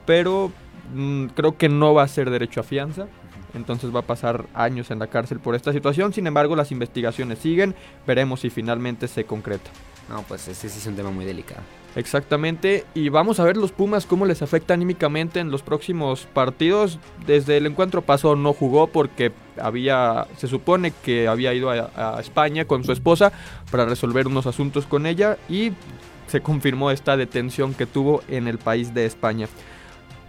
pero 0.07 0.53
mm, 0.94 1.26
creo 1.35 1.57
que 1.57 1.68
no 1.68 1.94
va 1.94 2.03
a 2.05 2.09
ser 2.09 2.31
derecho 2.31 2.61
a 2.61 2.62
fianza. 2.64 3.07
Entonces 3.54 3.94
va 3.94 4.00
a 4.00 4.06
pasar 4.06 4.46
años 4.54 4.90
en 4.90 4.98
la 4.98 5.06
cárcel 5.06 5.40
por 5.40 5.54
esta 5.54 5.72
situación. 5.72 6.12
Sin 6.12 6.26
embargo, 6.26 6.56
las 6.56 6.72
investigaciones 6.72 7.38
siguen. 7.38 7.74
Veremos 8.06 8.40
si 8.40 8.50
finalmente 8.50 9.08
se 9.08 9.24
concreta. 9.24 9.70
No, 10.08 10.22
pues 10.22 10.48
ese 10.48 10.68
sí 10.68 10.78
es 10.78 10.86
un 10.86 10.96
tema 10.96 11.10
muy 11.10 11.24
delicado. 11.24 11.62
Exactamente. 11.96 12.84
Y 12.94 13.08
vamos 13.08 13.40
a 13.40 13.44
ver 13.44 13.56
los 13.56 13.72
Pumas 13.72 14.06
cómo 14.06 14.26
les 14.26 14.42
afecta 14.42 14.74
anímicamente 14.74 15.40
en 15.40 15.50
los 15.50 15.62
próximos 15.62 16.26
partidos. 16.32 16.98
Desde 17.26 17.56
el 17.56 17.66
encuentro 17.66 18.02
pasado 18.02 18.36
no 18.36 18.52
jugó 18.52 18.88
porque 18.88 19.32
había, 19.60 20.26
se 20.36 20.48
supone 20.48 20.92
que 21.04 21.28
había 21.28 21.54
ido 21.54 21.70
a, 21.70 22.16
a 22.16 22.20
España 22.20 22.64
con 22.64 22.84
su 22.84 22.92
esposa 22.92 23.32
para 23.70 23.86
resolver 23.86 24.26
unos 24.26 24.46
asuntos 24.46 24.86
con 24.86 25.06
ella 25.06 25.36
y 25.48 25.72
se 26.28 26.40
confirmó 26.40 26.90
esta 26.90 27.16
detención 27.16 27.74
que 27.74 27.86
tuvo 27.86 28.22
en 28.28 28.46
el 28.46 28.58
país 28.58 28.94
de 28.94 29.04
España. 29.04 29.48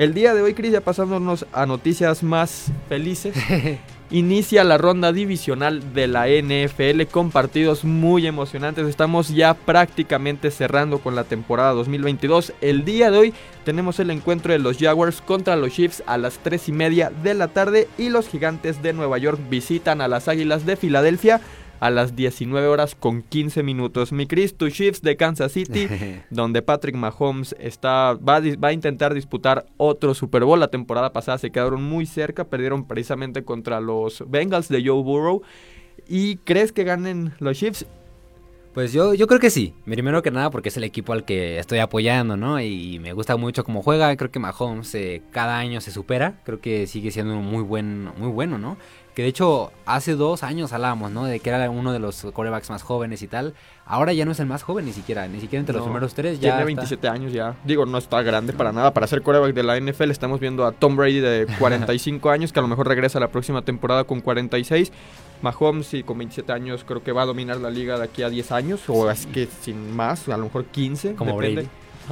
El 0.01 0.15
día 0.15 0.33
de 0.33 0.41
hoy, 0.41 0.55
Cris, 0.55 0.71
ya 0.71 0.81
pasándonos 0.81 1.45
a 1.53 1.67
noticias 1.67 2.23
más 2.23 2.71
felices. 2.89 3.35
Inicia 4.09 4.63
la 4.63 4.79
ronda 4.79 5.13
divisional 5.13 5.93
de 5.93 6.07
la 6.07 6.25
NFL 6.25 7.03
con 7.11 7.29
partidos 7.29 7.85
muy 7.85 8.25
emocionantes. 8.25 8.87
Estamos 8.87 9.29
ya 9.29 9.53
prácticamente 9.53 10.49
cerrando 10.49 10.97
con 10.97 11.15
la 11.15 11.25
temporada 11.25 11.73
2022. 11.73 12.51
El 12.61 12.83
día 12.83 13.11
de 13.11 13.17
hoy 13.19 13.33
tenemos 13.63 13.99
el 13.99 14.09
encuentro 14.09 14.51
de 14.51 14.57
los 14.57 14.79
Jaguars 14.79 15.21
contra 15.21 15.55
los 15.55 15.71
Chiefs 15.71 16.01
a 16.07 16.17
las 16.17 16.39
3 16.39 16.69
y 16.69 16.71
media 16.71 17.11
de 17.21 17.35
la 17.35 17.49
tarde 17.49 17.87
y 17.99 18.09
los 18.09 18.27
Gigantes 18.27 18.81
de 18.81 18.93
Nueva 18.93 19.19
York 19.19 19.39
visitan 19.51 20.01
a 20.01 20.07
las 20.07 20.27
Águilas 20.27 20.65
de 20.65 20.77
Filadelfia 20.77 21.41
a 21.82 21.89
las 21.89 22.15
19 22.15 22.67
horas 22.67 22.96
con 22.96 23.24
15 23.24 23.63
minutos. 23.63 24.12
Mi 24.12 24.28
Chris, 24.28 24.56
tus 24.56 24.72
Chiefs 24.72 25.02
de 25.02 25.17
Kansas 25.17 25.52
City 25.52 25.88
donde 26.30 26.62
Patrick 26.62 26.96
Mahomes 26.96 27.56
está, 27.60 28.13
va, 28.13 28.36
a, 28.38 28.42
va 28.63 28.67
a 28.67 28.73
intentar 28.73 29.15
disputar 29.15 29.65
otro 29.77 30.13
Super 30.13 30.46
Bowl. 30.46 30.60
La 30.60 30.69
temporada 30.69 31.12
pasada 31.12 31.40
se 31.40 31.52
quedaron 31.52 31.82
muy 31.82 32.06
cerca, 32.06 32.46
perdieron 32.46 32.88
precisamente 32.88 33.44
contra 33.44 33.82
los 33.82 34.23
Bengals 34.29 34.69
de 34.69 34.86
Joe 34.86 35.02
Burrow. 35.02 35.42
¿Y 36.08 36.38
crees 36.38 36.71
que 36.71 36.84
ganen 36.84 37.34
los 37.40 37.58
Chiefs? 37.58 37.88
Pues 38.73 38.94
yo, 38.94 39.13
yo 39.13 39.27
creo 39.27 39.40
que 39.40 39.50
sí. 39.50 39.73
Primero 39.84 40.21
que 40.21 40.32
nada 40.32 40.50
porque 40.50 40.69
es 40.69 40.77
el 40.77 40.86
equipo 40.86 41.12
al 41.13 41.25
que 41.25 41.60
estoy 41.60 41.79
apoyando, 41.79 42.38
¿no? 42.38 42.62
Y 42.62 43.00
me 43.00 43.12
gusta 43.12 43.36
mucho 43.36 43.65
cómo 43.65 43.82
juega. 43.82 44.15
Creo 44.15 44.32
que 44.32 44.40
Mahomes 44.40 44.94
eh, 44.96 45.21
cada 45.32 45.58
año 45.58 45.82
se 45.82 45.92
supera. 45.92 46.42
Creo 46.46 46.62
que 46.62 46.88
sigue 46.88 47.12
siendo 47.12 47.36
muy 47.36 47.63
buen, 47.63 48.06
muy 48.17 48.29
bueno, 48.29 48.58
¿no? 48.58 48.77
Que 49.13 49.23
de 49.23 49.27
hecho, 49.27 49.71
hace 49.85 50.15
dos 50.15 50.43
años 50.43 50.71
hablábamos, 50.71 51.12
¿no? 51.12 51.25
De 51.25 51.41
que 51.41 51.49
era 51.49 51.69
uno 51.69 51.91
de 51.91 51.99
los 51.99 52.25
corebacks 52.33 52.69
más 52.69 52.81
jóvenes 52.81 53.21
y 53.21 53.27
tal. 53.27 53.53
Ahora 53.85 54.13
ya 54.13 54.23
no 54.23 54.31
es 54.31 54.39
el 54.39 54.45
más 54.45 54.63
joven 54.63 54.85
ni 54.85 54.93
siquiera, 54.93 55.27
ni 55.27 55.41
siquiera 55.41 55.59
entre 55.59 55.75
los 55.75 55.83
primeros 55.83 56.13
tres. 56.13 56.39
Ya 56.39 56.51
tiene 56.51 56.65
27 56.65 57.07
años 57.09 57.33
ya. 57.33 57.55
Digo, 57.65 57.85
no 57.85 57.97
está 57.97 58.21
grande 58.21 58.53
para 58.53 58.71
nada. 58.71 58.93
Para 58.93 59.07
ser 59.07 59.21
coreback 59.21 59.53
de 59.53 59.63
la 59.63 59.77
NFL 59.77 60.12
estamos 60.12 60.39
viendo 60.39 60.65
a 60.65 60.71
Tom 60.71 60.95
Brady 60.95 61.19
de 61.19 61.45
45 61.59 62.29
años, 62.29 62.53
que 62.53 62.59
a 62.59 62.62
lo 62.62 62.69
mejor 62.69 62.87
regresa 62.87 63.19
la 63.19 63.27
próxima 63.27 63.63
temporada 63.63 64.05
con 64.05 64.21
46. 64.21 64.93
Mahomes, 65.41 65.87
sí, 65.87 66.03
con 66.03 66.17
27 66.19 66.51
años 66.53 66.85
creo 66.85 67.03
que 67.03 67.12
va 67.12 67.23
a 67.23 67.25
dominar 67.25 67.57
la 67.57 67.69
liga 67.69 67.97
de 67.97 68.05
aquí 68.05 68.23
a 68.23 68.29
10 68.29 68.51
años, 68.51 68.81
o 68.87 69.09
es 69.09 69.25
que 69.25 69.47
sin 69.47 69.93
más, 69.93 70.29
a 70.29 70.37
lo 70.37 70.45
mejor 70.45 70.65
15. 70.65 71.15
Como 71.15 71.31
depende. 71.31 71.63
Brady. 71.63 71.69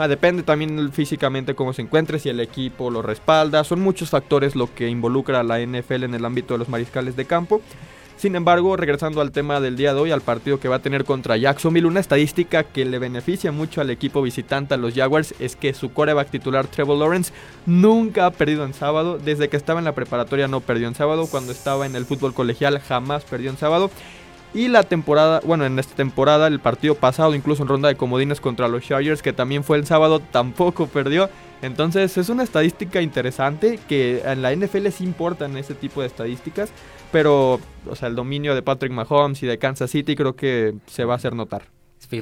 Depende 0.08 0.44
también 0.44 0.92
físicamente 0.92 1.56
cómo 1.56 1.74
se 1.74 1.82
encuentre, 1.82 2.20
si 2.20 2.30
el 2.30 2.40
equipo 2.40 2.90
lo 2.90 3.02
respalda. 3.02 3.64
Son 3.64 3.82
muchos 3.82 4.10
factores 4.10 4.56
lo 4.56 4.74
que 4.74 4.88
involucra 4.88 5.40
a 5.40 5.44
la 5.44 5.60
NFL 5.60 6.04
en 6.04 6.16
el 6.16 6.26
ámbito 6.26 6.54
de 6.54 6.60
los 6.60 6.70
mariscales 6.70 7.16
de 7.16 7.26
campo. 7.26 7.62
Sin 8.20 8.36
embargo, 8.36 8.76
regresando 8.76 9.22
al 9.22 9.32
tema 9.32 9.62
del 9.62 9.78
día 9.78 9.94
de 9.94 10.02
hoy, 10.02 10.12
al 10.12 10.20
partido 10.20 10.60
que 10.60 10.68
va 10.68 10.76
a 10.76 10.82
tener 10.82 11.06
contra 11.06 11.38
Jacksonville, 11.38 11.88
una 11.88 12.02
estadística 12.02 12.64
que 12.64 12.84
le 12.84 13.00
beneficia 13.00 13.54
mucho 13.54 13.80
al 13.80 13.90
equipo 13.92 14.22
visitante, 14.22 14.74
a 14.74 14.78
los 14.78 14.94
Jaguars, 14.94 15.34
es 15.40 15.56
que 15.56 15.74
su 15.74 15.94
coreback 15.94 16.30
titular, 16.30 16.68
Trevor 16.68 16.98
Lawrence, 16.98 17.32
nunca 17.66 18.26
ha 18.26 18.32
perdido 18.32 18.66
en 18.66 18.74
sábado. 18.74 19.18
Desde 19.18 19.48
que 19.48 19.56
estaba 19.56 19.80
en 19.80 19.86
la 19.86 19.96
preparatoria 19.96 20.50
no 20.50 20.60
perdió 20.60 20.90
en 20.90 20.96
sábado. 20.96 21.28
Cuando 21.32 21.54
estaba 21.54 21.86
en 21.86 21.96
el 21.96 22.06
fútbol 22.06 22.34
colegial 22.34 22.80
jamás 22.80 23.24
perdió 23.24 23.52
en 23.52 23.58
sábado. 23.58 23.90
Y 24.54 24.68
la 24.68 24.84
temporada, 24.84 25.42
bueno, 25.46 25.66
en 25.66 25.78
esta 25.78 25.96
temporada, 25.96 26.48
el 26.48 26.60
partido 26.60 26.96
pasado, 26.96 27.36
incluso 27.36 27.62
en 27.62 27.70
ronda 27.70 27.88
de 27.88 27.96
comodines 27.96 28.42
contra 28.42 28.68
los 28.68 28.84
Chargers, 28.84 29.22
que 29.22 29.32
también 29.32 29.64
fue 29.64 29.78
el 29.78 29.86
sábado, 29.86 30.20
tampoco 30.32 30.88
perdió. 30.88 31.30
Entonces 31.62 32.18
es 32.18 32.30
una 32.30 32.44
estadística 32.44 33.02
interesante 33.02 33.80
que 33.88 34.22
en 34.26 34.42
la 34.42 34.56
NFL 34.56 34.88
sí 34.90 35.04
importan 35.04 35.58
ese 35.58 35.76
tipo 35.76 36.02
de 36.02 36.08
estadísticas. 36.08 36.72
Pero, 37.12 37.60
o 37.90 37.96
sea, 37.96 38.08
el 38.08 38.16
dominio 38.16 38.56
de 38.56 38.62
Patrick 38.62 38.92
Mahomes 38.92 39.42
y 39.44 39.48
de 39.48 39.58
Kansas 39.58 39.92
City 39.92 40.16
creo 40.16 40.36
que 40.36 40.76
se 40.86 41.06
va 41.06 41.14
a 41.14 41.18
hacer 41.18 41.34
notar. 41.34 41.64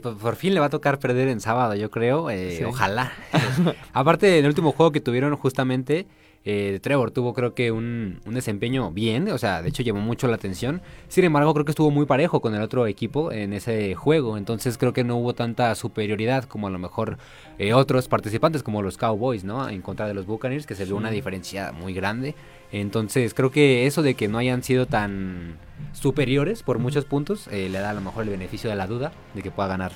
Por 0.02 0.36
fin 0.36 0.54
le 0.54 0.60
va 0.60 0.66
a 0.68 0.70
tocar 0.70 1.00
perder 1.00 1.28
en 1.28 1.40
sábado, 1.40 1.76
yo 1.76 1.90
creo. 1.92 2.30
Eh, 2.30 2.66
Ojalá. 2.66 3.14
Aparte, 3.94 4.40
en 4.40 4.46
el 4.46 4.50
último 4.50 4.72
juego 4.72 4.92
que 4.92 5.00
tuvieron 5.00 5.36
justamente, 5.38 6.08
eh, 6.50 6.80
Trevor 6.82 7.12
tuvo 7.12 7.34
creo 7.34 7.54
que 7.54 7.74
un, 7.74 8.22
un, 8.26 8.34
desempeño 8.34 8.90
bien, 8.90 9.30
o 9.32 9.38
sea, 9.38 9.62
de 9.62 9.68
hecho 9.68 9.84
llamó 9.84 10.00
mucho 10.00 10.30
la 10.30 10.36
atención. 10.36 10.82
Sin 11.10 11.26
embargo, 11.26 11.54
creo 11.54 11.66
que 11.66 11.72
estuvo 11.72 11.92
muy 11.92 12.06
parejo 12.06 12.40
con 12.40 12.56
el 12.56 12.62
otro 12.62 12.88
equipo 12.88 13.34
en 13.34 13.52
ese 13.52 13.96
juego, 13.96 14.38
entonces 14.38 14.78
creo 14.78 14.94
que 14.94 15.04
no 15.04 15.18
hubo 15.18 15.34
tanta 15.34 15.76
superioridad 15.76 16.46
como 16.46 16.68
a 16.68 16.70
lo 16.70 16.80
mejor 16.80 17.18
eh, 17.60 17.74
otros 17.74 18.08
participantes 18.08 18.64
como 18.64 18.82
los 18.82 18.98
Cowboys, 18.98 19.44
¿no? 19.44 19.68
En 19.68 19.82
contra 19.82 20.08
de 20.08 20.14
los 20.14 20.26
Buccaneers, 20.26 20.66
que 20.66 20.76
se 20.76 20.86
vio 20.86 20.96
una 20.96 21.12
diferencia 21.12 21.74
muy 21.74 21.94
grande. 21.94 22.34
Entonces 22.72 23.34
creo 23.34 23.52
que 23.52 23.86
eso 23.86 24.02
de 24.02 24.14
que 24.16 24.30
no 24.30 24.38
hayan 24.38 24.64
sido 24.64 24.86
tan 24.86 25.58
superiores 25.92 26.64
por 26.64 26.80
muchos 26.80 27.04
puntos 27.04 27.50
eh, 27.50 27.68
le 27.70 27.80
da 27.80 27.90
a 27.90 27.94
lo 27.94 28.00
mejor 28.00 28.24
el 28.24 28.30
beneficio 28.30 28.70
de 28.70 28.78
la 28.78 28.88
duda 28.88 29.12
de 29.34 29.42
que 29.42 29.52
pueda 29.52 29.68
ganar. 29.68 29.92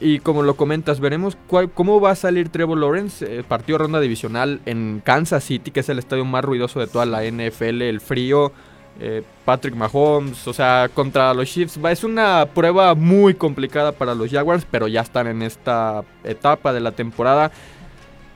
Y, 0.00 0.14
y, 0.14 0.18
como 0.20 0.42
lo 0.42 0.56
comentas, 0.56 1.00
veremos 1.00 1.36
cuál, 1.46 1.70
cómo 1.70 2.00
va 2.00 2.10
a 2.10 2.16
salir 2.16 2.48
Trevor 2.48 2.78
Lawrence. 2.78 3.24
Eh, 3.38 3.44
partido 3.44 3.78
ronda 3.78 4.00
divisional 4.00 4.60
en 4.66 5.02
Kansas 5.04 5.44
City, 5.44 5.70
que 5.70 5.80
es 5.80 5.88
el 5.88 5.98
estadio 5.98 6.24
más 6.24 6.44
ruidoso 6.44 6.80
de 6.80 6.86
toda 6.86 7.06
la 7.06 7.24
NFL, 7.24 7.82
el 7.82 8.00
frío. 8.00 8.52
Eh, 9.00 9.22
Patrick 9.44 9.74
Mahomes, 9.74 10.46
o 10.46 10.52
sea, 10.52 10.90
contra 10.92 11.32
los 11.34 11.48
Chiefs. 11.48 11.78
Es 11.90 12.04
una 12.04 12.46
prueba 12.54 12.94
muy 12.94 13.34
complicada 13.34 13.92
para 13.92 14.14
los 14.14 14.30
Jaguars, 14.30 14.66
pero 14.70 14.86
ya 14.86 15.00
están 15.00 15.26
en 15.26 15.42
esta 15.42 16.04
etapa 16.24 16.72
de 16.72 16.80
la 16.80 16.92
temporada. 16.92 17.50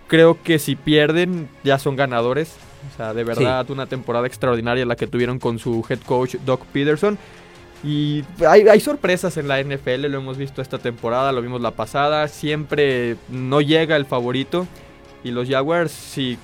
Creo 0.08 0.42
que 0.42 0.58
si 0.58 0.74
pierden, 0.76 1.48
ya 1.62 1.78
son 1.78 1.94
ganadores. 1.96 2.56
O 2.92 2.96
sea, 2.96 3.12
de 3.12 3.24
verdad, 3.24 3.66
sí. 3.66 3.72
una 3.72 3.86
temporada 3.86 4.26
extraordinaria 4.26 4.86
la 4.86 4.96
que 4.96 5.06
tuvieron 5.06 5.38
con 5.38 5.58
su 5.58 5.84
head 5.88 6.00
coach 6.06 6.36
Doc 6.44 6.64
Peterson. 6.66 7.18
Y 7.86 8.24
hay, 8.44 8.80
sorpresas 8.80 9.36
en 9.36 9.46
la 9.46 9.62
NFL, 9.62 10.08
lo 10.08 10.18
hemos 10.18 10.36
visto 10.36 10.60
esta 10.60 10.78
temporada, 10.78 11.30
lo 11.30 11.40
vimos 11.40 11.60
la 11.60 11.70
pasada. 11.70 12.26
Siempre 12.26 13.16
no 13.28 13.60
llega 13.60 13.94
el 13.94 14.06
favorito. 14.06 14.66
Y 15.22 15.30
los 15.30 15.48
Jaguars, 15.48 15.92
sí, 15.92 16.36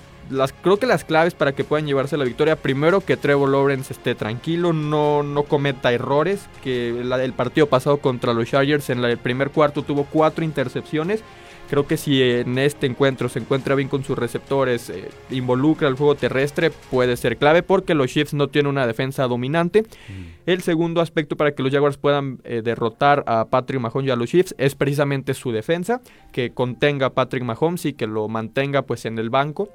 creo 0.63 0.77
que 0.77 0.87
las 0.87 1.05
claves 1.05 1.35
para 1.35 1.51
que 1.51 1.65
puedan 1.65 1.85
llevarse 1.85 2.17
la 2.17 2.25
victoria, 2.25 2.55
primero 2.55 3.01
que 3.01 3.17
Trevor 3.17 3.49
Lawrence 3.49 3.93
esté 3.93 4.15
tranquilo, 4.15 4.73
no, 4.73 5.25
no 5.25 5.43
cometa 5.43 5.93
errores. 5.93 6.47
Que 6.63 6.91
el 6.91 7.33
partido 7.33 7.67
pasado 7.67 7.97
contra 7.97 8.35
los 8.35 8.49
Chargers 8.49 8.89
en 8.91 9.03
la, 9.03 9.11
el 9.11 9.19
primer 9.19 9.51
cuarto 9.51 9.83
tuvo 9.83 10.05
cuatro 10.05 10.45
intercepciones. 10.45 11.25
Creo 11.73 11.87
que 11.87 11.97
si 11.97 12.21
en 12.21 12.59
este 12.59 12.87
encuentro 12.87 13.31
se 13.31 13.39
encuentra 13.39 13.75
bien 13.75 13.89
con 13.89 14.05
sus 14.05 14.19
receptores, 14.19 14.91
eh, 14.91 15.09
involucra 15.31 15.89
el 15.89 15.95
juego 15.95 16.15
terrestre, 16.15 16.71
puede 16.71 17.17
ser 17.17 17.39
clave 17.39 17.63
porque 17.63 17.95
los 17.95 18.11
Chiefs 18.11 18.35
no 18.35 18.49
tienen 18.49 18.69
una 18.69 18.87
defensa 18.87 19.27
dominante. 19.27 19.81
Mm. 19.81 20.23
El 20.45 20.61
segundo 20.61 21.01
aspecto 21.01 21.35
para 21.35 21.55
que 21.55 21.63
los 21.63 21.73
Jaguars 21.73 21.97
puedan 21.97 22.41
eh, 22.45 22.61
derrotar 22.63 23.25
a 23.27 23.47
Patrick 23.47 23.81
Mahomes 23.81 24.07
y 24.07 24.11
a 24.11 24.17
los 24.17 24.29
Chiefs 24.29 24.55
es 24.59 24.75
precisamente 24.75 25.33
su 25.33 25.51
defensa, 25.51 26.03
que 26.31 26.51
contenga 26.51 27.07
a 27.07 27.15
Patrick 27.15 27.43
Mahomes 27.43 27.87
y 27.87 27.95
que 27.95 28.07
lo 28.07 28.29
mantenga 28.29 28.83
pues 28.83 29.07
en 29.07 29.19
el 29.19 29.31
banco. 29.31 29.71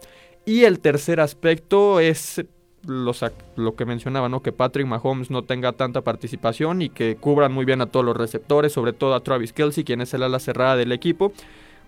Y 0.45 0.65
el 0.65 0.77
tercer 0.77 1.19
aspecto 1.19 1.99
es 1.99 2.45
los, 2.85 3.25
lo 3.55 3.75
que 3.75 3.85
mencionaba, 3.85 4.29
¿no? 4.29 4.43
Que 4.43 4.51
Patrick 4.51 4.85
Mahomes 4.85 5.31
no 5.31 5.45
tenga 5.45 5.71
tanta 5.71 6.01
participación 6.01 6.83
y 6.83 6.89
que 6.89 7.15
cubran 7.15 7.51
muy 7.51 7.65
bien 7.65 7.81
a 7.81 7.87
todos 7.87 8.05
los 8.05 8.15
receptores, 8.15 8.71
sobre 8.71 8.93
todo 8.93 9.15
a 9.15 9.21
Travis 9.21 9.51
Kelsey, 9.51 9.83
quien 9.83 10.01
es 10.01 10.13
el 10.13 10.21
ala 10.21 10.37
cerrada 10.37 10.75
del 10.75 10.91
equipo. 10.91 11.33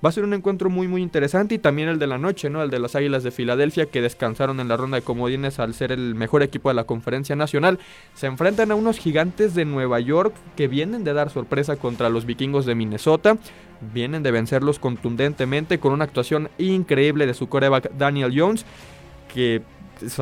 Va 0.03 0.09
a 0.09 0.11
ser 0.13 0.23
un 0.23 0.33
encuentro 0.33 0.69
muy 0.69 0.87
muy 0.87 1.01
interesante 1.01 1.55
y 1.55 1.59
también 1.59 1.89
el 1.89 1.99
de 1.99 2.07
la 2.07 2.17
noche, 2.17 2.49
¿no? 2.49 2.63
El 2.63 2.69
de 2.69 2.79
las 2.79 2.95
Águilas 2.95 3.23
de 3.23 3.31
Filadelfia 3.31 3.87
que 3.87 4.01
descansaron 4.01 4.61
en 4.61 4.69
la 4.69 4.77
ronda 4.77 4.95
de 4.95 5.01
comodines 5.01 5.59
al 5.59 5.73
ser 5.73 5.91
el 5.91 6.15
mejor 6.15 6.41
equipo 6.41 6.69
de 6.69 6.75
la 6.75 6.85
conferencia 6.85 7.35
nacional. 7.35 7.79
Se 8.13 8.27
enfrentan 8.27 8.71
a 8.71 8.75
unos 8.75 8.97
gigantes 8.97 9.55
de 9.55 9.65
Nueva 9.65 9.99
York 9.99 10.33
que 10.55 10.69
vienen 10.69 11.03
de 11.03 11.13
dar 11.13 11.29
sorpresa 11.29 11.75
contra 11.75 12.09
los 12.09 12.25
vikingos 12.25 12.65
de 12.65 12.75
Minnesota. 12.75 13.37
Vienen 13.93 14.23
de 14.23 14.31
vencerlos 14.31 14.79
contundentemente 14.79 15.79
con 15.79 15.91
una 15.91 16.05
actuación 16.05 16.49
increíble 16.57 17.25
de 17.25 17.33
su 17.33 17.49
coreback 17.49 17.91
Daniel 17.97 18.33
Jones. 18.33 18.65
Que 19.33 19.61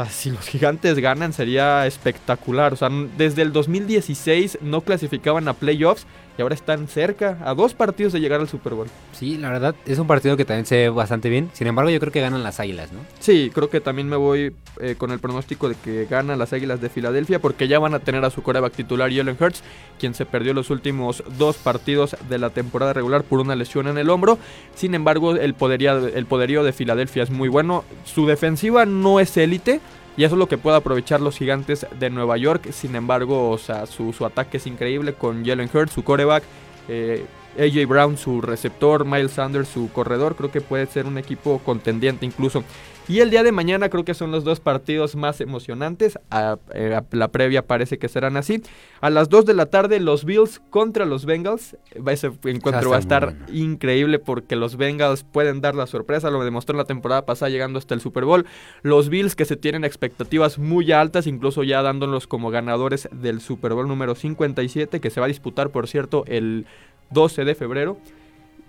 si 0.10 0.32
los 0.32 0.48
gigantes 0.48 0.98
ganan 0.98 1.34
sería 1.34 1.86
espectacular. 1.86 2.74
O 2.74 2.76
sea, 2.76 2.90
desde 3.18 3.44
el 3.44 3.54
2016 3.54 4.60
no 4.62 4.82
clasificaban 4.82 5.48
a 5.48 5.54
playoffs 5.54 6.08
y 6.38 6.42
ahora 6.42 6.56
están 6.56 6.88
cerca, 6.88 7.38
a 7.44 7.54
dos 7.54 7.74
partidos 7.74 8.14
de 8.14 8.20
llegar 8.20 8.40
al 8.40 8.48
Super 8.48 8.74
Bowl. 8.74 8.88
Sí, 9.12 9.38
la 9.38 9.50
verdad 9.50 9.76
es 9.86 9.98
un 9.98 10.08
partido 10.08 10.38
que 10.38 10.46
también 10.46 10.66
se 10.66 10.76
ve 10.76 10.90
bastante 10.90 11.30
bien. 11.30 11.50
Sin 11.54 11.68
embargo, 11.68 11.90
yo 11.90 12.00
creo 12.00 12.12
que 12.12 12.22
ganan 12.22 12.44
las 12.44 12.60
Águilas, 12.60 12.92
¿no? 12.92 13.00
Sí, 13.20 13.52
creo 13.54 13.70
que 13.70 13.82
también 13.82 14.08
me 14.08 14.16
voy 14.16 14.54
eh, 14.80 14.96
con 14.98 15.12
el 15.12 15.20
pronóstico 15.20 15.70
de 15.70 15.76
que 15.76 16.06
ganan 16.06 16.38
las 16.38 16.54
Águilas 16.54 16.80
de 16.80 16.90
Filadelfia 16.90 17.40
porque 17.40 17.68
ya 17.68 17.80
van 17.80 17.94
a 17.94 18.00
tener 18.00 18.24
a 18.24 18.30
su 18.30 18.44
coreback 18.44 18.74
titular 18.74 19.12
Jalen 19.12 19.38
Hurts, 19.40 19.64
quien 20.00 20.14
se 20.14 20.26
perdió 20.26 20.54
los 20.54 20.70
últimos 20.70 21.24
dos 21.38 21.58
partidos 21.58 22.16
de 22.30 22.38
la 22.38 22.52
temporada 22.52 22.94
regular 22.94 23.24
por 23.24 23.40
una 23.40 23.56
lesión 23.56 23.88
en 23.88 23.98
el 23.98 24.10
hombro. 24.10 24.38
Sin 24.76 24.94
embargo, 24.94 25.36
el 25.36 25.54
poderío, 25.56 26.08
el 26.08 26.26
poderío 26.26 26.64
de 26.64 26.74
Filadelfia 26.74 27.24
es 27.24 27.32
muy 27.32 27.50
bueno. 27.50 27.84
Su 28.06 28.28
defensiva 28.28 28.86
no 28.86 29.20
es 29.20 29.36
élite. 29.38 29.82
Y 30.18 30.24
eso 30.24 30.36
es 30.36 30.40
lo 30.40 30.48
que 30.48 30.58
puede 30.58 30.78
aprovechar 30.78 31.22
los 31.22 31.38
gigantes 31.38 31.86
de 32.00 32.10
Nueva 32.10 32.38
York. 32.38 32.72
Sin 32.72 32.96
embargo, 32.96 33.52
o 33.52 33.58
sea, 33.58 33.86
su, 33.86 34.12
su 34.14 34.26
ataque 34.26 34.58
es 34.58 34.66
increíble 34.66 35.14
con 35.14 35.46
Jalen 35.46 35.70
Hurts, 35.72 35.94
su 35.94 36.04
coreback. 36.04 36.44
Eh, 36.90 37.26
AJ 37.58 37.88
Brown, 37.88 38.18
su 38.18 38.42
receptor, 38.42 39.06
Miles 39.06 39.32
Sanders, 39.32 39.68
su 39.68 39.92
corredor, 39.92 40.36
creo 40.36 40.52
que 40.52 40.62
puede 40.62 40.86
ser 40.86 41.06
un 41.06 41.18
equipo 41.18 41.60
contendiente 41.64 42.26
incluso. 42.26 42.64
Y 43.10 43.22
el 43.22 43.30
día 43.30 43.42
de 43.44 43.54
mañana 43.54 43.88
creo 43.90 44.04
que 44.04 44.14
son 44.14 44.32
los 44.32 44.44
dos 44.44 44.60
partidos 44.60 45.16
más 45.16 45.40
emocionantes. 45.40 46.20
A, 46.30 46.58
eh, 46.74 46.94
a 46.94 47.06
la 47.16 47.30
previa 47.30 47.66
parece 47.66 47.98
que 47.98 48.10
serán 48.10 48.36
así. 48.36 48.62
A 49.00 49.10
las 49.10 49.30
2 49.30 49.46
de 49.46 49.54
la 49.54 49.68
tarde 49.68 50.02
los 50.02 50.26
Bills 50.26 50.62
contra 50.70 51.06
los 51.06 51.26
Bengals. 51.26 51.78
Ese 52.06 52.32
encuentro 52.44 52.90
va 52.90 52.98
a 52.98 53.00
estar 53.00 53.36
bueno. 53.36 53.46
increíble 53.54 54.20
porque 54.20 54.58
los 54.58 54.76
Bengals 54.76 55.24
pueden 55.24 55.62
dar 55.62 55.74
la 55.74 55.88
sorpresa. 55.88 56.30
Lo 56.30 56.44
demostró 56.44 56.74
en 56.74 56.80
la 56.80 56.86
temporada 56.86 57.26
pasada 57.26 57.50
llegando 57.50 57.80
hasta 57.80 57.94
el 57.94 58.02
Super 58.02 58.26
Bowl. 58.26 58.46
Los 58.82 59.08
Bills 59.08 59.36
que 59.36 59.46
se 59.46 59.56
tienen 59.56 59.86
expectativas 59.86 60.60
muy 60.60 60.92
altas, 60.92 61.28
incluso 61.28 61.64
ya 61.64 61.82
dándolos 61.82 62.28
como 62.28 62.50
ganadores 62.50 63.08
del 63.14 63.40
Super 63.40 63.74
Bowl 63.74 63.88
número 63.88 64.16
57 64.16 65.00
que 65.00 65.10
se 65.10 65.22
va 65.22 65.28
a 65.28 65.30
disputar 65.30 65.70
por 65.70 65.88
cierto 65.88 66.26
el 66.28 66.66
12 67.12 67.46
de 67.46 67.56
febrero. 67.56 67.98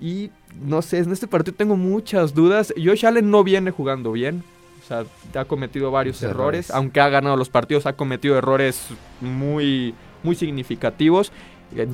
Y 0.00 0.30
no 0.60 0.82
sé, 0.82 0.98
en 0.98 1.12
este 1.12 1.26
partido 1.26 1.56
tengo 1.56 1.76
muchas 1.76 2.34
dudas. 2.34 2.72
Josh 2.76 3.04
Allen 3.06 3.30
no 3.30 3.44
viene 3.44 3.70
jugando 3.70 4.12
bien. 4.12 4.44
O 4.82 4.86
sea, 4.88 5.04
ha 5.40 5.44
cometido 5.44 5.90
varios 5.90 6.22
errores. 6.22 6.36
errores. 6.36 6.70
Aunque 6.70 7.00
ha 7.00 7.08
ganado 7.08 7.36
los 7.36 7.50
partidos, 7.50 7.86
ha 7.86 7.94
cometido 7.94 8.38
errores 8.38 8.88
muy, 9.20 9.94
muy 10.22 10.34
significativos. 10.34 11.32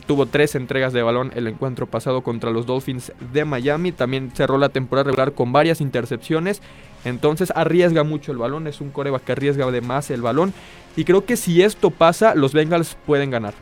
Tuvo 0.06 0.26
tres 0.26 0.54
entregas 0.54 0.92
de 0.92 1.02
balón 1.02 1.32
el 1.34 1.48
encuentro 1.48 1.86
pasado 1.86 2.22
contra 2.22 2.50
los 2.50 2.66
Dolphins 2.66 3.12
de 3.32 3.44
Miami. 3.44 3.90
También 3.90 4.30
cerró 4.32 4.58
la 4.58 4.68
temporada 4.68 5.04
regular 5.04 5.32
con 5.32 5.50
varias 5.52 5.80
intercepciones. 5.80 6.62
Entonces 7.04 7.52
arriesga 7.56 8.04
mucho 8.04 8.30
el 8.30 8.38
balón. 8.38 8.68
Es 8.68 8.80
un 8.80 8.90
coreback 8.90 9.24
que 9.24 9.32
arriesga 9.32 9.68
de 9.70 9.80
más 9.80 10.10
el 10.10 10.22
balón. 10.22 10.54
Y 10.96 11.04
creo 11.04 11.24
que 11.24 11.36
si 11.36 11.62
esto 11.62 11.90
pasa, 11.90 12.36
los 12.36 12.52
Bengals 12.52 12.96
pueden 13.06 13.30
ganar. 13.30 13.54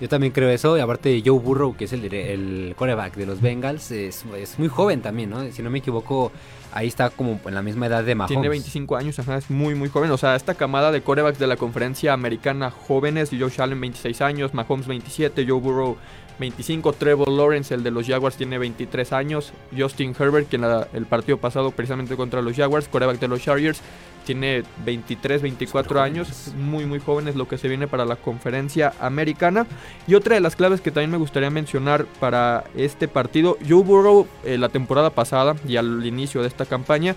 Yo 0.00 0.08
también 0.08 0.32
creo 0.32 0.48
eso, 0.50 0.76
y 0.76 0.80
aparte 0.80 1.22
Joe 1.24 1.38
Burrow, 1.38 1.76
que 1.76 1.84
es 1.84 1.92
el, 1.92 2.12
el 2.12 2.74
quarterback 2.76 3.14
de 3.14 3.26
los 3.26 3.40
Bengals, 3.40 3.90
es, 3.92 4.24
es 4.36 4.58
muy 4.58 4.68
joven 4.68 5.00
también, 5.00 5.30
¿no? 5.30 5.48
Si 5.52 5.62
no 5.62 5.70
me 5.70 5.78
equivoco, 5.78 6.32
ahí 6.72 6.88
está 6.88 7.10
como 7.10 7.40
en 7.44 7.54
la 7.54 7.62
misma 7.62 7.86
edad 7.86 8.02
de 8.02 8.14
Mahomes. 8.14 8.34
Tiene 8.34 8.48
25 8.48 8.96
años, 8.96 9.18
es 9.18 9.50
muy, 9.50 9.74
muy 9.74 9.88
joven. 9.88 10.10
O 10.10 10.16
sea, 10.16 10.34
esta 10.34 10.54
camada 10.54 10.90
de 10.90 11.02
corebacks 11.02 11.38
de 11.38 11.46
la 11.46 11.56
conferencia 11.56 12.12
americana 12.12 12.70
jóvenes, 12.70 13.30
Joe 13.30 13.52
Allen 13.58 13.80
26 13.80 14.20
años, 14.22 14.54
Mahomes 14.54 14.86
27, 14.86 15.46
Joe 15.46 15.60
Burrow 15.60 15.96
25, 16.38 16.92
Trevor 16.94 17.28
Lawrence, 17.28 17.74
el 17.74 17.82
de 17.82 17.90
los 17.90 18.06
Jaguars, 18.06 18.36
tiene 18.36 18.58
23 18.58 19.12
años, 19.12 19.52
Justin 19.76 20.14
Herbert, 20.18 20.48
que 20.48 20.56
en 20.56 20.64
el 20.64 21.06
partido 21.06 21.38
pasado 21.38 21.70
precisamente 21.70 22.16
contra 22.16 22.42
los 22.42 22.56
Jaguars, 22.56 22.88
coreback 22.88 23.18
de 23.18 23.28
los 23.28 23.42
Chargers, 23.42 23.80
tiene 24.24 24.62
23, 24.84 25.42
24 25.42 26.00
años, 26.00 26.52
muy 26.56 26.86
muy 26.86 27.00
joven 27.00 27.28
es 27.28 27.36
lo 27.36 27.48
que 27.48 27.58
se 27.58 27.68
viene 27.68 27.88
para 27.88 28.04
la 28.04 28.16
conferencia 28.16 28.92
americana. 29.00 29.66
Y 30.06 30.14
otra 30.14 30.34
de 30.34 30.40
las 30.40 30.56
claves 30.56 30.80
que 30.80 30.90
también 30.90 31.10
me 31.10 31.16
gustaría 31.18 31.50
mencionar 31.50 32.06
para 32.20 32.64
este 32.76 33.08
partido, 33.08 33.58
Joe 33.68 33.82
Burrow 33.82 34.26
eh, 34.44 34.58
la 34.58 34.68
temporada 34.68 35.10
pasada 35.10 35.56
y 35.66 35.76
al 35.76 36.04
inicio 36.06 36.42
de 36.42 36.48
esta 36.48 36.66
campaña 36.66 37.16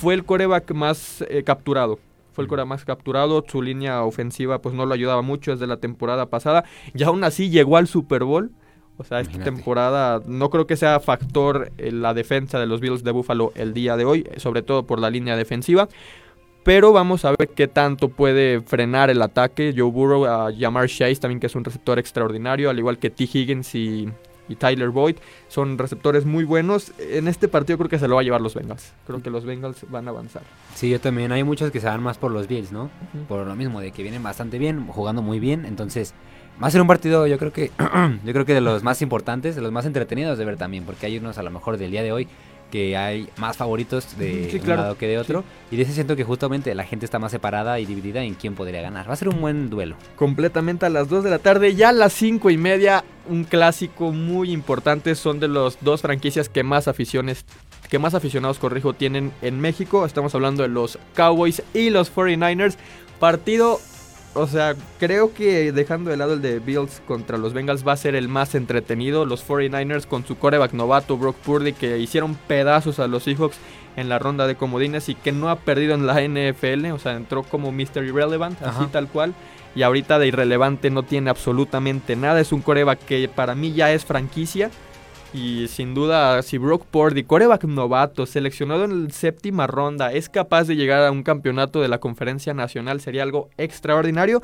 fue 0.00 0.14
el 0.14 0.24
coreback 0.24 0.72
más 0.72 1.24
eh, 1.28 1.42
capturado. 1.44 1.98
Fue 2.32 2.42
el 2.42 2.48
coreback 2.48 2.68
más 2.68 2.84
capturado, 2.84 3.44
su 3.48 3.62
línea 3.62 4.02
ofensiva 4.02 4.60
pues 4.60 4.74
no 4.74 4.86
lo 4.86 4.94
ayudaba 4.94 5.22
mucho 5.22 5.52
desde 5.52 5.66
la 5.66 5.78
temporada 5.78 6.26
pasada 6.26 6.64
y 6.94 7.02
aún 7.02 7.24
así 7.24 7.50
llegó 7.50 7.76
al 7.76 7.86
Super 7.86 8.24
Bowl. 8.24 8.52
O 8.96 9.04
sea, 9.04 9.20
esta 9.20 9.42
temporada 9.42 10.20
no 10.26 10.50
creo 10.50 10.66
que 10.66 10.76
sea 10.76 11.00
factor 11.00 11.72
en 11.78 12.02
la 12.02 12.12
defensa 12.12 12.60
de 12.60 12.66
los 12.66 12.80
Bills 12.80 13.02
de 13.02 13.12
Buffalo 13.12 13.50
el 13.54 13.72
día 13.72 13.96
de 13.96 14.04
hoy, 14.04 14.28
sobre 14.36 14.60
todo 14.60 14.86
por 14.86 15.00
la 15.00 15.08
línea 15.08 15.36
defensiva. 15.36 15.88
Pero 16.64 16.92
vamos 16.92 17.24
a 17.24 17.30
ver 17.30 17.48
qué 17.48 17.66
tanto 17.66 18.10
puede 18.10 18.60
frenar 18.60 19.08
el 19.08 19.22
ataque. 19.22 19.72
Joe 19.74 19.90
Burrow 19.90 20.26
a 20.26 20.52
Jamar 20.52 20.88
Chase 20.88 21.16
también 21.16 21.40
que 21.40 21.46
es 21.46 21.54
un 21.54 21.64
receptor 21.64 21.98
extraordinario, 21.98 22.68
al 22.68 22.78
igual 22.78 22.98
que 22.98 23.08
T. 23.08 23.24
Higgins 23.24 23.74
y, 23.74 24.10
Tyler 24.56 24.90
Boyd. 24.90 25.16
Son 25.48 25.78
receptores 25.78 26.24
muy 26.24 26.44
buenos. 26.44 26.92
En 26.98 27.28
este 27.28 27.48
partido 27.48 27.78
creo 27.78 27.90
que 27.90 27.98
se 27.98 28.08
lo 28.08 28.16
va 28.16 28.20
a 28.20 28.24
llevar 28.24 28.40
los 28.40 28.54
Bengals. 28.54 28.92
Creo 29.06 29.22
que 29.22 29.30
los 29.30 29.44
Bengals 29.44 29.88
van 29.90 30.06
a 30.06 30.10
avanzar. 30.10 30.42
Sí, 30.74 30.90
yo 30.90 31.00
también. 31.00 31.32
Hay 31.32 31.44
muchos 31.44 31.70
que 31.70 31.80
se 31.80 31.86
van 31.86 32.02
más 32.02 32.18
por 32.18 32.30
los 32.30 32.48
Bills, 32.48 32.72
¿no? 32.72 32.90
Por 33.28 33.46
lo 33.46 33.54
mismo, 33.54 33.80
de 33.80 33.92
que 33.92 34.02
vienen 34.02 34.22
bastante 34.22 34.58
bien, 34.58 34.86
jugando 34.86 35.22
muy 35.22 35.40
bien. 35.40 35.64
Entonces, 35.64 36.14
va 36.62 36.66
a 36.66 36.70
ser 36.70 36.80
un 36.80 36.86
partido, 36.86 37.26
yo 37.26 37.38
creo 37.38 37.52
que, 37.52 37.70
yo 38.24 38.32
creo 38.32 38.44
que 38.44 38.54
de 38.54 38.60
los 38.60 38.82
más 38.82 39.02
importantes, 39.02 39.56
de 39.56 39.62
los 39.62 39.72
más 39.72 39.86
entretenidos 39.86 40.38
de 40.38 40.44
ver 40.44 40.56
también, 40.56 40.84
porque 40.84 41.06
hay 41.06 41.18
unos 41.18 41.38
a 41.38 41.42
lo 41.42 41.50
mejor 41.50 41.78
del 41.78 41.90
día 41.90 42.02
de 42.02 42.12
hoy 42.12 42.28
que 42.70 42.96
hay 42.96 43.28
más 43.36 43.56
favoritos 43.56 44.16
de 44.18 44.60
un 44.62 44.68
lado 44.68 44.96
que 44.96 45.06
de 45.06 45.18
otro. 45.18 45.44
Y 45.70 45.76
de 45.76 45.82
ese 45.82 45.92
siento 45.92 46.16
que 46.16 46.24
justamente 46.24 46.74
la 46.74 46.84
gente 46.84 47.04
está 47.04 47.18
más 47.18 47.32
separada 47.32 47.78
y 47.80 47.86
dividida 47.86 48.22
en 48.22 48.34
quién 48.34 48.54
podría 48.54 48.82
ganar. 48.82 49.08
Va 49.08 49.12
a 49.12 49.16
ser 49.16 49.28
un 49.28 49.40
buen 49.40 49.70
duelo. 49.70 49.96
Completamente 50.16 50.86
a 50.86 50.88
las 50.88 51.08
2 51.08 51.24
de 51.24 51.30
la 51.30 51.38
tarde, 51.38 51.74
ya 51.74 51.90
a 51.90 51.92
las 51.92 52.12
5 52.14 52.50
y 52.50 52.56
media, 52.56 53.04
un 53.28 53.44
clásico 53.44 54.12
muy 54.12 54.52
importante. 54.52 55.14
Son 55.14 55.40
de 55.40 55.48
los 55.48 55.78
dos 55.80 56.02
franquicias 56.02 56.48
que 56.48 56.62
más 56.62 56.88
aficiones 56.88 57.44
que 57.90 57.98
más 57.98 58.14
aficionados, 58.14 58.60
corrijo, 58.60 58.94
tienen 58.94 59.32
en 59.42 59.60
México. 59.60 60.06
Estamos 60.06 60.34
hablando 60.36 60.62
de 60.62 60.68
los 60.68 60.98
Cowboys 61.14 61.62
y 61.74 61.90
los 61.90 62.14
49ers. 62.14 62.76
Partido 63.18 63.80
o 64.34 64.46
sea, 64.46 64.76
creo 64.98 65.34
que 65.34 65.72
dejando 65.72 66.10
de 66.10 66.16
lado 66.16 66.34
el 66.34 66.42
de 66.42 66.60
Bills 66.60 67.02
contra 67.06 67.36
los 67.36 67.52
Bengals 67.52 67.86
va 67.86 67.92
a 67.92 67.96
ser 67.96 68.14
el 68.14 68.28
más 68.28 68.54
entretenido. 68.54 69.24
Los 69.24 69.46
49ers 69.46 70.06
con 70.06 70.24
su 70.24 70.38
coreback 70.38 70.72
novato 70.72 71.16
Brock 71.16 71.36
Purdy 71.36 71.72
que 71.72 71.98
hicieron 71.98 72.36
pedazos 72.46 73.00
a 73.00 73.08
los 73.08 73.24
Seahawks 73.24 73.58
en 73.96 74.08
la 74.08 74.20
ronda 74.20 74.46
de 74.46 74.54
comodines 74.54 75.08
y 75.08 75.16
que 75.16 75.32
no 75.32 75.50
ha 75.50 75.56
perdido 75.56 75.94
en 75.94 76.06
la 76.06 76.22
NFL. 76.22 76.92
O 76.92 76.98
sea, 76.98 77.16
entró 77.16 77.42
como 77.42 77.72
Mr. 77.72 78.04
Irrelevant, 78.04 78.62
así 78.62 78.86
tal 78.86 79.08
cual. 79.08 79.34
Y 79.74 79.82
ahorita 79.82 80.18
de 80.18 80.28
irrelevante 80.28 80.90
no 80.90 81.02
tiene 81.02 81.30
absolutamente 81.30 82.14
nada. 82.14 82.40
Es 82.40 82.52
un 82.52 82.62
coreback 82.62 83.00
que 83.00 83.28
para 83.28 83.54
mí 83.54 83.72
ya 83.72 83.92
es 83.92 84.04
franquicia. 84.04 84.70
Y 85.32 85.68
sin 85.68 85.94
duda, 85.94 86.42
si 86.42 86.58
Brock 86.58 86.84
Purdy, 86.86 87.22
coreback 87.22 87.64
novato, 87.64 88.26
seleccionado 88.26 88.84
en 88.84 89.04
la 89.04 89.10
séptima 89.10 89.66
ronda, 89.68 90.12
es 90.12 90.28
capaz 90.28 90.64
de 90.64 90.74
llegar 90.74 91.02
a 91.04 91.12
un 91.12 91.22
campeonato 91.22 91.80
de 91.80 91.88
la 91.88 91.98
conferencia 91.98 92.52
nacional, 92.52 93.00
sería 93.00 93.22
algo 93.22 93.48
extraordinario. 93.56 94.42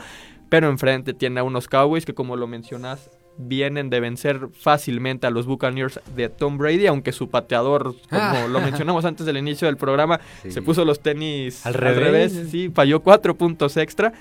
Pero 0.49 0.69
enfrente 0.69 1.13
tiene 1.13 1.41
a 1.41 1.43
unos 1.43 1.67
Cowboys 1.67 2.07
que, 2.07 2.15
como 2.15 2.37
lo 2.37 2.47
mencionas, 2.47 3.11
vienen 3.37 3.91
de 3.91 3.99
vencer 3.99 4.49
fácilmente 4.53 5.27
a 5.27 5.31
los 5.31 5.47
Buccaneers 5.47 6.01
de 6.15 6.29
Tom 6.29 6.57
Brady, 6.57 6.87
aunque 6.87 7.11
su 7.11 7.29
pateador, 7.29 7.95
como 8.09 8.49
lo 8.49 8.61
mencionamos 8.61 9.05
antes 9.05 9.27
del 9.27 9.39
inicio 9.39 9.67
del 9.67 9.77
programa, 9.77 10.21
se 10.49 10.63
puso 10.63 10.85
los 10.85 11.01
tenis 11.01 11.67
al 11.67 11.75
revés. 11.75 11.97
al 11.97 12.05
revés. 12.05 12.51
sí, 12.51 12.71
falló 12.73 13.01
cuatro 13.01 13.37
puntos 13.37 13.77
extra 13.77 14.13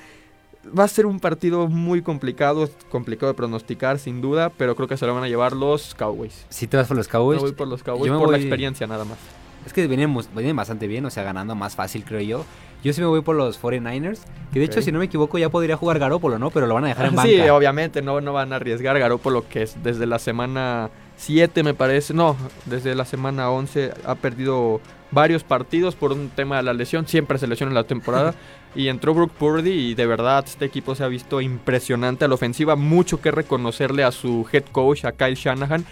va 0.77 0.83
a 0.83 0.87
ser 0.87 1.05
un 1.05 1.19
partido 1.19 1.67
muy 1.67 2.01
complicado, 2.01 2.69
complicado 2.89 3.31
de 3.31 3.35
pronosticar 3.35 3.99
sin 3.99 4.21
duda, 4.21 4.49
pero 4.49 4.75
creo 4.75 4.87
que 4.87 4.97
se 4.97 5.05
lo 5.05 5.13
van 5.13 5.23
a 5.23 5.27
llevar 5.27 5.53
los 5.53 5.95
Cowboys. 5.95 6.45
Si 6.49 6.67
te 6.67 6.77
vas 6.77 6.87
por 6.87 6.97
los 6.97 7.07
Cowboys. 7.07 7.39
Yo 7.39 7.47
voy 7.47 7.53
por 7.53 7.67
los 7.67 7.83
Cowboys 7.83 8.11
por 8.11 8.31
la 8.31 8.37
experiencia 8.37 8.87
nada 8.87 9.05
más. 9.05 9.17
Es 9.65 9.73
que 9.73 9.87
vienen, 9.87 10.15
bastante 10.55 10.87
bien, 10.87 11.05
o 11.05 11.09
sea, 11.09 11.23
ganando 11.23 11.55
más 11.55 11.75
fácil 11.75 12.03
creo 12.03 12.21
yo. 12.21 12.45
Yo 12.83 12.93
sí 12.93 13.01
me 13.01 13.07
voy 13.07 13.21
por 13.21 13.35
los 13.35 13.59
49ers, 13.59 14.19
que 14.53 14.59
de 14.59 14.65
hecho 14.65 14.79
si 14.79 14.91
no 14.91 14.99
me 14.99 15.05
equivoco 15.05 15.39
ya 15.39 15.49
podría 15.49 15.75
jugar 15.75 15.97
Garópolo, 15.97 16.37
¿no? 16.37 16.51
Pero 16.51 16.67
lo 16.67 16.75
van 16.75 16.85
a 16.85 16.89
dejar 16.89 17.07
en 17.07 17.15
banca. 17.15 17.29
Sí, 17.29 17.39
obviamente, 17.49 18.03
no, 18.03 18.21
no 18.21 18.31
van 18.31 18.53
a 18.53 18.57
arriesgar 18.57 18.99
Garópolo 18.99 19.49
que 19.49 19.63
es 19.63 19.81
desde 19.81 20.05
la 20.05 20.19
semana 20.19 20.91
7 21.17 21.63
me 21.63 21.73
parece, 21.73 22.13
no, 22.13 22.35
desde 22.65 22.93
la 22.93 23.05
semana 23.05 23.49
11 23.49 23.91
ha 24.05 24.15
perdido 24.15 24.81
varios 25.09 25.43
partidos 25.43 25.95
por 25.95 26.11
un 26.11 26.29
tema 26.29 26.57
de 26.57 26.63
la 26.63 26.73
lesión, 26.73 27.07
siempre 27.07 27.39
se 27.39 27.47
lesiona 27.47 27.71
en 27.71 27.75
la 27.75 27.85
temporada. 27.85 28.35
y 28.75 28.89
entró 28.89 29.13
Brook 29.13 29.31
Purdy 29.31 29.71
y 29.71 29.95
de 29.95 30.05
verdad 30.05 30.43
este 30.45 30.65
equipo 30.65 30.95
se 30.95 31.03
ha 31.03 31.07
visto 31.07 31.41
impresionante 31.41 32.25
a 32.25 32.27
la 32.27 32.35
ofensiva, 32.35 32.75
mucho 32.75 33.21
que 33.21 33.31
reconocerle 33.31 34.03
a 34.03 34.11
su 34.11 34.45
head 34.51 34.65
coach, 34.71 35.05
a 35.05 35.13
Kyle 35.13 35.35
Shanahan, 35.35 35.85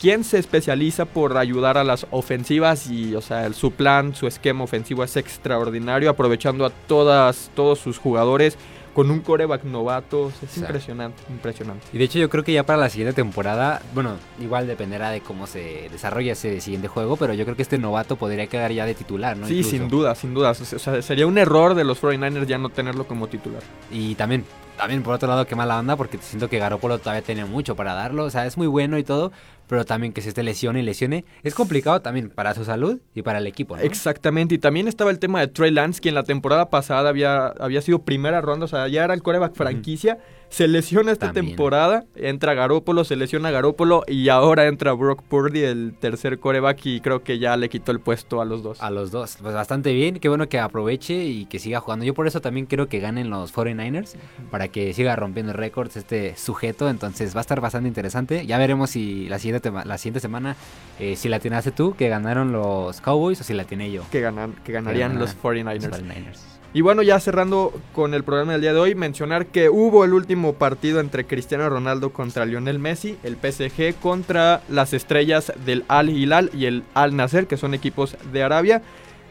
quien 0.00 0.24
se 0.24 0.38
especializa 0.38 1.06
por 1.06 1.36
ayudar 1.38 1.78
a 1.78 1.84
las 1.84 2.06
ofensivas 2.10 2.90
y, 2.90 3.14
o 3.14 3.22
sea, 3.22 3.52
su 3.52 3.72
plan, 3.72 4.14
su 4.14 4.26
esquema 4.26 4.64
ofensivo 4.64 5.02
es 5.02 5.16
extraordinario, 5.16 6.10
aprovechando 6.10 6.66
a 6.66 6.70
todas, 6.70 7.50
todos 7.54 7.78
sus 7.78 7.98
jugadores 7.98 8.58
con 8.96 9.10
un 9.10 9.20
coreback 9.20 9.64
novato. 9.64 10.32
Es 10.42 10.56
impresionante, 10.56 11.22
impresionante. 11.28 11.86
Y 11.92 11.98
de 11.98 12.04
hecho 12.04 12.18
yo 12.18 12.30
creo 12.30 12.42
que 12.42 12.54
ya 12.54 12.64
para 12.64 12.78
la 12.78 12.88
siguiente 12.88 13.12
temporada, 13.12 13.82
bueno, 13.92 14.16
igual 14.40 14.66
dependerá 14.66 15.10
de 15.10 15.20
cómo 15.20 15.46
se 15.46 15.90
desarrolla 15.92 16.32
ese 16.32 16.62
siguiente 16.62 16.88
juego, 16.88 17.18
pero 17.18 17.34
yo 17.34 17.44
creo 17.44 17.56
que 17.56 17.62
este 17.62 17.76
novato 17.76 18.16
podría 18.16 18.46
quedar 18.46 18.72
ya 18.72 18.86
de 18.86 18.94
titular, 18.94 19.36
¿no? 19.36 19.46
Sí, 19.48 19.62
sin 19.64 19.90
duda, 19.90 20.14
sin 20.14 20.32
duda. 20.32 20.52
O 20.52 20.54
sea, 20.54 21.02
sería 21.02 21.26
un 21.26 21.36
error 21.36 21.74
de 21.74 21.84
los 21.84 22.02
49ers 22.02 22.46
ya 22.46 22.56
no 22.56 22.70
tenerlo 22.70 23.06
como 23.06 23.26
titular. 23.26 23.62
Y 23.90 24.14
también 24.14 24.46
también 24.76 25.02
por 25.02 25.14
otro 25.14 25.28
lado, 25.28 25.46
qué 25.46 25.56
mala 25.56 25.78
onda, 25.78 25.96
porque 25.96 26.18
siento 26.18 26.48
que 26.48 26.58
Garoppolo 26.58 26.98
todavía 26.98 27.22
tiene 27.22 27.44
mucho 27.44 27.76
para 27.76 27.94
darlo. 27.94 28.24
O 28.24 28.30
sea, 28.30 28.46
es 28.46 28.56
muy 28.56 28.66
bueno 28.66 28.98
y 28.98 29.04
todo, 29.04 29.32
pero 29.68 29.84
también 29.84 30.12
que 30.12 30.22
se 30.22 30.28
esté 30.28 30.42
lesione 30.42 30.80
y 30.80 30.82
lesione 30.82 31.24
es 31.42 31.54
complicado 31.54 32.00
también 32.00 32.30
para 32.30 32.54
su 32.54 32.64
salud 32.64 33.00
y 33.14 33.22
para 33.22 33.38
el 33.38 33.46
equipo. 33.46 33.76
Exactamente, 33.76 34.54
y 34.54 34.58
también 34.58 34.88
estaba 34.88 35.10
el 35.10 35.18
tema 35.18 35.40
de 35.40 35.48
Trey 35.48 35.70
Lance, 35.70 36.00
quien 36.00 36.14
la 36.14 36.22
temporada 36.22 36.70
pasada 36.70 37.08
había, 37.08 37.46
había 37.46 37.80
sido 37.82 38.02
primera 38.02 38.40
ronda, 38.40 38.64
o 38.64 38.68
sea, 38.68 38.88
ya 38.88 39.04
era 39.04 39.14
el 39.14 39.22
coreback 39.22 39.54
franquicia. 39.54 40.18
Se 40.48 40.68
lesiona 40.68 41.12
esta 41.12 41.32
temporada, 41.32 42.04
entra 42.14 42.54
Garópolo, 42.54 43.04
se 43.04 43.16
lesiona 43.16 43.50
Garópolo 43.50 44.04
y 44.06 44.28
ahora 44.28 44.66
entra 44.66 44.92
Brock 44.92 45.22
Purdy, 45.22 45.64
el 45.64 45.94
tercer 45.98 46.38
coreback, 46.38 46.86
y 46.86 47.00
creo 47.00 47.22
que 47.22 47.38
ya 47.38 47.56
le 47.56 47.68
quitó 47.68 47.92
el 47.92 48.00
puesto 48.00 48.40
a 48.40 48.44
los 48.44 48.62
dos. 48.62 48.80
A 48.80 48.90
los 48.90 49.10
dos, 49.10 49.36
pues 49.42 49.54
bastante 49.54 49.92
bien, 49.92 50.18
qué 50.18 50.28
bueno 50.28 50.48
que 50.48 50.58
aproveche 50.58 51.24
y 51.24 51.46
que 51.46 51.58
siga 51.58 51.80
jugando. 51.80 52.04
Yo 52.04 52.14
por 52.14 52.26
eso 52.26 52.40
también 52.40 52.66
quiero 52.66 52.88
que 52.88 53.00
ganen 53.00 53.28
los 53.28 53.54
49ers, 53.54 54.14
para 54.50 54.68
que 54.68 54.94
siga 54.94 55.16
rompiendo 55.16 55.52
récords 55.52 55.96
este 55.96 56.36
sujeto, 56.36 56.88
entonces 56.88 57.34
va 57.34 57.40
a 57.40 57.42
estar 57.42 57.60
bastante 57.60 57.88
interesante. 57.88 58.46
Ya 58.46 58.56
veremos 58.58 58.90
si 58.90 59.28
la 59.28 59.38
siguiente, 59.38 59.70
la 59.70 59.98
siguiente 59.98 60.20
semana, 60.20 60.56
eh, 60.98 61.16
si 61.16 61.28
la 61.28 61.40
tienes 61.40 61.66
tú, 61.74 61.94
que 61.96 62.08
ganaron 62.08 62.52
los 62.52 63.00
Cowboys, 63.00 63.40
o 63.40 63.44
si 63.44 63.52
la 63.52 63.64
tiene 63.64 63.90
yo. 63.90 64.02
Que, 64.10 64.20
ganan, 64.20 64.54
que 64.64 64.72
ganarían 64.72 65.18
los 65.18 65.36
49ers. 65.36 65.88
Los 65.88 66.00
49ers. 66.00 66.55
Y 66.76 66.82
bueno, 66.82 67.00
ya 67.00 67.18
cerrando 67.20 67.72
con 67.94 68.12
el 68.12 68.22
programa 68.22 68.52
del 68.52 68.60
día 68.60 68.74
de 68.74 68.78
hoy, 68.78 68.94
mencionar 68.94 69.46
que 69.46 69.70
hubo 69.70 70.04
el 70.04 70.12
último 70.12 70.52
partido 70.52 71.00
entre 71.00 71.24
Cristiano 71.24 71.66
Ronaldo 71.70 72.10
contra 72.10 72.44
Lionel 72.44 72.78
Messi, 72.78 73.16
el 73.22 73.38
PSG 73.38 73.94
contra 73.98 74.60
las 74.68 74.92
estrellas 74.92 75.54
del 75.64 75.86
Al 75.88 76.10
Hilal 76.10 76.50
y 76.52 76.66
el 76.66 76.84
Al 76.92 77.16
Nasser, 77.16 77.46
que 77.46 77.56
son 77.56 77.72
equipos 77.72 78.18
de 78.30 78.42
Arabia. 78.42 78.82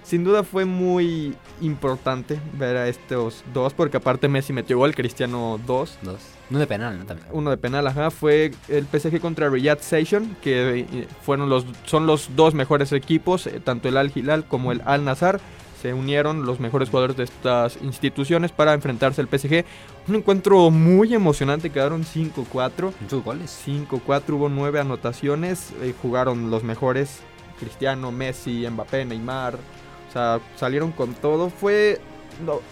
Sin 0.01 0.23
duda 0.23 0.41
fue 0.41 0.65
muy 0.65 1.35
importante 1.61 2.39
ver 2.57 2.77
a 2.77 2.87
estos 2.87 3.43
dos, 3.53 3.75
porque 3.75 3.97
aparte 3.97 4.27
Messi 4.27 4.51
metió 4.51 4.79
gol, 4.79 4.95
Cristiano 4.95 5.59
dos. 5.67 5.99
Dos. 6.01 6.17
Uno 6.49 6.57
de 6.57 6.65
penal, 6.65 6.97
¿no? 6.97 7.05
También. 7.05 7.27
Uno 7.31 7.51
de 7.51 7.57
penal, 7.57 7.85
ajá. 7.85 8.09
Fue 8.09 8.53
el 8.69 8.87
PSG 8.87 9.19
contra 9.19 9.49
Riyadh 9.49 9.81
Station, 9.81 10.35
que 10.41 10.79
eh, 10.79 11.07
fueron 11.21 11.47
los, 11.49 11.67
son 11.85 12.07
los 12.07 12.35
dos 12.35 12.55
mejores 12.55 12.91
equipos, 12.91 13.45
eh, 13.45 13.61
tanto 13.63 13.87
el 13.87 13.97
Al 13.97 14.11
Hilal 14.15 14.45
como 14.45 14.71
el 14.71 14.81
Al 14.83 15.05
Nassr 15.05 15.39
se 15.85 15.93
unieron 15.93 16.47
los 16.47 16.59
mejores 16.59 16.89
jugadores 16.89 17.15
de 17.15 17.25
estas 17.25 17.77
instituciones 17.83 18.51
para 18.51 18.73
enfrentarse 18.73 19.21
al 19.21 19.27
PSG. 19.27 19.63
Un 20.07 20.15
encuentro 20.15 20.71
muy 20.71 21.13
emocionante, 21.13 21.69
quedaron 21.69 22.03
5-4. 22.03 22.91
¿Muchos 23.01 23.23
goles? 23.23 23.63
5-4, 23.67 24.33
hubo 24.33 24.49
9 24.49 24.79
anotaciones, 24.79 25.73
eh, 25.83 25.93
jugaron 26.01 26.49
los 26.49 26.63
mejores, 26.63 27.19
Cristiano, 27.59 28.11
Messi, 28.11 28.67
Mbappé, 28.67 29.05
Neymar, 29.05 29.59
o 30.09 30.11
sea, 30.11 30.39
salieron 30.55 30.91
con 30.91 31.13
todo. 31.13 31.51
Fue... 31.51 32.01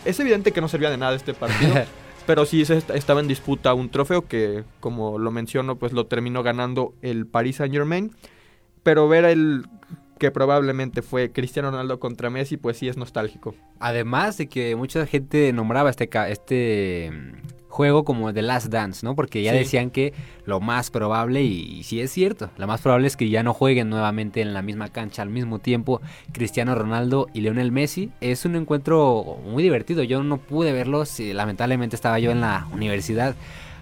es 0.05 0.19
evidente 0.19 0.51
que 0.51 0.61
no 0.61 0.67
servía 0.67 0.89
de 0.89 0.97
nada 0.97 1.15
este 1.15 1.35
partido. 1.35 1.71
pero 2.25 2.47
sí 2.47 2.65
se 2.65 2.81
estaba 2.95 3.19
en 3.19 3.27
disputa 3.27 3.75
un 3.75 3.89
trofeo 3.89 4.27
que, 4.27 4.63
como 4.79 5.19
lo 5.19 5.29
menciono, 5.29 5.75
pues 5.75 5.93
lo 5.93 6.07
terminó 6.07 6.41
ganando 6.41 6.95
el 7.03 7.27
Paris 7.27 7.57
Saint 7.57 7.75
Germain. 7.75 8.11
Pero 8.81 9.07
ver 9.07 9.25
el 9.25 9.67
que 10.23 10.31
probablemente 10.31 11.01
fue 11.01 11.33
Cristiano 11.33 11.69
Ronaldo 11.69 11.99
contra 11.99 12.29
Messi, 12.29 12.55
pues 12.55 12.77
sí 12.77 12.87
es 12.87 12.95
nostálgico. 12.95 13.55
Además 13.79 14.37
de 14.37 14.47
que 14.47 14.73
mucha 14.77 15.05
gente 15.05 15.51
nombraba 15.51 15.89
este, 15.89 16.09
este 16.31 17.11
juego 17.67 18.05
como 18.05 18.33
The 18.33 18.41
Last 18.41 18.67
Dance, 18.67 19.05
¿no? 19.05 19.17
Porque 19.17 19.43
ya 19.43 19.51
decían 19.51 19.89
que 19.89 20.13
lo 20.45 20.61
más 20.61 20.91
probable, 20.91 21.43
y, 21.43 21.83
sí 21.83 21.99
es 21.99 22.09
cierto, 22.11 22.51
lo 22.55 22.67
más 22.67 22.79
probable 22.79 23.07
es 23.07 23.17
que 23.17 23.27
ya 23.27 23.43
no 23.43 23.53
jueguen 23.53 23.89
nuevamente 23.89 24.39
en 24.39 24.53
la 24.53 24.61
misma 24.61 24.87
cancha 24.87 25.23
al 25.23 25.29
mismo 25.29 25.59
tiempo 25.59 25.99
Cristiano 26.31 26.73
Ronaldo 26.73 27.27
y 27.33 27.41
Lionel 27.41 27.73
Messi. 27.73 28.09
Es 28.21 28.45
un 28.45 28.55
encuentro 28.55 29.39
muy 29.43 29.61
divertido, 29.61 30.03
yo 30.03 30.23
no 30.23 30.37
pude 30.37 30.71
verlo, 30.71 31.03
lamentablemente 31.33 31.97
estaba 31.97 32.17
yo 32.19 32.31
en 32.31 32.39
la 32.39 32.65
universidad. 32.71 33.35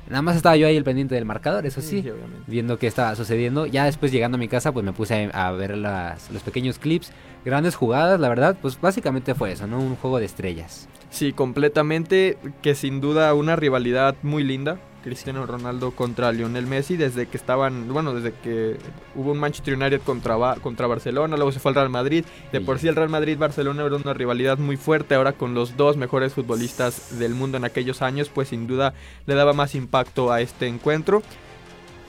Nada 0.10 0.22
más 0.22 0.36
estaba 0.36 0.58
yo 0.58 0.68
ahí 0.68 0.76
el 0.76 0.84
pendiente 0.84 1.16
del 1.16 1.26
marcador, 1.26 1.66
eso 1.66 1.82
sí, 1.82 2.06
viendo 2.48 2.78
qué 2.78 2.88
estaba 2.88 3.16
sucediendo. 3.16 3.66
Ya 3.66 3.86
después 3.86 4.12
llegando 4.12 4.36
a 4.36 4.40
mi 4.40 4.48
casa, 4.48 4.72
pues 4.72 4.86
me 4.86 4.94
puse 4.94 5.30
a, 5.34 5.52
ver 5.52 5.78
los 5.78 6.44
pequeños 6.44 6.80
clips. 6.80 7.12
Grandes 7.46 7.76
jugadas, 7.76 8.20
la 8.20 8.30
verdad, 8.30 8.58
pues 8.62 8.80
básicamente 8.80 9.34
fue 9.36 9.52
eso, 9.52 9.68
¿no? 9.68 9.80
Un 9.80 9.96
juego 9.96 10.20
de 10.20 10.26
estrellas. 10.26 10.88
Sí, 11.10 11.34
completamente, 11.34 12.38
que 12.62 12.76
sin 12.76 13.02
duda 13.02 13.34
una 13.34 13.56
rivalidad 13.56 14.16
muy 14.22 14.44
linda. 14.44 14.80
Cristiano 15.04 15.46
Ronaldo 15.46 15.92
contra 15.92 16.32
Lionel 16.32 16.68
Messi 16.68 16.98
desde 16.98 17.28
que 17.28 17.38
estaban, 17.38 17.92
bueno, 17.92 18.14
desde 18.14 18.34
que 18.34 18.78
hubo 19.16 19.32
un 19.32 19.40
Manchester 19.40 19.76
United 19.76 20.02
contra, 20.02 20.56
contra 20.56 20.88
Barcelona, 20.88 21.36
luego 21.36 21.52
se 21.52 21.60
fue 21.60 21.70
al 21.70 21.76
Real 21.76 21.90
Madrid. 21.90 22.26
De 22.52 22.62
por 22.62 22.80
sí 22.80 22.88
el 22.88 22.96
Real 22.96 23.10
Madrid-Barcelona 23.10 23.84
era 23.84 23.96
una 23.96 24.14
rivalidad 24.14 24.58
muy 24.58 24.78
fuerte, 24.78 25.16
ahora 25.16 25.34
con 25.34 25.54
los 25.54 25.78
dos 25.78 25.98
mejores 25.98 26.34
futbolistas 26.34 27.20
del 27.20 27.34
mundo 27.34 27.58
en 27.58 27.66
aquellos 27.66 28.02
años, 28.02 28.30
pues 28.30 28.50
sin 28.50 28.68
duda 28.68 28.94
le 29.26 29.36
daba 29.36 29.54
más 29.54 29.76
impacto 29.76 30.32
a 30.32 30.42
este 30.42 30.68
encuentro. 30.68 31.22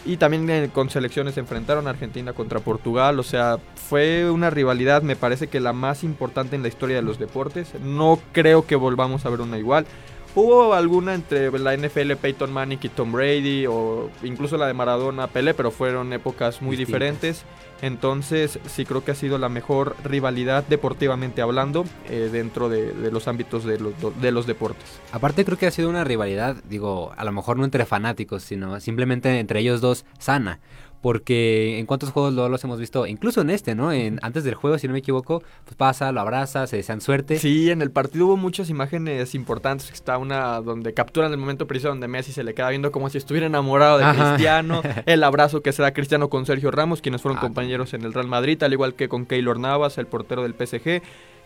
Y 0.05 0.17
también 0.17 0.51
eh, 0.51 0.71
con 0.73 0.91
selecciones 0.91 1.35
se 1.35 1.41
enfrentaron 1.41 1.87
Argentina 1.87 2.33
contra 2.33 2.59
Portugal. 2.59 3.21
O 3.21 3.23
sea, 3.23 3.59
fue 3.77 4.29
una 4.31 4.51
rivalidad, 4.51 5.03
me 5.03 5.15
parece 5.15 5.47
que 5.47 5.61
la 5.61 5.73
más 5.73 6.03
importante 6.03 6.57
en 6.57 6.63
la 6.63 6.69
historia 6.69 6.97
de 6.97 7.03
los 7.03 7.19
deportes. 7.19 7.69
No 7.81 8.19
creo 8.33 8.67
que 8.67 8.75
volvamos 8.75 9.25
a 9.25 9.31
ver 9.31 9.41
una 9.41 9.59
igual. 9.59 9.87
Hubo 10.35 10.73
alguna 10.73 11.15
entre 11.15 11.51
la 11.59 11.77
NFL, 11.77 12.13
Peyton 12.15 12.51
Manning 12.51 12.79
y 12.83 12.89
Tom 12.89 13.13
Brady, 13.13 13.67
o 13.67 14.11
incluso 14.23 14.57
la 14.57 14.67
de 14.67 14.73
Maradona, 14.73 15.27
Pelé, 15.27 15.53
pero 15.53 15.71
fueron 15.71 16.13
épocas 16.15 16.63
muy 16.63 16.75
diferentes. 16.75 17.45
Entonces, 17.83 18.59
sí 18.67 18.87
creo 18.87 19.05
que 19.05 19.11
ha 19.11 19.15
sido 19.15 19.37
la 19.37 19.51
mejor 19.51 19.95
rivalidad 20.05 20.65
deportivamente 20.67 21.43
hablando 21.43 21.85
eh, 22.09 22.31
dentro 22.33 22.71
de, 22.71 23.11
los 23.11 23.29
ámbitos 23.29 23.65
de 23.65 23.79
los, 23.79 23.93
de 24.21 24.31
los 24.31 24.47
deportes. 24.47 25.01
Aparte, 25.13 25.45
creo 25.45 25.59
que 25.59 25.67
ha 25.67 25.71
sido 25.71 25.91
una 25.91 26.05
rivalidad, 26.05 26.57
digo, 26.65 27.13
a 27.17 27.25
lo 27.25 27.33
mejor 27.33 27.59
no 27.59 27.65
entre 27.65 27.85
fanáticos, 27.85 28.43
sino 28.43 28.81
simplemente 28.81 29.39
entre 29.39 29.61
ellos 29.61 29.81
dos 29.81 30.07
sana 30.19 30.61
porque 31.03 31.79
en 31.81 31.87
cuántos 31.87 32.11
juegos 32.11 32.33
lo, 32.33 32.49
los 32.49 32.63
hemos 32.65 32.79
visto, 32.79 33.07
incluso 33.07 33.41
en 33.41 33.51
este, 33.51 33.75
¿no? 33.75 33.93
En, 33.93 34.21
antes 34.23 34.45
del 34.45 34.55
juego, 34.55 34.79
si 34.79 34.87
no 34.87 34.93
me 34.93 35.01
equivoco, 35.01 35.43
pues 35.65 35.77
pasa, 35.77 36.13
lo 36.13 36.21
abraza, 36.21 36.67
se 36.69 36.77
desean 36.77 37.01
suerte. 37.01 37.39
Sí, 37.39 37.71
en 37.71 37.83
el 37.83 37.91
partido 37.91 38.27
hubo 38.27 38.37
muchas 38.37 38.71
imágenes 38.71 39.35
importantes. 39.35 39.91
Está 39.91 40.17
una 40.17 40.61
donde 40.61 40.95
capturan 40.95 41.33
el 41.33 41.39
momento 41.39 41.67
preciso 41.67 41.89
donde 41.89 42.07
Messi 42.07 42.33
se 42.33 42.45
le 42.45 42.55
queda 42.55 42.71
viendo 42.71 42.93
como 42.93 43.11
si 43.11 43.19
estuviera 43.19 43.49
enamorado 43.49 43.99
de 43.99 44.05
Cristiano. 44.15 44.81
el 45.07 45.25
abrazo 45.25 45.61
que 45.61 45.73
se 45.73 45.83
da 45.83 45.93
Cristiano 45.93 46.31
con 46.31 46.47
Sergio 46.47 46.71
Ramos, 46.71 47.03
quienes 47.03 47.21
fueron 47.21 47.39
ah, 47.39 47.43
compañeros 47.43 47.93
en 47.95 48.05
el 48.05 48.15
Real 48.15 48.29
Madrid, 48.29 48.63
al 48.63 48.73
igual 48.73 48.95
que 48.95 49.09
con 49.09 49.27
Keylor 49.27 49.59
Navas, 49.59 49.99
el 49.99 50.07
portero 50.07 50.43
del 50.45 50.55
PSG 50.55 51.03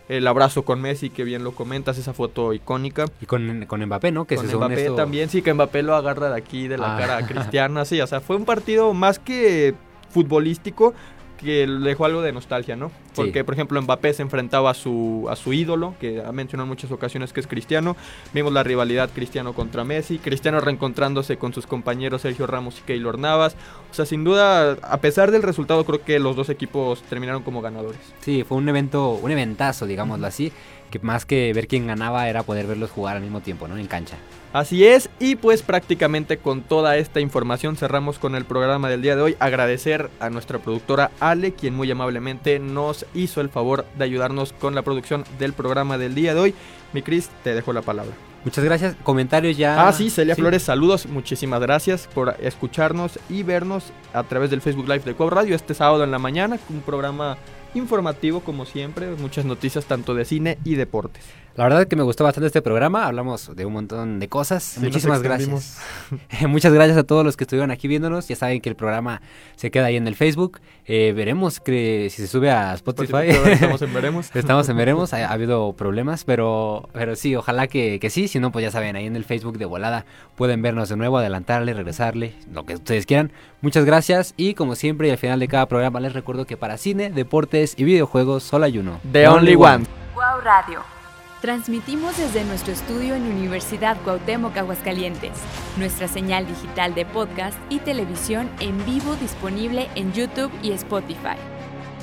el 0.09 0.25
abrazo 0.27 0.63
con 0.63 0.81
Messi, 0.81 1.09
que 1.09 1.23
bien 1.23 1.43
lo 1.43 1.51
comentas, 1.51 1.97
esa 1.97 2.13
foto 2.13 2.53
icónica. 2.53 3.05
Y 3.21 3.25
con, 3.25 3.65
con 3.65 3.83
Mbappé, 3.85 4.11
¿no? 4.11 4.25
Que 4.25 4.35
con 4.35 4.47
Mbappé 4.47 4.91
también, 4.91 5.29
sí, 5.29 5.41
que 5.41 5.53
Mbappé 5.53 5.83
lo 5.83 5.95
agarra 5.95 6.29
de 6.29 6.37
aquí, 6.37 6.67
de 6.67 6.77
la 6.77 6.95
ah. 6.95 6.99
cara 6.99 7.17
a 7.17 7.27
Cristiano, 7.27 7.79
así, 7.79 7.99
o 7.99 8.07
sea, 8.07 8.21
fue 8.21 8.35
un 8.35 8.45
partido 8.45 8.93
más 8.93 9.19
que 9.19 9.75
futbolístico, 10.09 10.93
que 11.37 11.67
dejó 11.67 12.05
algo 12.05 12.21
de 12.21 12.31
nostalgia, 12.31 12.75
¿no? 12.75 12.91
Porque, 13.17 13.43
por 13.43 13.53
ejemplo, 13.53 13.81
Mbappé 13.81 14.13
se 14.13 14.21
enfrentaba 14.21 14.71
a 14.71 14.73
su, 14.73 15.27
a 15.29 15.35
su 15.35 15.53
ídolo, 15.53 15.95
que 15.99 16.21
ha 16.21 16.31
mencionado 16.31 16.65
en 16.65 16.69
muchas 16.69 16.91
ocasiones 16.91 17.33
que 17.33 17.39
es 17.39 17.47
Cristiano. 17.47 17.95
Vimos 18.33 18.53
la 18.53 18.63
rivalidad 18.63 19.09
Cristiano 19.13 19.53
contra 19.53 19.83
Messi, 19.83 20.19
Cristiano 20.19 20.59
reencontrándose 20.61 21.37
con 21.37 21.53
sus 21.53 21.67
compañeros 21.67 22.21
Sergio 22.21 22.47
Ramos 22.47 22.79
y 22.79 22.81
Keylor 22.83 23.19
Navas. 23.19 23.55
O 23.91 23.93
sea, 23.93 24.05
sin 24.05 24.23
duda, 24.23 24.77
a 24.81 24.97
pesar 25.01 25.31
del 25.31 25.43
resultado, 25.43 25.85
creo 25.85 26.03
que 26.03 26.19
los 26.19 26.35
dos 26.35 26.49
equipos 26.49 27.01
terminaron 27.03 27.43
como 27.43 27.61
ganadores. 27.61 27.99
Sí, 28.21 28.43
fue 28.47 28.57
un 28.57 28.69
evento, 28.69 29.11
un 29.11 29.31
eventazo, 29.31 29.85
digámoslo 29.85 30.27
así, 30.27 30.51
que 30.89 30.99
más 30.99 31.25
que 31.25 31.51
ver 31.53 31.67
quién 31.67 31.87
ganaba 31.87 32.29
era 32.29 32.43
poder 32.43 32.67
verlos 32.67 32.91
jugar 32.91 33.17
al 33.17 33.23
mismo 33.23 33.41
tiempo, 33.41 33.67
¿no? 33.67 33.77
En 33.77 33.87
cancha. 33.87 34.17
Así 34.53 34.85
es, 34.85 35.09
y 35.19 35.35
pues 35.35 35.61
prácticamente 35.61 36.37
con 36.37 36.61
toda 36.61 36.97
esta 36.97 37.19
información 37.19 37.75
cerramos 37.75 38.17
con 38.17 38.33
el 38.33 38.45
programa 38.45 38.89
del 38.89 39.01
día 39.01 39.15
de 39.15 39.21
hoy. 39.21 39.35
Agradecer 39.39 40.09
a 40.19 40.29
nuestra 40.29 40.59
productora 40.59 41.11
Ale, 41.19 41.53
quien 41.53 41.75
muy 41.75 41.91
amablemente 41.91 42.57
nos 42.57 43.05
hizo 43.13 43.41
el 43.41 43.49
favor 43.49 43.85
de 43.97 44.03
ayudarnos 44.03 44.53
con 44.53 44.75
la 44.75 44.81
producción 44.81 45.23
del 45.39 45.53
programa 45.53 45.97
del 45.97 46.15
día 46.15 46.33
de 46.33 46.39
hoy. 46.39 46.55
Mi 46.93 47.01
Cris, 47.01 47.29
te 47.43 47.53
dejo 47.53 47.73
la 47.73 47.81
palabra. 47.81 48.13
Muchas 48.43 48.63
gracias. 48.63 48.95
Comentarios 49.03 49.57
ya. 49.57 49.87
Ah, 49.87 49.91
sí, 49.91 50.09
Celia 50.09 50.35
Flores, 50.35 50.63
saludos. 50.63 51.05
Muchísimas 51.05 51.59
gracias 51.59 52.07
por 52.13 52.35
escucharnos 52.39 53.19
y 53.29 53.43
vernos 53.43 53.91
a 54.13 54.23
través 54.23 54.49
del 54.49 54.61
Facebook 54.61 54.87
Live 54.87 55.01
de 55.03 55.15
Cuau 55.15 55.29
Radio 55.29 55.55
este 55.55 55.73
sábado 55.73 56.03
en 56.03 56.11
la 56.11 56.19
mañana. 56.19 56.57
Un 56.69 56.81
programa 56.81 57.37
informativo 57.73 58.39
como 58.39 58.65
siempre, 58.65 59.07
muchas 59.15 59.45
noticias 59.45 59.85
tanto 59.85 60.13
de 60.13 60.25
cine 60.25 60.57
y 60.63 60.75
deportes. 60.75 61.23
La 61.57 61.63
verdad 61.63 61.81
es 61.81 61.87
que 61.87 61.95
me 61.95 62.03
gustó 62.03 62.23
bastante 62.23 62.45
este 62.45 62.61
programa, 62.61 63.07
hablamos 63.07 63.55
de 63.55 63.65
un 63.65 63.73
montón 63.73 64.19
de 64.19 64.27
cosas. 64.29 64.77
Muchísimas 64.79 65.23
gracias. 65.23 65.79
Muchas 66.47 66.71
gracias 66.71 66.99
a 66.99 67.03
todos 67.03 67.25
los 67.25 67.35
que 67.35 67.45
estuvieron 67.45 67.71
aquí 67.71 67.87
viéndonos. 67.87 68.27
Ya 68.27 68.35
saben 68.35 68.61
que 68.61 68.69
el 68.69 68.75
programa 68.75 69.23
se 69.55 69.71
queda 69.71 69.85
ahí 69.85 69.95
en 69.95 70.07
el 70.07 70.15
Facebook. 70.15 70.61
Eh, 70.85 71.13
veremos 71.15 71.59
que 71.59 72.09
si 72.11 72.21
se 72.21 72.27
sube 72.27 72.51
a 72.51 72.75
Spotify. 72.75 73.29
estamos 73.49 73.81
en 73.81 73.91
veremos. 73.95 74.35
estamos 74.35 74.69
en 74.69 74.77
veremos. 74.77 75.13
Ha, 75.15 75.31
habido 75.31 75.73
problemas, 75.73 76.25
pero, 76.25 76.89
pero 76.93 77.15
sí, 77.15 77.35
ojalá 77.35 77.65
que, 77.65 77.99
que, 77.99 78.11
sí. 78.11 78.27
Si 78.27 78.39
no, 78.39 78.51
pues 78.51 78.61
ya 78.61 78.69
saben, 78.69 78.95
ahí 78.95 79.07
en 79.07 79.15
el 79.15 79.25
Facebook 79.25 79.57
de 79.57 79.65
volada 79.65 80.05
pueden 80.35 80.61
vernos 80.61 80.89
de 80.89 80.95
nuevo, 80.95 81.17
adelantarle, 81.17 81.73
regresarle, 81.73 82.35
lo 82.53 82.67
que 82.67 82.75
ustedes 82.75 83.07
quieran. 83.07 83.31
Muchas 83.61 83.83
gracias 83.83 84.35
y 84.37 84.53
como 84.53 84.75
siempre 84.75 85.07
y 85.07 85.11
al 85.11 85.17
final 85.17 85.39
de 85.39 85.47
cada 85.47 85.65
programa 85.65 85.99
les 86.01 86.13
recuerdo 86.13 86.45
que 86.45 86.55
para 86.55 86.77
cine, 86.77 87.09
deportes 87.09 87.73
y 87.77 87.83
videojuegos 87.83 88.43
solo 88.43 88.65
hay 88.65 88.77
uno. 88.77 88.99
The, 89.11 89.27
Only, 89.27 89.55
One. 89.55 89.85
Wow 90.13 90.41
Radio. 90.43 90.96
Transmitimos 91.41 92.17
desde 92.17 92.43
nuestro 92.45 92.73
estudio 92.73 93.13
en 93.13 93.21
Universidad 93.21 93.95
Cuauhtémoc 94.03 94.57
Aguascalientes. 94.57 95.33
Nuestra 95.77 96.07
señal 96.07 96.47
digital 96.47 96.95
de 96.95 97.05
podcast 97.05 97.55
y 97.69 97.77
televisión 97.77 98.49
en 98.59 98.83
vivo 98.85 99.15
disponible 99.17 99.87
en 99.93 100.13
YouTube 100.13 100.51
y 100.63 100.71
Spotify. 100.71 101.37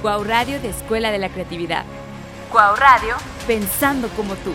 Cuau 0.02 0.22
Radio 0.22 0.60
de 0.60 0.68
Escuela 0.68 1.10
de 1.10 1.18
la 1.18 1.30
Creatividad. 1.30 1.84
Cuau 2.52 2.76
Radio, 2.76 3.16
pensando 3.48 4.08
como 4.10 4.36
tú. 4.36 4.52